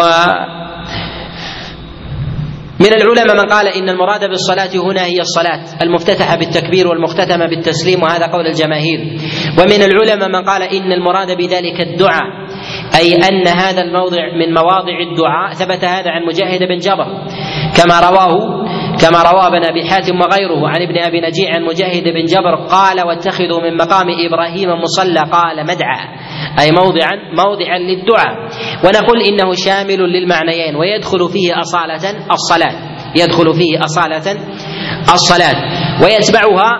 من 2.81 2.93
العلماء 2.93 3.37
من 3.37 3.49
قال 3.53 3.68
إن 3.68 3.89
المراد 3.89 4.20
بالصلاة 4.20 4.70
هنا 4.74 5.05
هي 5.05 5.20
الصلاة 5.20 5.83
المفتتحة 5.83 6.37
بالتكبير 6.37 6.89
والمختتمة 6.89 7.47
بالتسليم 7.47 8.03
وهذا 8.03 8.26
قول 8.26 8.47
الجماهير. 8.47 9.01
ومن 9.59 9.83
العلماء 9.83 10.28
من 10.28 10.45
قال 10.45 10.62
إن 10.62 10.93
المراد 10.93 11.37
بذلك 11.37 11.81
الدعاء 11.81 12.24
أي 13.01 13.14
أن 13.14 13.49
هذا 13.49 13.83
الموضع 13.83 14.22
من 14.39 14.55
مواضع 14.55 14.97
الدعاء. 15.11 15.55
ثبت 15.55 15.85
هذا 15.85 16.11
عن 16.11 16.22
مجاهد 16.26 16.62
بن 16.68 16.76
جبر 16.78 17.07
كما 17.76 18.01
رواه 18.01 18.59
كما 19.01 19.22
روى 19.22 19.46
ابن 19.46 19.64
أبي 19.64 19.84
حاتم 19.84 20.20
وغيره 20.20 20.68
عن 20.68 20.82
ابن 20.82 20.98
أبي 20.98 21.20
نجيع 21.20 21.55
عن 21.55 21.62
مجاهد 21.62 22.05
بن 22.05 22.24
جبر 22.24 22.55
قال 22.55 23.07
واتخذوا 23.07 23.61
من 23.62 23.76
مقام 23.76 24.07
إبراهيم 24.28 24.68
مصلى 24.82 25.20
قال 25.32 25.62
مدعى 25.66 26.01
أي 26.61 26.70
موضعا 26.72 27.11
موضعا 27.44 27.78
للدعاء. 27.78 28.34
ونقول 28.84 29.20
إنه 29.22 29.55
شامل 29.55 29.98
للمعنيين 30.01 30.76
ويدخل 30.76 31.28
فيه 31.28 31.61
أصالة 31.61 32.26
الصلاة 32.32 32.74
يدخل 33.16 33.55
فيه 33.55 33.84
أصالة 33.84 34.38
الصلاة 35.14 35.57
ويتبعها 36.05 36.70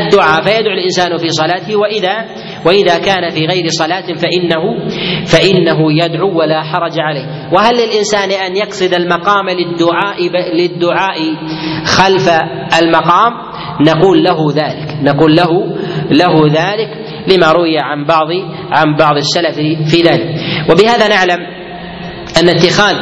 الدعاء 0.00 0.42
فيدعو 0.42 0.72
الإنسان 0.74 1.18
في 1.18 1.28
صلاته 1.28 1.76
وإذا 1.76 2.26
وإذا 2.64 2.98
كان 2.98 3.30
في 3.30 3.46
غير 3.46 3.64
صلاة 3.68 4.06
فإنه 4.14 4.88
فإنه 5.26 6.04
يدعو 6.04 6.38
ولا 6.38 6.62
حرج 6.62 6.98
عليه. 6.98 7.52
وهل 7.52 7.74
للإنسان 7.74 8.30
أن 8.30 8.56
يقصد 8.56 8.94
المقام 8.94 9.48
للدعاء 9.48 10.16
للدعاء 10.54 11.18
خلف 11.84 12.28
المقام؟ 12.82 13.32
نقول 13.80 14.24
له 14.24 14.36
ذلك. 14.54 14.88
نقول 15.02 15.36
له 15.36 15.50
له 16.10 16.46
ذلك 16.46 16.88
لما 17.28 17.52
روي 17.52 17.78
عن 17.78 18.04
بعض 18.04 18.28
عن 18.70 18.96
بعض 18.96 19.16
السلف 19.16 19.54
في 19.90 20.02
ذلك. 20.02 20.34
وبهذا 20.70 21.08
نعلم 21.08 21.46
أن 22.40 22.48
اتخاذ 22.48 22.94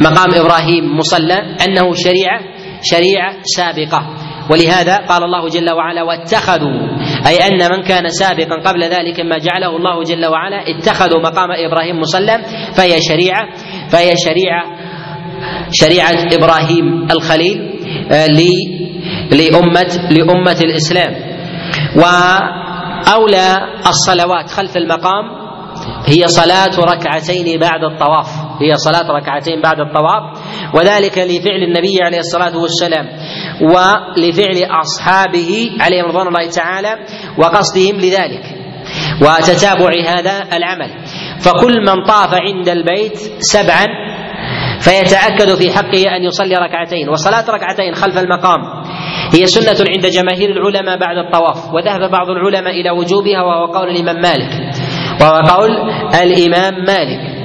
مقام 0.00 0.34
إبراهيم 0.34 0.96
مصلى 0.96 1.34
أنه 1.34 1.94
شريعة 1.94 2.40
شريعة 2.82 3.34
سابقة. 3.42 4.16
ولهذا 4.50 4.96
قال 4.96 5.24
الله 5.24 5.48
جل 5.48 5.70
وعلا 5.70 6.02
واتخذوا 6.02 6.99
أي 7.26 7.36
أن 7.36 7.70
من 7.72 7.82
كان 7.82 8.08
سابقا 8.08 8.56
قبل 8.70 8.82
ذلك 8.84 9.20
ما 9.20 9.38
جعله 9.38 9.76
الله 9.76 10.02
جل 10.02 10.26
وعلا 10.26 10.56
اتخذوا 10.70 11.20
مقام 11.20 11.48
إبراهيم 11.68 12.00
مصلى 12.00 12.38
فهي 12.74 12.96
شريعة 13.00 13.48
فهي 13.90 14.12
شريعة 14.16 14.64
شريعة 15.70 16.34
إبراهيم 16.34 17.06
الخليل 17.10 17.70
آه، 18.12 18.26
لأمة 19.30 20.08
لأمة 20.10 20.56
الإسلام. 20.64 21.14
وأولى 21.96 23.56
الصلوات 23.86 24.50
خلف 24.50 24.76
المقام 24.76 25.39
هي 26.06 26.26
صلاة 26.26 26.80
ركعتين 26.92 27.60
بعد 27.60 27.84
الطواف. 27.84 28.28
هي 28.62 28.76
صلاة 28.76 29.10
ركعتين 29.12 29.60
بعد 29.62 29.80
الطواف. 29.80 30.22
وذلك 30.74 31.18
لفعل 31.18 31.62
النبي 31.62 32.02
عليه 32.02 32.18
الصلاة 32.18 32.56
والسلام 32.56 33.06
ولفعل 33.62 34.80
أصحابه 34.80 35.70
عليهم 35.80 36.04
رضوان 36.04 36.26
الله 36.26 36.48
تعالى 36.50 36.96
وقصدهم 37.38 37.96
لذلك 37.96 38.44
وتتابع 39.22 39.90
هذا 40.08 40.42
العمل. 40.56 40.90
فكل 41.40 41.80
من 41.80 42.04
طاف 42.04 42.34
عند 42.34 42.68
البيت 42.68 43.16
سبعا 43.38 43.86
فيتأكد 44.80 45.54
في 45.54 45.70
حقه 45.70 46.16
أن 46.16 46.24
يصلي 46.24 46.54
ركعتين 46.54 47.08
وصلاة 47.08 47.50
ركعتين 47.50 47.94
خلف 47.94 48.18
المقام. 48.18 48.60
هي 49.34 49.46
سنة 49.46 49.86
عند 49.90 50.06
جماهير 50.06 50.50
العلماء 50.50 50.98
بعد 50.98 51.16
الطواف 51.16 51.74
وذهب 51.74 52.10
بعض 52.10 52.28
العلماء 52.28 52.80
إلى 52.80 52.90
وجوبها 52.90 53.42
وهو 53.42 53.72
قول 53.72 53.88
الإمام 53.90 54.16
مالك. 54.22 54.52
وهو 55.20 55.36
قول 55.36 55.70
الإمام 56.22 56.74
مالك. 56.74 57.40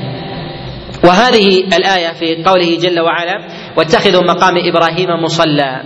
وهذه 1.03 1.63
الآية 1.77 2.13
في 2.13 2.43
قوله 2.43 2.77
جل 2.77 2.99
وعلا 2.99 3.47
واتخذوا 3.77 4.23
مقام 4.23 4.53
إبراهيم 4.57 5.23
مصلى. 5.23 5.81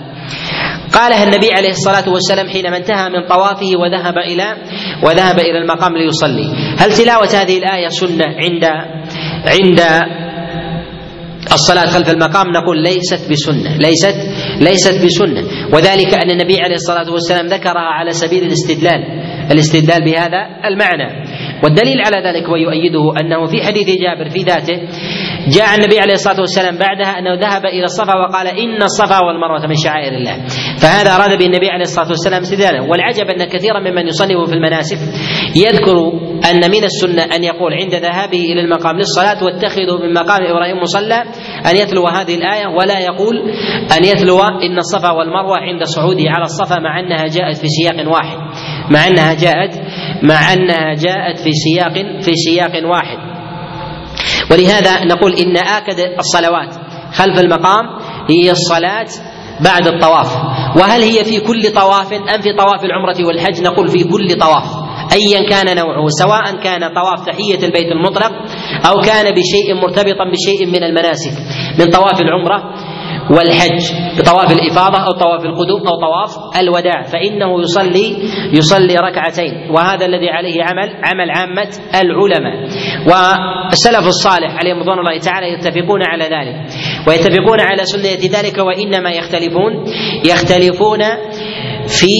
قالها 0.93 1.23
النبي 1.23 1.49
عليه 1.53 1.69
الصلاة 1.69 2.09
والسلام 2.09 2.47
حينما 2.47 2.77
انتهى 2.77 3.09
من 3.09 3.27
طوافه 3.27 3.71
وذهب 3.77 4.17
إلى 4.17 4.57
وذهب 5.03 5.39
إلى 5.39 5.57
المقام 5.61 5.97
ليصلي. 5.97 6.45
هل 6.79 6.93
تلاوة 6.93 7.29
هذه 7.41 7.57
الآية 7.57 7.87
سنة 7.87 8.25
عند 8.25 8.65
عند 9.45 9.79
الصلاة 11.53 11.85
خلف 11.85 12.09
المقام؟ 12.09 12.47
نقول 12.51 12.83
ليست 12.83 13.31
بسنة. 13.31 13.77
ليست 13.77 14.15
ليست 14.59 15.05
بسنة. 15.05 15.43
وذلك 15.73 16.13
أن 16.13 16.29
النبي 16.29 16.61
عليه 16.61 16.75
الصلاة 16.75 17.11
والسلام 17.11 17.45
ذكرها 17.45 17.89
على 17.99 18.11
سبيل 18.11 18.43
الاستدلال. 18.43 19.03
الاستدلال 19.51 20.05
بهذا 20.05 20.47
المعنى. 20.65 21.28
والدليل 21.63 21.97
على 22.05 22.27
ذلك 22.27 22.49
ويؤيده 22.49 23.13
أنه 23.21 23.45
في 23.45 23.61
حديث 23.63 23.87
جابر 23.87 24.29
في 24.29 24.39
ذاته 24.43 24.77
جاء 25.47 25.75
النبي 25.75 25.99
عليه 25.99 26.13
الصلاة 26.13 26.39
والسلام 26.39 26.77
بعدها 26.77 27.19
أنه 27.19 27.33
ذهب 27.33 27.65
إلى 27.65 27.83
الصفا 27.83 28.15
وقال 28.17 28.47
إن 28.47 28.83
الصفا 28.83 29.19
والمروة 29.25 29.67
من 29.67 29.75
شعائر 29.75 30.13
الله. 30.13 30.35
فهذا 30.81 31.15
اراد 31.15 31.37
به 31.39 31.45
النبي 31.45 31.69
عليه 31.69 31.83
الصلاة 31.83 32.07
والسلام 32.07 32.41
استدلالا 32.41 32.81
والعجب 32.81 33.29
أن 33.29 33.45
كثيرا 33.45 33.79
ممن 33.79 34.07
يصنف 34.07 34.49
في 34.49 34.53
المناسك 34.53 34.97
يذكر 35.55 35.97
أن 36.51 36.71
من 36.71 36.83
السنة 36.83 37.35
أن 37.35 37.43
يقول 37.43 37.73
عند 37.73 37.95
ذهابه 37.95 38.39
إلى 38.39 38.61
المقام 38.61 38.97
للصلاة 38.97 39.43
واتخذوا 39.43 39.99
من 39.99 40.13
مقام 40.13 40.43
إبراهيم 40.43 40.77
مصلى 40.81 41.23
أن 41.71 41.75
يتلو 41.75 42.07
هذه 42.07 42.35
الآية 42.35 42.67
ولا 42.67 42.99
يقول 42.99 43.35
أن 43.97 44.03
يتلو 44.05 44.39
إن 44.41 44.77
الصفا 44.77 45.11
والمروة 45.11 45.57
عند 45.57 45.83
صعوده 45.83 46.23
على 46.27 46.43
الصفا 46.43 46.79
مع 46.79 46.99
أنها 46.99 47.25
جاءت 47.27 47.57
في 47.57 47.67
سياق 47.67 48.07
واحد 48.11 48.37
مع 48.91 49.07
أنها 49.07 49.33
جاءت 49.33 49.73
مع 50.23 50.53
أنها 50.53 50.93
جاءت 50.93 51.39
في 51.39 51.51
سياق 51.51 51.93
في 52.21 52.31
سياق 52.35 52.89
واحد. 52.91 53.17
ولهذا 54.51 55.05
نقول 55.05 55.33
إن 55.33 55.57
آكد 55.57 55.99
الصلوات 56.19 56.75
خلف 57.13 57.39
المقام 57.39 57.85
هي 58.29 58.51
الصلاة 58.51 59.07
بعد 59.61 59.87
الطواف. 59.87 60.35
وهل 60.77 61.01
هي 61.01 61.25
في 61.25 61.39
كل 61.39 61.61
طواف 61.75 62.13
أم 62.13 62.41
في 62.41 62.53
طواف 62.53 62.83
العمرة 62.83 63.27
والحج؟ 63.27 63.61
نقول 63.61 63.87
في 63.87 64.03
كل 64.03 64.35
طواف. 64.39 64.89
ايا 65.13 65.49
كان 65.49 65.75
نوعه 65.77 66.07
سواء 66.07 66.61
كان 66.63 66.93
طواف 66.93 67.25
تحية 67.25 67.65
البيت 67.65 67.91
المطلق 67.91 68.31
أو 68.85 69.01
كان 69.01 69.35
بشيء 69.35 69.75
مرتبطا 69.81 70.25
بشيء 70.31 70.67
من 70.67 70.83
المناسك. 70.83 71.33
من 71.79 71.91
طواف 71.91 72.21
العمرة 72.21 72.73
والحج 73.31 73.81
بطواف 74.19 74.51
الإفاضة 74.51 74.97
أو 74.97 75.11
طواف 75.11 75.45
القدوم 75.45 75.81
أو 75.87 75.95
طواف 76.01 76.57
الوداع 76.59 77.01
فإنه 77.01 77.61
يصلي 77.61 78.17
يصلي 78.53 78.95
ركعتين 78.95 79.71
وهذا 79.71 80.05
الذي 80.05 80.29
عليه 80.29 80.63
عمل 80.63 80.89
عمل 81.03 81.31
عامة 81.31 81.69
العلماء. 81.95 82.69
والسلف 83.05 84.07
الصالح 84.07 84.55
عليهم 84.59 84.79
رضوان 84.79 84.99
الله 84.99 85.19
تعالى 85.19 85.53
يتفقون 85.53 86.01
على 86.03 86.23
ذلك 86.23 86.55
ويتفقون 87.07 87.59
على 87.59 87.83
سنة 87.85 88.39
ذلك 88.39 88.57
وإنما 88.57 89.09
يختلفون 89.09 89.71
يختلفون 90.25 90.99
في 91.87 92.13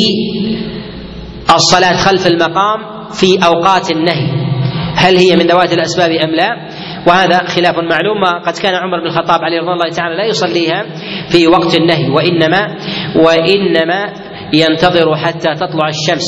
الصلاة 1.56 1.94
خلف 1.94 2.28
المقام 2.28 3.10
في 3.12 3.46
أوقات 3.46 3.92
النهي. 3.92 4.50
هل 4.96 5.18
هي 5.18 5.36
من 5.36 5.48
ذوات 5.48 5.74
الأسباب 5.74 6.12
أم 6.12 6.30
لا؟ 6.30 6.70
وهذا 7.08 7.38
خلاف 7.48 7.76
معلوم 7.76 8.24
قد 8.46 8.58
كان 8.58 8.76
عمر 8.76 9.00
بن 9.00 9.08
الخطاب 9.08 9.44
عليه 9.44 9.60
رضوان 9.60 9.74
الله 9.74 9.90
تعالى 9.96 10.16
لا 10.16 10.26
يصليها 10.26 10.86
في 11.32 11.48
وقت 11.48 11.76
النهي 11.76 12.10
وإنما 12.10 12.78
وإنما 13.16 14.14
ينتظر 14.54 15.16
حتى 15.16 15.56
تطلع 15.56 15.88
الشمس 15.88 16.26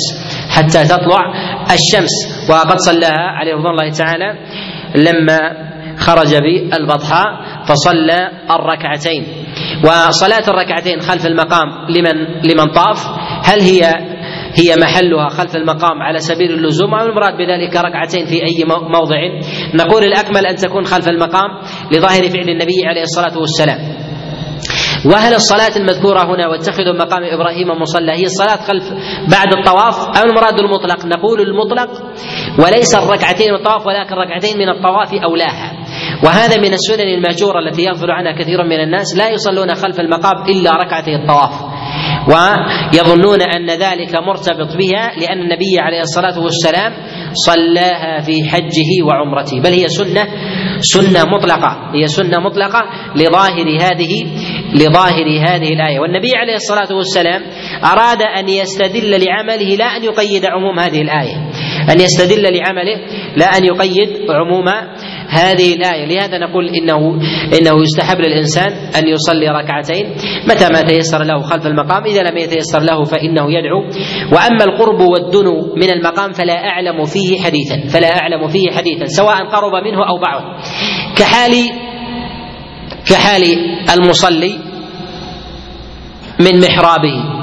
حتى 0.50 0.84
تطلع 0.84 1.34
الشمس. 1.74 2.12
وقد 2.50 2.78
صلاها 2.78 3.28
عليه 3.38 3.54
رضوان 3.54 3.72
الله 3.72 3.90
تعالى 3.90 4.38
لما 4.96 5.40
خرج 5.98 6.36
بالبطحاء 6.36 7.28
فصلى 7.66 8.32
الركعتين. 8.52 9.26
وصلاة 9.84 10.44
الركعتين 10.48 11.00
خلف 11.00 11.26
المقام 11.26 11.68
لمن 11.90 12.16
لمن 12.44 12.72
طاف. 12.74 13.08
هل 13.44 13.62
هي 13.62 14.11
هي 14.56 14.76
محلها 14.76 15.30
خلف 15.30 15.56
المقام 15.56 16.02
على 16.02 16.20
سبيل 16.20 16.52
اللزوم 16.52 16.94
أو 16.94 17.06
المراد 17.06 17.34
بذلك 17.38 17.76
ركعتين 17.76 18.26
في 18.26 18.36
أي 18.36 18.66
موضع. 18.68 19.18
نقول 19.76 20.04
الأكمل 20.04 20.46
أن 20.46 20.56
تكون 20.56 20.86
خلف 20.86 21.10
المقام 21.10 21.50
لظاهر 21.92 22.30
فعل 22.30 22.50
النبي 22.50 22.86
عليه 22.86 23.02
الصلاة 23.02 23.38
والسلام. 23.38 23.80
وهل 25.06 25.34
الصلاة 25.34 25.78
المذكورة 25.78 26.24
هنا 26.24 26.48
واتخذوا 26.48 26.94
مقام 26.94 27.24
إبراهيم 27.24 27.68
مصلى 27.82 28.12
هي 28.12 28.24
الصلاة 28.24 28.56
خلف 28.56 28.84
بعد 29.32 29.54
الطواف 29.54 30.18
أو 30.18 30.30
المراد 30.30 30.60
المطلق. 30.60 31.06
نقول 31.06 31.42
المطلق 31.42 31.90
وليس 32.60 32.96
الركعتين 32.96 33.54
من 33.54 33.60
الطواف 33.60 33.88
ولكن 33.88 34.16
ركعتين 34.16 34.58
من 34.58 34.70
الطواف 34.70 35.14
أولاها. 35.14 35.72
وهذا 36.24 36.58
من 36.58 36.74
السنن 36.74 37.08
المهجورة 37.08 37.60
التي 37.60 37.84
يغفل 37.84 38.12
عنها 38.12 38.32
كثير 38.32 38.64
من 38.64 38.80
الناس 38.80 39.18
لا 39.18 39.30
يصلون 39.30 39.76
خلف 39.76 40.00
المقام 40.00 40.44
إلا 40.50 40.72
ركعتي 40.72 41.16
الطواف. 41.16 41.71
ويظنون 42.28 43.42
أن 43.42 43.70
ذلك 43.70 44.16
مرتبط 44.28 44.78
بها 44.78 45.12
لأن 45.22 45.42
النبي 45.42 45.80
عليه 45.80 46.00
الصلاة 46.00 46.40
والسلام 46.40 46.94
صلاها 47.34 48.22
في 48.22 48.50
حجه 48.50 49.06
وعمرته. 49.08 49.60
بل 49.60 49.74
هي 49.74 49.88
سنة 49.88 50.28
سنة 50.80 51.26
مطلقة. 51.26 51.92
هي 51.96 52.08
سنة 52.08 52.40
مطلقة 52.40 52.82
لظاهر 53.16 53.68
هذه 53.82 54.14
لظاهر 54.74 55.28
هذه 55.48 55.74
الآية. 55.74 56.00
والنبي 56.00 56.32
عليه 56.36 56.54
الصلاة 56.54 56.98
والسلام 56.98 57.42
أراد 57.84 58.22
أن 58.22 58.50
يستدل 58.50 59.26
لعمله 59.26 59.76
لا 59.76 59.86
أن 59.86 60.04
يقيد 60.04 60.46
عموم 60.46 60.80
هذه 60.80 61.02
الآية. 61.02 61.36
أن 61.90 62.00
يستدل 62.00 62.44
لعمله 62.44 62.98
لا 63.38 63.46
أن 63.58 63.66
يقيد 63.66 64.10
عموم 64.30 64.66
هذه 65.32 65.74
الآية. 65.74 66.06
لهذا 66.06 66.38
نقول 66.38 66.66
إنه 66.70 67.00
إنه 67.60 67.84
يستحب 67.84 68.18
للإنسان 68.22 68.72
أن 68.72 69.08
يصلي 69.08 69.48
ركعتين. 69.48 70.06
متى 70.50 70.68
ما 70.74 70.82
تيسر 70.82 71.24
له 71.24 71.42
خلف 71.42 71.66
المقام 71.66 72.04
إذا 72.04 72.22
لم 72.22 72.38
يتيسر 72.38 72.80
له 72.80 73.04
فإنه 73.04 73.46
يدعو. 73.52 73.82
وأما 74.32 74.64
القرب 74.64 75.00
والدنو 75.00 75.76
من 75.76 75.90
المقام 75.90 76.32
فلا 76.32 76.70
أعلم 76.70 77.06
فيه 77.06 77.42
حديثا. 77.42 77.88
فلا 77.88 78.20
أعلم 78.20 78.48
فيه 78.48 78.72
حديثا 78.72 79.06
سواء 79.06 79.36
قرب 79.36 79.84
منه 79.84 80.08
أو 80.08 80.18
بعد 80.18 80.42
كحال 81.18 81.54
كحال 83.10 83.44
المصلي 83.94 84.60
من 86.40 86.60
محرابه. 86.60 87.41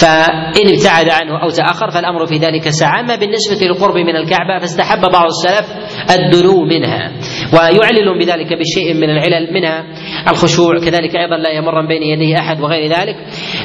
فإن 0.00 0.68
ابتعد 0.68 1.08
عنه 1.08 1.42
أو 1.42 1.50
تأخر 1.50 1.90
فالأمر 1.90 2.26
في 2.26 2.36
ذلك 2.36 2.68
ساعة. 2.68 3.00
أما 3.00 3.16
بالنسبة 3.16 3.66
للقرب 3.66 3.96
من 3.96 4.16
الكعبة 4.16 4.58
فاستحب 4.60 5.00
بعض 5.00 5.26
السلف 5.26 5.66
الدنو 6.10 6.64
منها 6.64 7.12
ويعلل 7.52 8.18
بذلك 8.18 8.46
بشيء 8.52 8.94
من 8.94 9.10
العلل 9.10 9.54
منها 9.54 9.84
الخشوع. 10.30 10.78
كذلك 10.78 11.16
أيضا 11.16 11.36
لا 11.36 11.50
يمر 11.50 11.86
بين 11.86 12.02
يديه 12.02 12.38
أحد 12.38 12.60
وغير 12.60 12.92
ذلك 12.92 13.16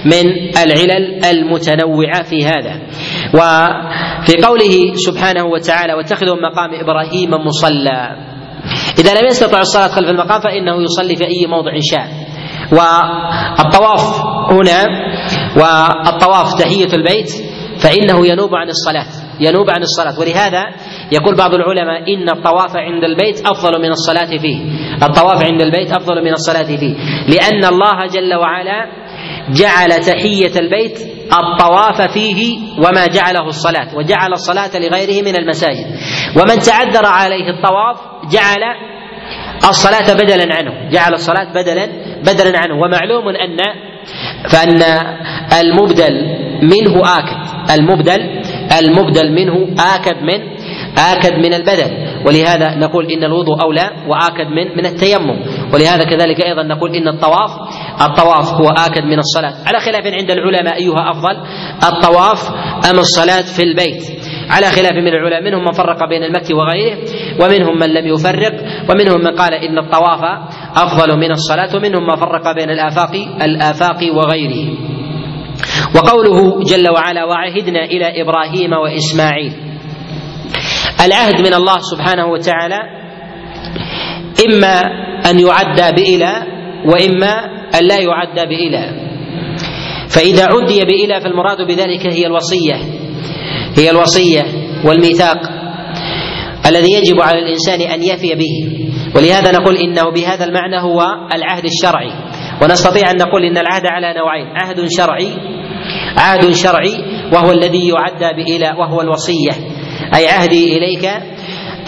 من 0.06 0.32
العلل 0.64 1.26
المتنوعة 1.26 2.24
في 2.24 2.46
هذا. 2.46 2.82
وفي 3.34 4.42
قوله 4.44 4.94
سبحانه 4.96 5.46
وتعالى 5.46 5.94
واتخذوا 5.94 6.36
مقام 6.36 6.74
إبراهيم 6.74 7.32
مصلى. 7.32 8.16
إذا 9.00 9.22
لم 9.22 9.28
يستطع 9.28 9.60
الصلاة 9.60 9.88
خلف 9.88 10.10
المقام 10.10 10.42
فإنه 10.42 10.82
يصلي 10.82 11.16
في 11.16 11.24
أي 11.24 11.48
موضع 11.48 11.72
شاء. 11.92 12.08
والطواف 12.72 14.22
هنا 14.52 14.86
والطواف 15.58 16.54
تحية 16.60 16.94
البيت 16.94 17.32
فإنه 17.80 18.28
ينوب 18.28 18.56
عن 18.56 18.70
الصلاة 18.70 19.24
ينوب 19.40 19.70
عن 19.70 19.82
الصلاة. 19.82 20.20
ولهذا 20.20 20.64
يقول 21.12 21.36
بعض 21.36 21.54
العلماء 21.54 22.14
إن 22.14 22.30
الطواف 22.30 22.76
عند 22.76 23.04
البيت 23.04 23.48
أفضل 23.48 23.82
من 23.82 23.90
الصلاة 23.90 24.38
فيه. 24.38 24.58
الطواف 25.04 25.44
عند 25.44 25.62
البيت 25.62 25.92
أفضل 25.92 26.24
من 26.24 26.32
الصلاة 26.32 26.64
فيه. 26.64 26.96
لأن 27.28 27.66
الله 27.66 28.08
جل 28.08 28.34
وعلا 28.36 28.86
جعل 29.50 29.90
تحية 29.90 30.60
البيت 30.60 31.00
الطواف 31.34 32.02
فيه 32.14 32.60
وما 32.78 33.08
جعله 33.08 33.48
الصلاة 33.48 33.96
وجعل 33.96 34.32
الصلاة 34.32 34.72
لغيره 34.76 35.26
من 35.26 35.36
المساجد. 35.36 35.86
ومن 36.38 36.60
تعذر 36.60 37.06
عليه 37.06 37.50
الطواف 37.50 37.98
جعل 38.32 38.64
الصلاة 39.70 40.14
بدلا 40.14 40.56
عنه 40.56 40.90
جعل 40.92 41.14
الصلاة 41.14 41.54
بدلا 41.54 41.86
بدلا 42.22 42.60
عنه. 42.60 42.76
ومعلوم 42.76 43.28
أن 43.28 43.93
فأن 44.50 44.82
المبدل 45.62 46.14
منه 46.62 47.02
آكد. 47.18 47.44
المبدل 47.80 48.42
المبدل 48.80 49.32
منه 49.32 49.68
آكد 49.96 50.18
من 50.24 50.40
آكد 50.98 51.34
من 51.34 51.54
البدل. 51.54 52.04
ولهذا 52.26 52.76
نقول 52.76 53.12
إن 53.12 53.24
الوضوء 53.24 53.62
أولى 53.62 53.90
وآكد 54.08 54.48
من 54.48 54.78
من 54.78 54.86
التيمم. 54.86 55.40
ولهذا 55.74 56.04
كذلك 56.04 56.42
أيضا 56.46 56.64
نقول 56.64 56.96
إن 56.96 57.08
الطواف 57.08 57.52
الطواف 58.02 58.54
هو 58.54 58.68
آكد 58.70 59.04
من 59.04 59.20
الصلاة. 59.20 59.54
على 59.66 59.80
خلاف 59.80 60.06
عند 60.06 60.32
العلماء 60.32 60.76
أيها 60.76 61.12
أفضل 61.12 61.36
الطواف 61.84 62.50
أم 62.90 63.00
الصلاة 63.00 63.42
في 63.42 63.64
البيت؟ 63.64 64.04
على 64.50 64.66
خلاف 64.66 64.92
من 64.94 65.08
العلماء 65.08 65.42
منهم 65.44 65.66
من 65.66 65.72
فرق 65.72 66.10
بين 66.10 66.24
المكي 66.24 66.54
وغيره 66.54 66.98
ومنهم 67.42 67.80
من 67.80 67.90
لم 67.94 68.08
يفرق 68.08 68.54
ومنهم 68.90 69.20
من 69.22 69.36
قال 69.36 69.54
إن 69.54 69.78
الطواف 69.78 70.22
أفضل 70.76 71.18
من 71.18 71.32
الصلاة 71.32 71.76
ومنهم 71.76 72.04
من 72.04 72.16
فرق 72.16 72.56
بين 72.56 72.70
الآفاق 72.70 73.14
الآفاق 73.42 74.00
وغيره. 74.16 74.78
وقوله 75.96 76.64
جل 76.64 76.90
وعلا 76.90 77.26
وعهدنا 77.26 77.86
إلى 77.86 78.22
إبراهيم 78.22 78.74
وإسماعيل 78.74 79.54
العهد 81.06 81.42
من 81.48 81.54
الله 81.54 81.78
سبحانه 81.80 82.26
وتعالى 82.26 82.80
إما 84.50 84.82
أن 85.30 85.40
يعدى 85.40 86.02
بإلى 86.02 86.34
وإما 86.86 87.34
أن 87.80 87.88
لا 87.88 88.00
يعدى 88.00 88.46
بإلى 88.46 88.84
فإذا 90.10 90.46
عدي 90.46 90.80
بإلى 90.80 91.22
فالمراد 91.22 91.58
بذلك 91.68 92.08
هي 92.08 92.26
الوصية. 92.26 93.03
هي 93.78 93.90
الوصية 93.90 94.44
والميثاق 94.86 95.38
الذي 96.68 96.94
يجب 96.94 97.22
على 97.22 97.40
الإنسان 97.40 97.82
أن 97.82 98.04
يفي 98.04 98.36
به. 98.36 98.84
ولهذا 99.16 99.52
نقول 99.52 99.78
إنه 99.78 100.12
بهذا 100.12 100.46
المعنى 100.46 100.82
هو 100.82 101.02
العهد 101.36 101.66
الشرعي. 101.66 102.12
ونستطيع 102.62 103.12
أن 103.12 103.18
نقول 103.18 103.44
إن 103.46 103.58
العهد 103.58 103.86
على 103.86 104.14
نوعين 104.14 104.48
عهد 104.56 104.88
شرعي 104.88 105.30
عهد 106.18 106.52
شرعي 106.52 106.94
وهو 107.34 107.52
الذي 107.52 107.88
يعدى 107.88 108.44
بإلى 108.44 108.76
وهو 108.80 109.02
الوصية. 109.02 109.52
أي 110.16 110.28
عهدي 110.28 110.78
إليك 110.78 111.06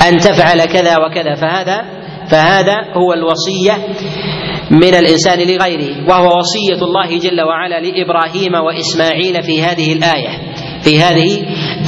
أن 0.08 0.18
تفعل 0.18 0.66
كذا 0.66 0.98
وكذا. 0.98 1.36
فهذا 1.36 1.86
فهذا 2.32 2.76
هو 2.94 3.14
الوصية 3.14 3.88
من 4.72 4.96
الإنسان 4.96 5.40
لغيره 5.40 6.10
وهو 6.10 6.38
وصية 6.38 6.86
الله 6.86 7.18
جل 7.18 7.42
وعلا 7.42 7.80
لإبراهيم 7.80 8.54
وإسماعيل 8.56 9.44
في 9.44 9.62
هذه 9.62 9.94
الآية. 9.94 10.55
في 10.86 11.00
هذه 11.00 11.46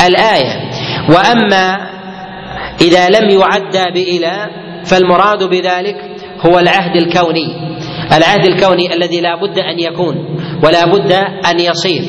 الآية. 0.07 0.71
وأما 1.09 1.77
إذا 2.81 3.09
لم 3.09 3.29
يعدى 3.29 3.91
بإلى 3.93 4.49
فالمراد 4.85 5.43
بذلك 5.43 5.95
هو 6.45 6.59
العهد 6.59 6.95
الكوني. 6.95 7.77
العهد 8.17 8.45
الكوني 8.45 8.93
الذي 8.93 9.21
لا 9.21 9.35
بد 9.35 9.59
أن 9.59 9.79
يكون 9.79 10.15
ولا 10.63 10.85
بد 10.85 11.11
أن 11.51 11.59
يصير. 11.59 12.03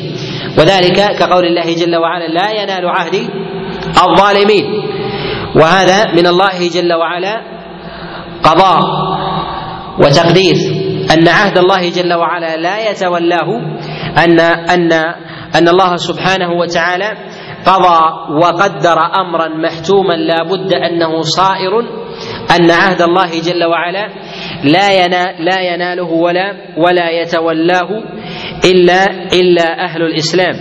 وذلك 0.58 1.16
كقول 1.18 1.44
الله 1.44 1.74
جل 1.74 1.96
وعلا 1.96 2.26
لا 2.26 2.62
ينال 2.62 2.88
عهدي 2.88 3.28
الظالمين. 4.08 4.64
وهذا 5.56 6.12
من 6.12 6.26
الله 6.26 6.68
جل 6.74 6.92
وعلا 6.92 7.42
قضاء 8.42 8.80
وتقدير. 9.98 10.56
أن 11.12 11.28
عهد 11.28 11.58
الله 11.58 11.90
جل 11.90 12.14
وعلا 12.14 12.56
لا 12.56 12.90
يتولاه 12.90 13.60
أن 14.24 14.40
أن 14.40 14.92
أن 15.54 15.68
الله 15.68 15.96
سبحانه 15.96 16.50
وتعالى 16.52 17.10
قضى 17.66 18.00
وقدر 18.42 18.98
أمرا 19.20 19.48
محتوما 19.48 20.14
لا 20.14 20.42
بد 20.42 20.74
أنه 20.74 21.22
صائر 21.22 21.80
أن 22.56 22.70
عهد 22.70 23.02
الله 23.02 23.30
جل 23.40 23.64
وعلا 23.64 24.08
لا 24.64 25.04
ينال 25.04 25.44
لا 25.44 25.60
يناله 25.60 26.04
ولا 26.10 26.52
ولا 26.76 27.10
يتولاه 27.10 27.88
إلا 28.64 29.04
إلا 29.32 29.84
أهل 29.84 30.02
الإسلام. 30.02 30.54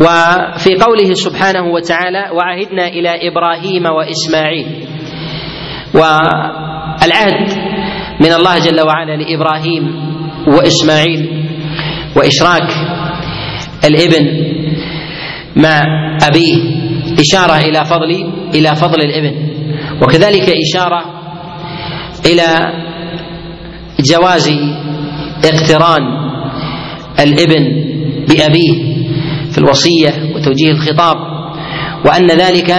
وفي 0.00 0.74
قوله 0.80 1.12
سبحانه 1.14 1.62
وتعالى 1.66 2.30
وعهدنا 2.32 2.86
إلى 2.86 3.28
إبراهيم 3.28 3.84
وإسماعيل. 3.86 4.88
والعهد 5.94 7.48
من 8.20 8.32
الله 8.32 8.58
جل 8.58 8.80
وعلا 8.86 9.16
لإبراهيم 9.16 9.84
وإسماعيل 10.48 11.44
وإشراك 12.16 12.68
الإبن 13.84 14.26
مع 15.56 15.82
أبيه 16.22 16.56
إشارة 17.20 17.56
إلى 17.56 17.84
فضل 17.84 18.32
إلى 18.54 18.76
فضل 18.76 19.00
الإبن. 19.00 19.34
وكذلك 20.02 20.52
إشارة 20.68 21.04
إلى 22.26 22.72
جواز 24.00 24.48
اقتران 25.44 26.02
الإبن 27.20 27.64
بأبيه 28.28 28.94
في 29.50 29.58
الوصية 29.58 30.34
وتوجيه 30.34 30.70
الخطاب. 30.70 31.16
وأن 32.06 32.26
ذلك 32.26 32.70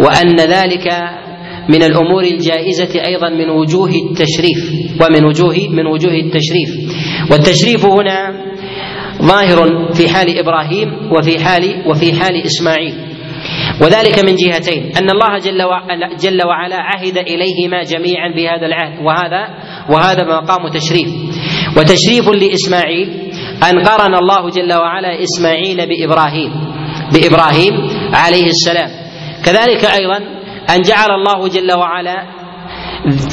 وأن 0.00 0.36
ذلك 0.36 0.88
من 1.68 1.82
الأمور 1.82 2.24
الجائزة 2.24 3.04
أيضا 3.06 3.28
من 3.28 3.50
وجوه 3.50 3.90
التشريف 4.10 4.72
ومن 5.00 5.24
وجوه 5.24 5.68
من 5.70 5.86
وجوه 5.86 6.12
التشريف. 6.12 6.70
والتشريف 7.30 7.84
هنا 7.84 8.46
ظاهر 9.22 9.92
في 9.92 10.08
حال 10.08 10.38
إبراهيم 10.38 11.12
وفي 11.12 11.44
حال 11.44 11.82
وفي 11.88 12.20
حال 12.20 12.44
إسماعيل. 12.46 12.94
وذلك 13.82 14.18
من 14.24 14.34
جهتين. 14.34 14.96
أن 14.96 15.10
الله 15.10 15.38
جل 15.38 15.62
وعلا, 15.62 16.16
جل 16.16 16.46
وعلا 16.46 16.76
عهد 16.76 17.18
إليهما 17.18 17.82
جميعا 17.82 18.28
بهذا 18.36 18.66
العهد. 18.66 19.04
وهذا 19.04 19.48
وهذا 19.90 20.24
مقام 20.24 20.68
تشريف. 20.68 21.08
وتشريف 21.76 22.28
لإسماعيل. 22.28 23.08
أن 23.70 23.78
قرن 23.78 24.14
الله 24.14 24.50
جل 24.50 24.74
وعلا 24.74 25.22
إسماعيل 25.22 25.76
بإبراهيم. 25.76 26.52
بإبراهيم 27.12 27.74
عليه 28.12 28.46
السلام. 28.46 28.90
كذلك 29.44 29.84
أيضا 29.84 30.16
أن 30.76 30.82
جعل 30.82 31.10
الله 31.10 31.48
جل 31.48 31.78
وعلا 31.78 32.16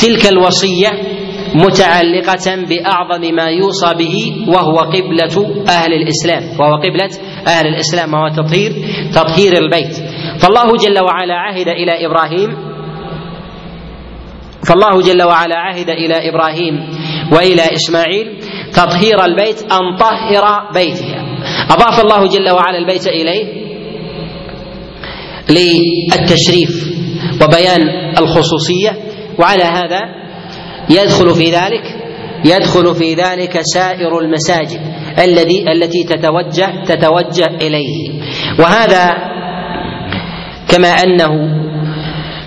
تلك 0.01 0.25
الوصية 0.31 0.89
متعلقة 1.55 2.55
بأعظم 2.55 3.35
ما 3.35 3.49
يوصى 3.49 3.93
به 3.93 4.45
وهو 4.47 4.77
قبلة 4.77 5.63
أهل 5.69 5.93
الإسلام 5.93 6.59
وهو 6.59 6.75
قبلة 6.75 7.09
أهل 7.47 7.67
الإسلام 7.67 8.13
وهو 8.13 8.27
تطهير 8.27 8.71
تطهير 9.13 9.53
البيت. 9.57 9.95
فالله 10.39 10.77
جل 10.77 11.03
وعلا 11.03 11.33
عهد 11.33 11.67
إلى 11.67 12.05
إبراهيم 12.05 12.73
فالله 14.67 15.01
جل 15.01 15.23
وعلا 15.23 15.55
عهد 15.55 15.89
إلى 15.89 16.29
إبراهيم 16.29 16.89
وإلى 17.31 17.61
إسماعيل 17.73 18.39
تطهير 18.73 19.25
البيت 19.25 19.61
أن 19.61 19.97
طهر 19.99 20.71
بيته. 20.73 21.15
أضاف 21.69 21.99
الله 21.99 22.27
جل 22.27 22.49
وعلا 22.51 22.77
البيت 22.77 23.07
إليه 23.07 23.63
للتشريف 25.49 26.93
وبيان 27.41 27.81
الخصوصية 28.17 28.97
وعلى 29.39 29.63
هذا 29.63 30.22
يدخل 30.89 31.36
في 31.36 31.51
ذلك 31.51 31.84
يدخل 32.45 32.95
في 32.95 33.13
ذلك 33.13 33.59
سائر 33.61 34.19
المساجد 34.19 34.79
الذي 35.19 35.71
التي 35.71 36.03
تتوجه 36.03 36.84
تتوجه 36.86 37.47
إليه. 37.61 38.21
وهذا 38.59 39.13
كما 40.67 40.88
أنه 40.88 41.63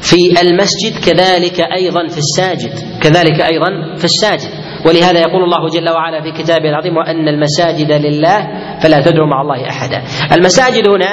في 0.01 0.41
المسجد 0.43 1.05
كذلك 1.07 1.61
أيضا 1.61 2.09
في 2.09 2.19
الساجد 2.19 2.73
كذلك 3.03 3.41
أيضا 3.41 3.95
في 3.97 4.05
الساجد. 4.05 4.51
ولهذا 4.87 5.21
يقول 5.21 5.43
الله 5.45 5.69
جل 5.69 5.89
وعلا 5.91 6.23
في 6.23 6.43
كتابه 6.43 6.69
العظيم 6.69 6.97
وأن 6.97 7.29
المساجد 7.29 7.93
لله 7.93 8.39
فلا 8.83 9.01
تدعوا 9.01 9.27
مع 9.27 9.41
الله 9.41 9.69
احدا. 9.69 10.03
المساجد 10.37 10.89
هنا 10.89 11.11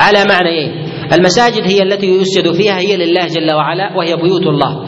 على 0.00 0.24
معنيين. 0.24 0.86
المساجد 1.12 1.62
هي 1.62 1.82
التي 1.82 2.06
يسجد 2.06 2.52
فيها 2.52 2.78
هي 2.78 2.96
لله 2.96 3.26
جل 3.26 3.54
وعلا 3.54 3.96
وهي 3.96 4.16
بيوت 4.16 4.46
الله. 4.46 4.85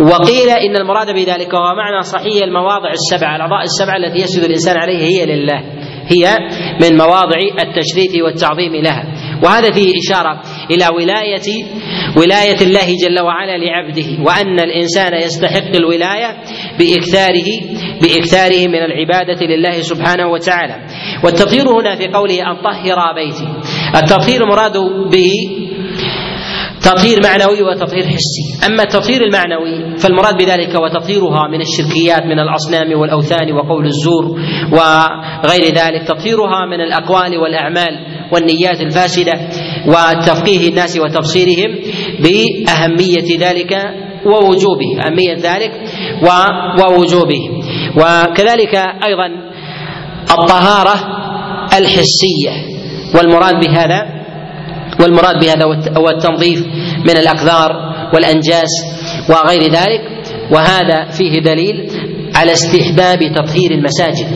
وقيل 0.00 0.48
إن 0.48 0.76
المراد 0.76 1.10
بذلك 1.10 1.54
وهو 1.54 1.74
معنى 1.74 2.02
صحيح 2.02 2.42
المواضع 2.42 2.90
السبعه 2.90 3.36
الأعضاء 3.36 3.62
السبعه 3.62 3.96
التي 3.96 4.22
يسجد 4.22 4.44
الإنسان 4.44 4.76
عليها 4.76 5.06
هي 5.06 5.26
لله. 5.26 5.62
هي 6.08 6.38
من 6.82 6.98
مواضع 6.98 7.38
التشريف 7.38 8.24
والتعظيم 8.24 8.74
لها. 8.74 9.04
وهذا 9.42 9.72
فيه 9.72 9.92
إشارة 10.06 10.40
إلى 10.70 10.88
ولايه 10.96 11.64
ولاية 12.16 12.60
الله 12.62 12.86
جل 13.06 13.20
وعلا 13.20 13.56
لعبده 13.58 14.24
وأن 14.26 14.60
الإنسان 14.60 15.14
يستحق 15.14 15.76
الولاية 15.76 16.36
باكثاره 16.78 17.48
بإكثاره 18.02 18.68
من 18.68 18.82
العبادة 18.84 19.46
لله 19.46 19.70
سبحانه 19.70 20.26
وتعالى. 20.28 20.86
والتطهير 21.24 21.68
هنا 21.68 21.96
في 21.96 22.08
قوله 22.08 22.50
أن 22.50 22.62
طهر 22.62 23.14
بيتي. 23.14 23.48
التطهير 23.96 24.46
مراد 24.46 24.76
به 25.10 25.32
تطهير 26.86 27.22
معنوي 27.22 27.62
وتطهير 27.62 28.06
حسي. 28.06 28.66
أما 28.66 28.82
التطهير 28.82 29.20
المعنوي 29.22 29.98
فالمراد 29.98 30.34
بذلك 30.34 30.74
وتطهيرها 30.74 31.48
من 31.48 31.60
الشركيات 31.60 32.22
من 32.22 32.38
الأصنام 32.38 33.00
والأوثان 33.00 33.52
وقول 33.52 33.86
الزور 33.86 34.24
وغير 34.72 35.74
ذلك. 35.74 36.02
تطهيرها 36.08 36.66
من 36.66 36.80
الأقوال 36.80 37.38
والأعمال 37.38 38.06
والنيات 38.32 38.80
الفاسدة 38.80 39.32
وتفقيه 39.86 40.68
الناس 40.68 40.98
وتبصيرهم 40.98 41.78
بأهمية 42.20 43.38
ذلك 43.38 43.72
ووجوبه 44.26 45.06
أهمية 45.06 45.34
ذلك 45.34 45.72
ووجوبه. 46.80 47.40
وكذلك 47.96 48.74
أيضا 49.06 49.26
الطهارة 50.30 50.94
الحسية 51.78 52.52
والمراد 53.14 53.54
بهذا 53.64 54.15
والمراد 55.00 55.34
بهذا 55.40 55.64
هو 55.98 56.08
التنظيف 56.08 56.66
من 57.08 57.16
الأقذار 57.16 57.70
والأنجاس 58.14 58.70
وغير 59.30 59.62
ذلك. 59.62 60.16
وهذا 60.52 61.10
فيه 61.10 61.40
دليل 61.40 61.90
على 62.34 62.52
استحباب 62.52 63.18
تطهير 63.18 63.70
المساجد 63.70 64.26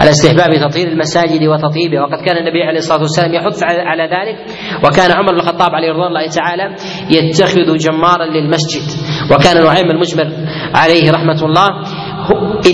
على 0.00 0.10
استحباب 0.10 0.54
تطهير 0.68 0.88
المساجد 0.88 1.46
وتطيبها 1.46 2.00
وقد 2.00 2.24
كان 2.26 2.36
النبي 2.36 2.62
عليه 2.62 2.78
الصلاة 2.78 3.00
والسلام 3.00 3.34
يحث 3.34 3.62
على 3.62 4.02
ذلك 4.02 4.36
وكان 4.84 5.10
عمر 5.12 5.32
بن 5.32 5.38
الخطاب 5.38 5.70
عليه 5.70 5.88
رضوان 5.92 6.06
الله 6.06 6.26
تعالى 6.26 6.74
يتخذ 7.10 7.76
جمارا 7.76 8.24
للمسجد. 8.26 8.82
وكان 9.32 9.64
نعيم 9.64 9.90
المجمر 9.90 10.28
عليه 10.74 11.10
رحمة 11.10 11.42
الله 11.42 11.68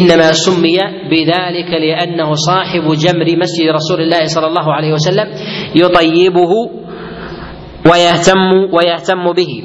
إنما 0.00 0.32
سمي 0.32 0.78
بذلك 1.10 1.70
لأنه 1.70 2.34
صاحب 2.34 2.82
جمر 2.82 3.26
مسجد 3.42 3.66
رسول 3.74 4.00
الله 4.00 4.24
صلى 4.24 4.46
الله 4.46 4.72
عليه 4.72 4.92
وسلم 4.92 5.26
يطيبه 5.74 6.50
ويهتم 7.90 8.52
ويهتم 8.72 9.32
به. 9.32 9.62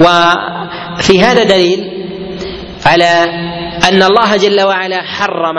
وفي 0.00 1.20
هذا 1.20 1.44
دليل 1.44 1.80
على 2.86 3.12
أن 3.92 4.02
الله 4.02 4.36
جل 4.36 4.66
وعلا 4.66 5.02
حرم 5.02 5.58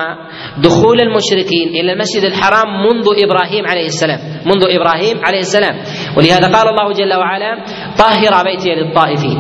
دخول 0.64 1.02
المشركين 1.02 1.68
إلى 1.70 1.94
المسجد 1.94 2.24
الحرام 2.24 2.68
منذ 2.68 3.06
إبراهيم 3.24 3.68
عليه 3.68 3.86
السلام. 3.86 4.20
منذ 4.46 4.64
إبراهيم 4.80 5.18
عليه 5.26 5.40
السلام. 5.40 5.76
ولهذا 6.18 6.48
قال 6.58 6.68
الله 6.70 6.94
جل 6.94 7.14
وعلا 7.14 7.66
طهر 7.98 8.44
بيتي 8.44 8.70
للطائفين. 8.70 9.38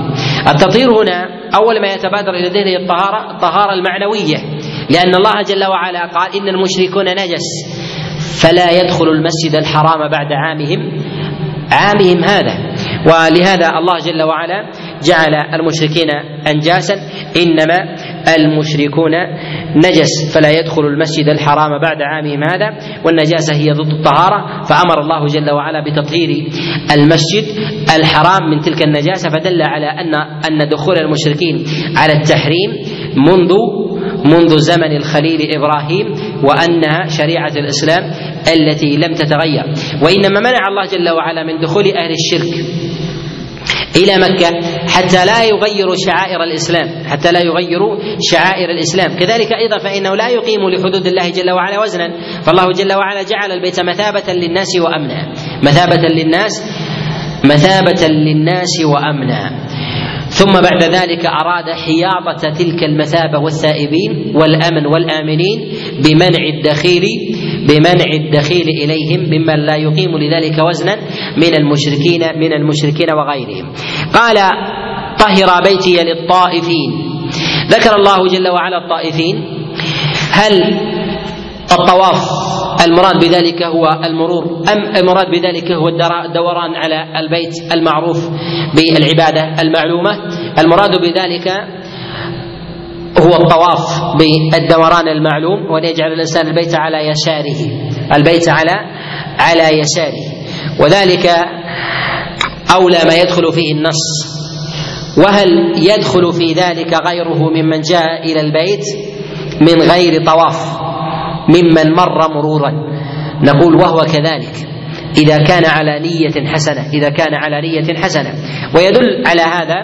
التطهير 0.47 0.89
هنا 1.01 1.29
أول 1.55 1.81
ما 1.81 1.93
يتبادر 1.93 2.33
إلى 2.33 2.49
ذهنه 2.49 2.83
الطهاره 2.83 3.31
الطهارة 3.31 3.73
المعنوية. 3.73 4.37
لأن 4.89 5.15
الله 5.15 5.41
جل 5.41 5.65
وعلا 5.65 6.05
قال 6.05 6.35
إن 6.35 6.47
المشركون 6.47 7.05
نجس. 7.05 7.47
فلا 8.43 8.71
يدخل 8.71 9.05
المسجد 9.05 9.55
الحرام 9.55 10.09
بعد 10.09 10.31
عامهم. 10.31 10.81
عامهم 11.71 12.23
هذا. 12.23 12.55
ولهذا 13.05 13.69
الله 13.77 13.97
جل 13.99 14.21
وعلا 14.23 14.71
جعل 15.03 15.35
المشركين 15.53 16.09
أنجاسا 16.47 16.95
إنما 17.37 17.95
المشركون 18.37 19.11
نجس 19.75 20.33
فلا 20.33 20.49
يدخل 20.59 20.81
المسجد 20.81 21.27
الحرام 21.27 21.81
بعد 21.81 22.01
عامهم 22.01 22.43
هذا 22.43 22.69
والنجاسة 23.05 23.55
هي 23.55 23.71
ضد 23.71 23.91
الطهارة. 23.91 24.63
فأمر 24.63 24.99
الله 25.01 25.25
جل 25.25 25.51
وعلا 25.51 25.83
بتطهير 25.83 26.29
المسجد 26.91 27.43
الحرام 27.95 28.49
من 28.49 28.59
تلك 28.61 28.81
النجاسة 28.81 29.29
فدل 29.29 29.61
على 29.61 29.85
أن 29.85 30.15
أن 30.15 30.69
دخول 30.69 30.97
المشركين 30.97 31.63
على 31.97 32.13
التحريم 32.13 32.71
منذ 33.17 33.53
منذ 34.25 34.57
زمن 34.57 34.95
الخليل 34.95 35.55
إبراهيم 35.55 36.05
وانها 36.43 37.07
شريعة 37.07 37.53
الإسلام 37.55 38.03
التي 38.53 38.97
لم 38.97 39.13
تتغير. 39.13 39.63
وإنما 40.03 40.39
منع 40.39 40.67
الله 40.69 40.85
جل 40.91 41.09
وعلا 41.09 41.43
من 41.43 41.61
دخول 41.61 41.83
أهل 41.87 42.11
الشرك 42.11 42.65
إلى 43.95 44.17
مكة 44.17 44.49
حتى 44.87 45.25
لا 45.25 45.43
يغيروا 45.43 45.95
شعائر 46.05 46.43
الإسلام 46.43 46.87
حتى 47.05 47.31
لا 47.31 47.39
يغيروا 47.39 47.97
شعائر 48.31 48.69
الإسلام. 48.69 49.17
كذلك 49.19 49.53
أيضا 49.53 49.77
فإنه 49.77 50.15
لا 50.15 50.29
يقيم 50.29 50.69
لحدود 50.69 51.05
الله 51.07 51.29
جل 51.29 51.51
وعلا 51.51 51.81
وزنا. 51.81 52.07
فالله 52.41 52.71
جل 52.71 52.93
وعلا 52.93 53.23
جعل 53.23 53.51
البيت 53.51 53.79
مثابة 53.79 54.33
للناس 54.33 54.67
وأمنا. 54.79 55.33
مثابة 55.63 56.07
للناس 56.07 56.63
مثابة 57.43 58.07
للناس 58.07 58.85
وأمنا. 58.85 59.70
ثم 60.41 60.53
بعد 60.61 60.83
ذلك 60.83 61.25
أراد 61.25 61.65
حياطة 61.85 62.49
تلك 62.49 62.83
المثابة 62.83 63.39
والثائبين 63.39 64.33
والأمن 64.35 64.85
والآمنين 64.85 65.59
بمنع 66.03 66.43
الدخيل 66.53 67.03
بمنع 67.69 68.13
الدخيل 68.13 68.67
إليهم 68.83 69.19
ممن 69.19 69.65
لا 69.65 69.75
يقيم 69.75 70.17
لذلك 70.17 70.59
وزنا 70.59 70.95
من 71.37 71.53
المشركين 71.53 72.21
من 72.39 72.53
المشركين 72.53 73.07
وغيرهم. 73.13 73.73
قال 74.13 74.35
طهر 75.19 75.63
بيتي 75.63 76.03
للطائفين. 76.03 76.91
ذكر 77.67 77.95
الله 77.95 78.27
جل 78.27 78.47
وعلا 78.47 78.77
الطائفين. 78.77 79.43
هل 80.31 80.53
الطواف. 81.71 82.51
المراد 82.85 83.19
بذلك 83.25 83.63
هو 83.63 83.99
المرور. 84.05 84.63
أم 84.73 84.95
المراد 84.95 85.27
بذلك 85.27 85.71
هو 85.71 85.87
الدوران 85.87 86.75
على 86.75 87.19
البيت 87.19 87.73
المعروف 87.73 88.29
بالعبادة 88.75 89.61
المعلومة. 89.61 90.11
المراد 90.59 90.91
بذلك 91.01 91.47
هو 93.19 93.35
الطواف 93.35 94.15
بالدوران 94.51 95.07
المعلوم 95.07 95.71
وأن 95.71 95.83
يجعل 95.83 96.13
الإنسان 96.13 96.47
البيت 96.47 96.75
على 96.75 96.97
يساره. 97.07 97.59
البيت 98.15 98.49
على 98.49 98.75
على 99.39 99.79
يساره. 99.79 100.23
وذلك 100.79 101.25
أولى 102.75 102.99
ما 103.07 103.15
يدخل 103.21 103.53
فيه 103.53 103.73
النص. 103.73 104.31
وهل 105.17 105.49
يدخل 105.75 106.33
في 106.33 106.53
ذلك 106.53 106.93
غيره 107.07 107.49
ممن 107.49 107.81
جاء 107.81 108.23
إلى 108.23 108.41
البيت 108.41 108.85
من 109.61 109.81
غير 109.81 110.25
طواف؟ 110.25 110.90
ممن 111.49 111.93
مر 111.95 112.33
مرورا. 112.33 112.71
نقول 113.43 113.75
وهو 113.75 113.99
كذلك. 113.99 114.67
إذا 115.17 115.37
كان 115.37 115.65
على 115.65 115.99
نية 115.99 116.47
حسنة 116.47 116.89
إذا 116.93 117.09
كان 117.09 117.33
على 117.33 117.61
نية 117.61 117.97
حسنة. 117.99 118.33
ويدل 118.75 119.27
على 119.27 119.41
هذا 119.41 119.75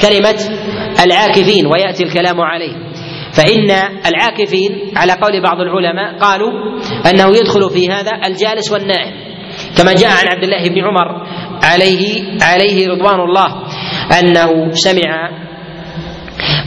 كلمة 0.00 0.38
العاكفين 1.04 1.66
ويأتي 1.66 2.02
الكلام 2.02 2.40
عليه. 2.40 2.74
فإن 3.32 3.70
العاكفين 4.06 4.92
على 4.96 5.12
قول 5.12 5.42
بعض 5.42 5.60
العلماء 5.60 6.18
قالوا 6.18 6.50
أنه 7.10 7.28
يدخل 7.36 7.70
في 7.70 7.90
هذا 7.90 8.10
الجالس 8.26 8.72
والنائم. 8.72 9.28
كما 9.78 9.92
جاء 9.92 10.10
عن 10.10 10.28
عبد 10.34 10.44
الله 10.44 10.68
بن 10.68 10.84
عمر 10.84 11.26
عليه 11.62 12.24
عليه 12.42 12.88
رضوان 12.88 13.20
الله 13.20 13.46
أنه 14.20 14.70
سمع 14.72 15.30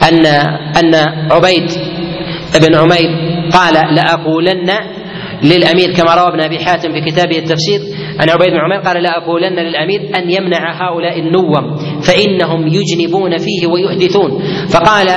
أن 0.10 0.26
أن 0.78 0.96
عبيد 1.32 1.72
بن 2.62 2.76
عمير 2.76 3.31
قال 3.54 3.96
لأقولن 3.96 4.70
للأمير 5.44 5.94
كما 5.98 6.16
روى 6.16 6.28
ابن 6.28 6.42
أبي 6.42 6.60
حاتم 6.60 6.94
في 6.94 7.12
كتابه 7.12 7.38
التفسير 7.38 7.80
عن 8.20 8.30
عبيد 8.30 8.50
بن 8.50 8.60
عمير 8.60 8.80
قال 8.80 9.04
لأقولن 9.04 9.60
للأمير 9.60 10.02
أن 10.16 10.30
يمنع 10.30 10.88
هؤلاء 10.88 11.20
النوم 11.20 11.78
فإنهم 12.02 12.68
يجنبون 12.68 13.38
فيه 13.38 13.68
ويحدثون. 13.68 14.44
فقال 14.74 15.08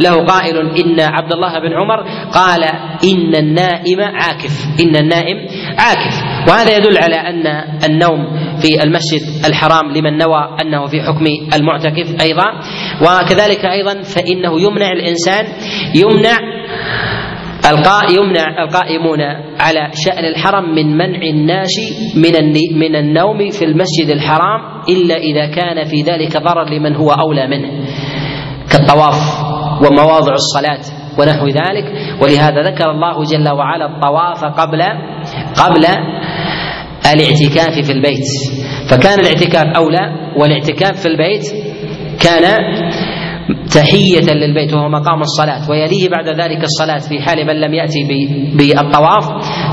له 0.00 0.24
قائل 0.24 0.56
إن 0.58 1.00
عبد 1.00 1.32
الله 1.32 1.58
بن 1.58 1.72
عمر 1.72 2.02
قال 2.32 2.64
إن 3.04 3.34
النائم 3.34 4.00
عاكف 4.00 4.66
إن 4.80 4.96
النائم 4.96 5.36
عاكف. 5.78 6.14
وهذا 6.48 6.76
يدل 6.76 6.98
على 6.98 7.16
أن 7.16 7.46
النوم 7.90 8.20
في 8.60 8.82
المسجد 8.82 9.20
الحرام 9.46 9.92
لمن 9.92 10.18
نوى 10.18 10.56
أنه 10.62 10.86
في 10.86 11.02
حكم 11.02 11.24
المعتكف 11.54 12.22
أيضا. 12.22 12.46
وكذلك 13.00 13.64
أيضا 13.64 14.02
فإنه 14.02 14.60
يمنع 14.60 14.92
الإنسان 14.92 15.44
يمنع 15.94 16.38
يمنع 18.10 18.62
القائمون 18.62 19.20
على 19.60 19.90
شأن 20.04 20.24
الحرم 20.24 20.74
من 20.74 20.96
منع 20.96 21.22
الناس 21.22 21.70
من 22.16 22.52
من 22.78 22.96
النوم 22.96 23.50
في 23.50 23.64
المسجد 23.64 24.10
الحرام 24.10 24.60
إلا 24.88 25.16
إذا 25.16 25.46
كان 25.46 25.84
في 25.84 26.02
ذلك 26.02 26.36
ضرر 26.36 26.68
لمن 26.68 26.96
هو 26.96 27.10
أولى 27.10 27.46
منه 27.46 27.68
كالطواف 28.72 29.50
ومواضع 29.82 30.32
الصلاة 30.32 30.80
ونحو 31.18 31.46
ذلك. 31.46 31.84
ولهذا 32.22 32.62
ذكر 32.62 32.90
الله 32.90 33.24
جل 33.24 33.48
وعلا 33.48 33.86
الطواف 33.86 34.44
قبل 34.44 34.82
قبل 35.56 35.86
الاعتكاف 37.12 37.86
في 37.86 37.92
البيت. 37.92 38.26
فكان 38.90 39.20
الاعتكاف 39.20 39.66
أولى 39.76 40.32
والاعتكاف 40.36 41.00
في 41.00 41.08
البيت 41.08 41.42
كان 42.20 42.44
تحية 43.74 44.32
للبيت 44.32 44.74
وهو 44.74 44.88
مقام 44.88 45.20
الصلاة 45.20 45.70
ويليه 45.70 46.08
بعد 46.08 46.28
ذلك 46.28 46.64
الصلاة 46.64 46.98
في 46.98 47.20
حال 47.20 47.46
من 47.46 47.60
لم 47.60 47.74
يأتي 47.74 48.04
بالطواف 48.54 49.24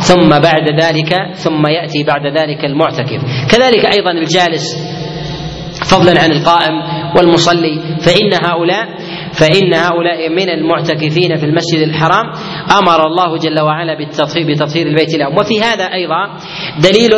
ثم 0.03 0.29
بعد 0.29 0.83
ذلك 0.83 1.13
ثم 1.33 1.67
يأتي 1.67 2.03
بعد 2.03 2.25
ذلك 2.39 2.65
المعتكف. 2.65 3.21
كذلك 3.51 3.85
أيضا 3.95 4.11
الجالس 4.11 4.97
فضلا 5.91 6.21
عن 6.21 6.31
القائم 6.31 6.73
والمصلي 7.17 7.79
فإن 7.99 8.33
هؤلاء 8.45 8.87
فإن 9.33 9.73
هؤلاء 9.73 10.29
من 10.29 10.49
المعتكفين 10.49 11.35
في 11.35 11.45
المسجد 11.45 11.79
الحرام 11.87 12.25
أمر 12.79 13.07
الله 13.07 13.37
جل 13.37 13.59
وعلا 13.59 13.97
بالتطهير 13.97 14.47
بتطهير 14.47 14.87
البيت 14.87 15.15
لهم. 15.15 15.37
وفي 15.37 15.61
هذا 15.61 15.83
أيضا 15.83 16.37
دليل 16.79 17.11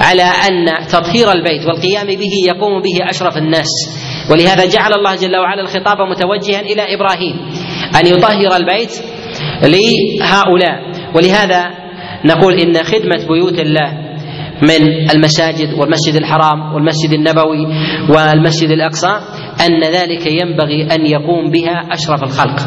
على 0.00 0.22
أن 0.22 0.86
تطهير 0.88 1.32
البيت 1.32 1.66
والقيام 1.66 2.06
به 2.06 2.34
يقوم 2.48 2.82
به 2.82 3.10
أشرف 3.10 3.36
الناس. 3.36 3.70
ولهذا 4.30 4.64
جعل 4.66 4.92
الله 4.92 5.14
جل 5.14 5.36
وعلا 5.36 5.62
الخطاب 5.62 5.98
متوجها 6.10 6.60
إلى 6.60 6.94
إبراهيم 6.94 7.36
أن 8.00 8.06
يطهر 8.06 8.56
البيت 8.56 8.92
لهؤلاء. 9.62 10.92
ولهذا 11.14 11.70
نقول 12.24 12.54
إن 12.54 12.82
خدمة 12.82 13.26
بيوت 13.28 13.58
الله 13.58 13.92
من 14.62 15.10
المساجد 15.10 15.72
والمسجد 15.74 16.14
الحرام 16.16 16.74
والمسجد 16.74 17.12
النبوي 17.12 17.66
والمسجد 18.08 18.70
الأقصى 18.70 19.20
أن 19.66 19.82
ذلك 19.82 20.26
ينبغي 20.26 20.86
أن 20.94 21.06
يقوم 21.06 21.50
بها 21.50 21.88
أشرف 21.90 22.22
الخلق. 22.22 22.60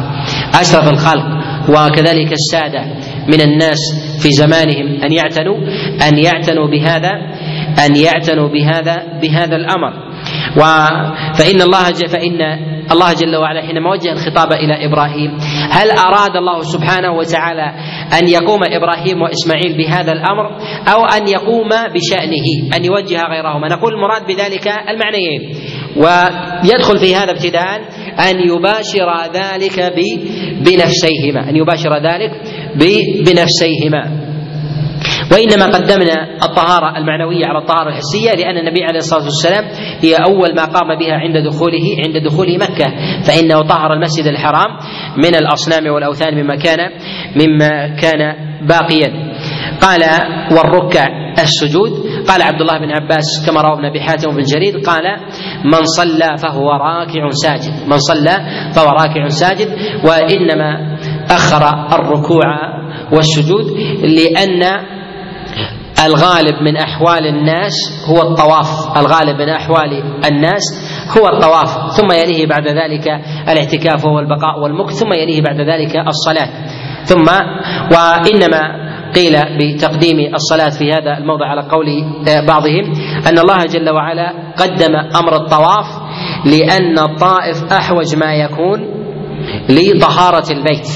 أشرف 0.60 0.88
الخلق. 0.88 1.26
وكذلك 1.68 2.32
السادة 2.32 2.84
من 3.28 3.40
الناس 3.40 3.78
في 4.22 4.30
زمانهم 4.30 5.02
أن 5.02 5.12
يعتنوا 5.12 5.56
أن 6.08 6.18
يعتنوا 6.18 6.70
بهذا 6.70 7.10
أن 7.86 7.96
يعتنوا 7.96 8.48
بهذا 8.48 9.20
بهذا 9.22 9.56
الأمر. 9.56 10.05
و 10.56 10.62
فإن 11.34 11.60
الله 11.62 11.84
فإن 12.08 12.42
الله 12.92 13.12
جل 13.12 13.36
وعلا 13.36 13.62
حينما 13.62 13.90
وجه 13.90 14.12
الخطاب 14.12 14.52
إلى 14.52 14.86
إبراهيم 14.86 15.38
هل 15.70 15.90
أراد 15.90 16.36
الله 16.36 16.62
سبحانه 16.62 17.12
وتعالى 17.12 17.72
أن 18.18 18.28
يقوم 18.28 18.60
إبراهيم 18.72 19.22
وإسماعيل 19.22 19.76
بهذا 19.78 20.12
الأمر 20.12 20.46
أو 20.88 21.04
أن 21.04 21.28
يقوم 21.28 21.68
بشأنه 21.68 22.76
أن 22.76 22.84
يوجه 22.84 23.22
غيرهما؟ 23.22 23.68
نقول 23.68 23.94
المراد 23.94 24.26
بذلك 24.26 24.66
المعنيين. 24.88 25.40
ويدخل 25.96 26.98
في 26.98 27.14
هذا 27.14 27.30
ابتداء 27.30 27.80
أن 28.30 28.40
يباشر 28.40 29.08
ذلك 29.34 29.92
بنفسيهما 30.60 31.50
أن 31.50 31.56
يباشر 31.56 31.94
ذلك 31.94 32.30
بنفسيهما. 33.26 34.25
وإنما 35.32 35.66
قدمنا 35.66 36.44
الطهارة 36.44 36.98
المعنوية 36.98 37.46
على 37.46 37.58
الطهارة 37.58 37.88
الحسية 37.88 38.30
لأن 38.30 38.58
النبي 38.58 38.84
عليه 38.84 38.98
الصلاة 38.98 39.24
والسلام 39.24 39.64
هي 40.02 40.14
أول 40.14 40.54
ما 40.54 40.64
قام 40.64 40.98
بها 40.98 41.14
عند 41.14 41.36
دخوله 41.46 41.96
عند 42.06 42.26
دخول 42.26 42.56
مكة. 42.56 42.86
فإنه 43.26 43.62
طهر 43.62 43.92
المسجد 43.92 44.26
الحرام 44.26 44.78
من 45.16 45.34
الأصنام 45.34 45.94
والأوثان 45.94 46.34
مما 46.34 46.56
كان 46.56 46.78
مما 47.36 47.96
كان 47.96 48.34
باقيا. 48.66 49.26
قال 49.80 50.00
والركع 50.52 51.06
السجود 51.38 51.90
قال 52.28 52.42
عبد 52.42 52.60
الله 52.60 52.78
بن 52.78 52.90
عباس 52.90 53.46
كما 53.46 53.60
روى 53.60 53.74
ابن 53.74 53.84
أبي 53.84 54.00
حاتم 54.00 54.30
بن 54.30 54.42
جرير 54.42 54.78
قال 54.78 55.04
من 55.64 55.84
صلى 55.84 56.36
فهو 56.38 56.70
راكع 56.70 57.28
ساجد 57.30 57.88
من 57.88 57.98
صلى 57.98 58.36
فهو 58.74 58.88
راكع 58.88 59.28
ساجد. 59.28 59.68
وإنما 60.04 60.96
أخر 61.30 61.62
الركوع 61.92 62.76
والسجود 63.12 63.66
لأن 64.02 64.62
الغالب 66.04 66.62
من 66.62 66.76
أحوال 66.76 67.26
الناس 67.26 67.72
هو 68.08 68.30
الطواف. 68.30 68.98
الغالب 68.98 69.40
من 69.40 69.48
أحوال 69.48 70.02
الناس 70.24 70.62
هو 71.18 71.28
الطواف. 71.28 71.92
ثم 71.92 72.12
يليه 72.12 72.46
بعد 72.46 72.68
ذلك 72.68 73.08
الاعتكاف 73.48 74.04
وهو 74.04 74.18
البقاء 74.18 74.60
والمكث 74.62 74.94
ثم 74.94 75.12
يليه 75.12 75.42
بعد 75.42 75.60
ذلك 75.60 75.96
الصلاة. 75.96 76.48
ثم 77.04 77.26
وإنما 77.92 78.86
قيل 79.14 79.36
بتقديم 79.58 80.34
الصلاة 80.34 80.78
في 80.78 80.92
هذا 80.92 81.18
الموضع 81.18 81.46
على 81.46 81.62
قول 81.62 81.86
بعضهم 82.46 82.92
أن 83.28 83.38
الله 83.38 83.58
جل 83.58 83.90
وعلا 83.90 84.32
قدم 84.58 84.96
أمر 84.96 85.36
الطواف 85.36 85.86
لأن 86.44 86.98
الطائف 86.98 87.72
أحوج 87.72 88.16
ما 88.16 88.34
يكون 88.34 88.80
لطهارة 89.68 90.52
البيت. 90.52 90.88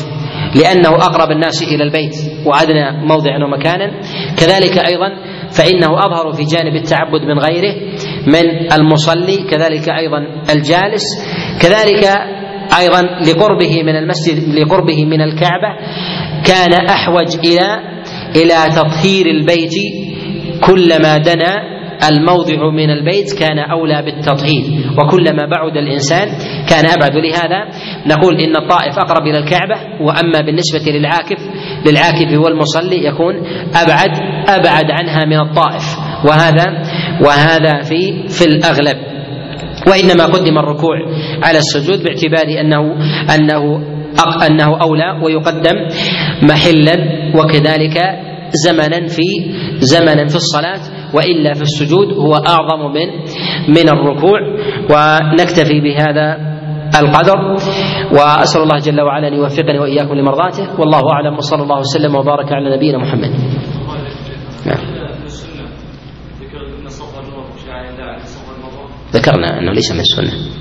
لأنه 0.55 0.89
أقرب 0.89 1.31
الناس 1.31 1.63
إلى 1.63 1.85
البيت 1.85 2.17
وأدنى 2.47 3.07
موضعا 3.07 3.45
ومكانا. 3.45 4.01
كذلك 4.37 4.79
أيضا 4.89 5.09
فإنه 5.51 5.99
أظهر 6.07 6.33
في 6.33 6.45
جانب 6.45 6.77
التعبد 6.77 7.23
من 7.23 7.39
غيره 7.39 7.75
من 8.27 8.73
المصلي 8.73 9.37
كذلك 9.51 9.89
أيضا 9.89 10.19
الجالس 10.55 11.05
كذلك 11.61 12.05
أيضا 12.79 13.03
لقربه 13.03 13.83
من 13.83 13.97
المسجد 13.97 14.55
لقربه 14.59 15.05
من 15.05 15.21
الكعبة 15.21 15.77
كان 16.47 16.87
أحوج 16.87 17.37
إلى 17.45 17.81
إلى 18.37 18.75
تطهير 18.77 19.27
البيت 19.27 19.73
كلما 20.67 21.17
دنا 21.17 21.80
الموضع 22.09 22.71
من 22.71 22.91
البيت 22.91 23.39
كان 23.39 23.59
أولى 23.59 24.03
بالتطهير 24.03 24.65
وكلما 24.99 25.47
بعد 25.47 25.77
الإنسان 25.77 26.29
كان 26.69 26.87
أبعد. 26.87 27.17
ولهذا 27.17 27.69
نقول 28.07 28.41
إن 28.41 28.57
الطائف 28.57 28.99
أقرب 28.99 29.27
إلى 29.27 29.39
الكعبة 29.39 29.75
وأما 30.01 30.41
بالنسبة 30.47 30.93
للعاكف 30.93 31.39
للعاكف 31.87 32.39
والمصلي 32.45 33.07
يكون 33.07 33.35
أبعد 33.75 34.11
أبعد 34.49 34.91
عنها 34.91 35.25
من 35.25 35.41
الطائف. 35.41 35.83
وهذا 36.25 36.83
وهذا 37.25 37.83
في 37.83 38.29
في 38.29 38.45
الأغلب. 38.45 38.97
وإنما 39.87 40.25
قدم 40.25 40.59
الركوع 40.59 40.97
على 41.43 41.59
السجود 41.59 42.03
باعتبار 42.03 42.61
أنه 42.61 42.81
أنه 43.35 43.83
أنه 44.47 44.81
أولى 44.83 45.21
ويقدم 45.23 45.77
محلا 46.43 46.97
وكذلك 47.39 47.99
زمنا 48.67 49.09
في 49.09 49.23
زمنا 49.79 50.27
في 50.27 50.37
الصلاة. 50.37 50.81
وإلا 51.15 51.55
في 51.55 51.63
السجود 51.63 52.13
هو 52.13 52.35
أعظم 52.35 52.93
من 52.93 53.09
من 53.69 53.89
الركوع. 53.89 54.41
ونكتفي 54.91 55.81
بهذا 55.81 56.37
القدر. 57.01 57.39
وأسأل 58.13 58.63
الله 58.63 58.79
جل 58.79 59.01
وعلا 59.01 59.29
أن 59.29 59.35
يوفقني 59.35 59.79
وإياكم 59.79 60.15
لمرضاته. 60.15 60.81
والله 60.81 61.13
أعلم. 61.13 61.37
وصلى 61.37 61.63
الله 61.63 61.79
وسلم 61.79 62.15
وبارك 62.15 62.53
على 62.53 62.77
نبينا 62.77 62.99
محمد. 62.99 63.31
ذكرنا 69.13 69.59
أنه 69.59 69.73
ليس 69.73 69.93
من 69.93 70.01
السنة. 70.01 70.60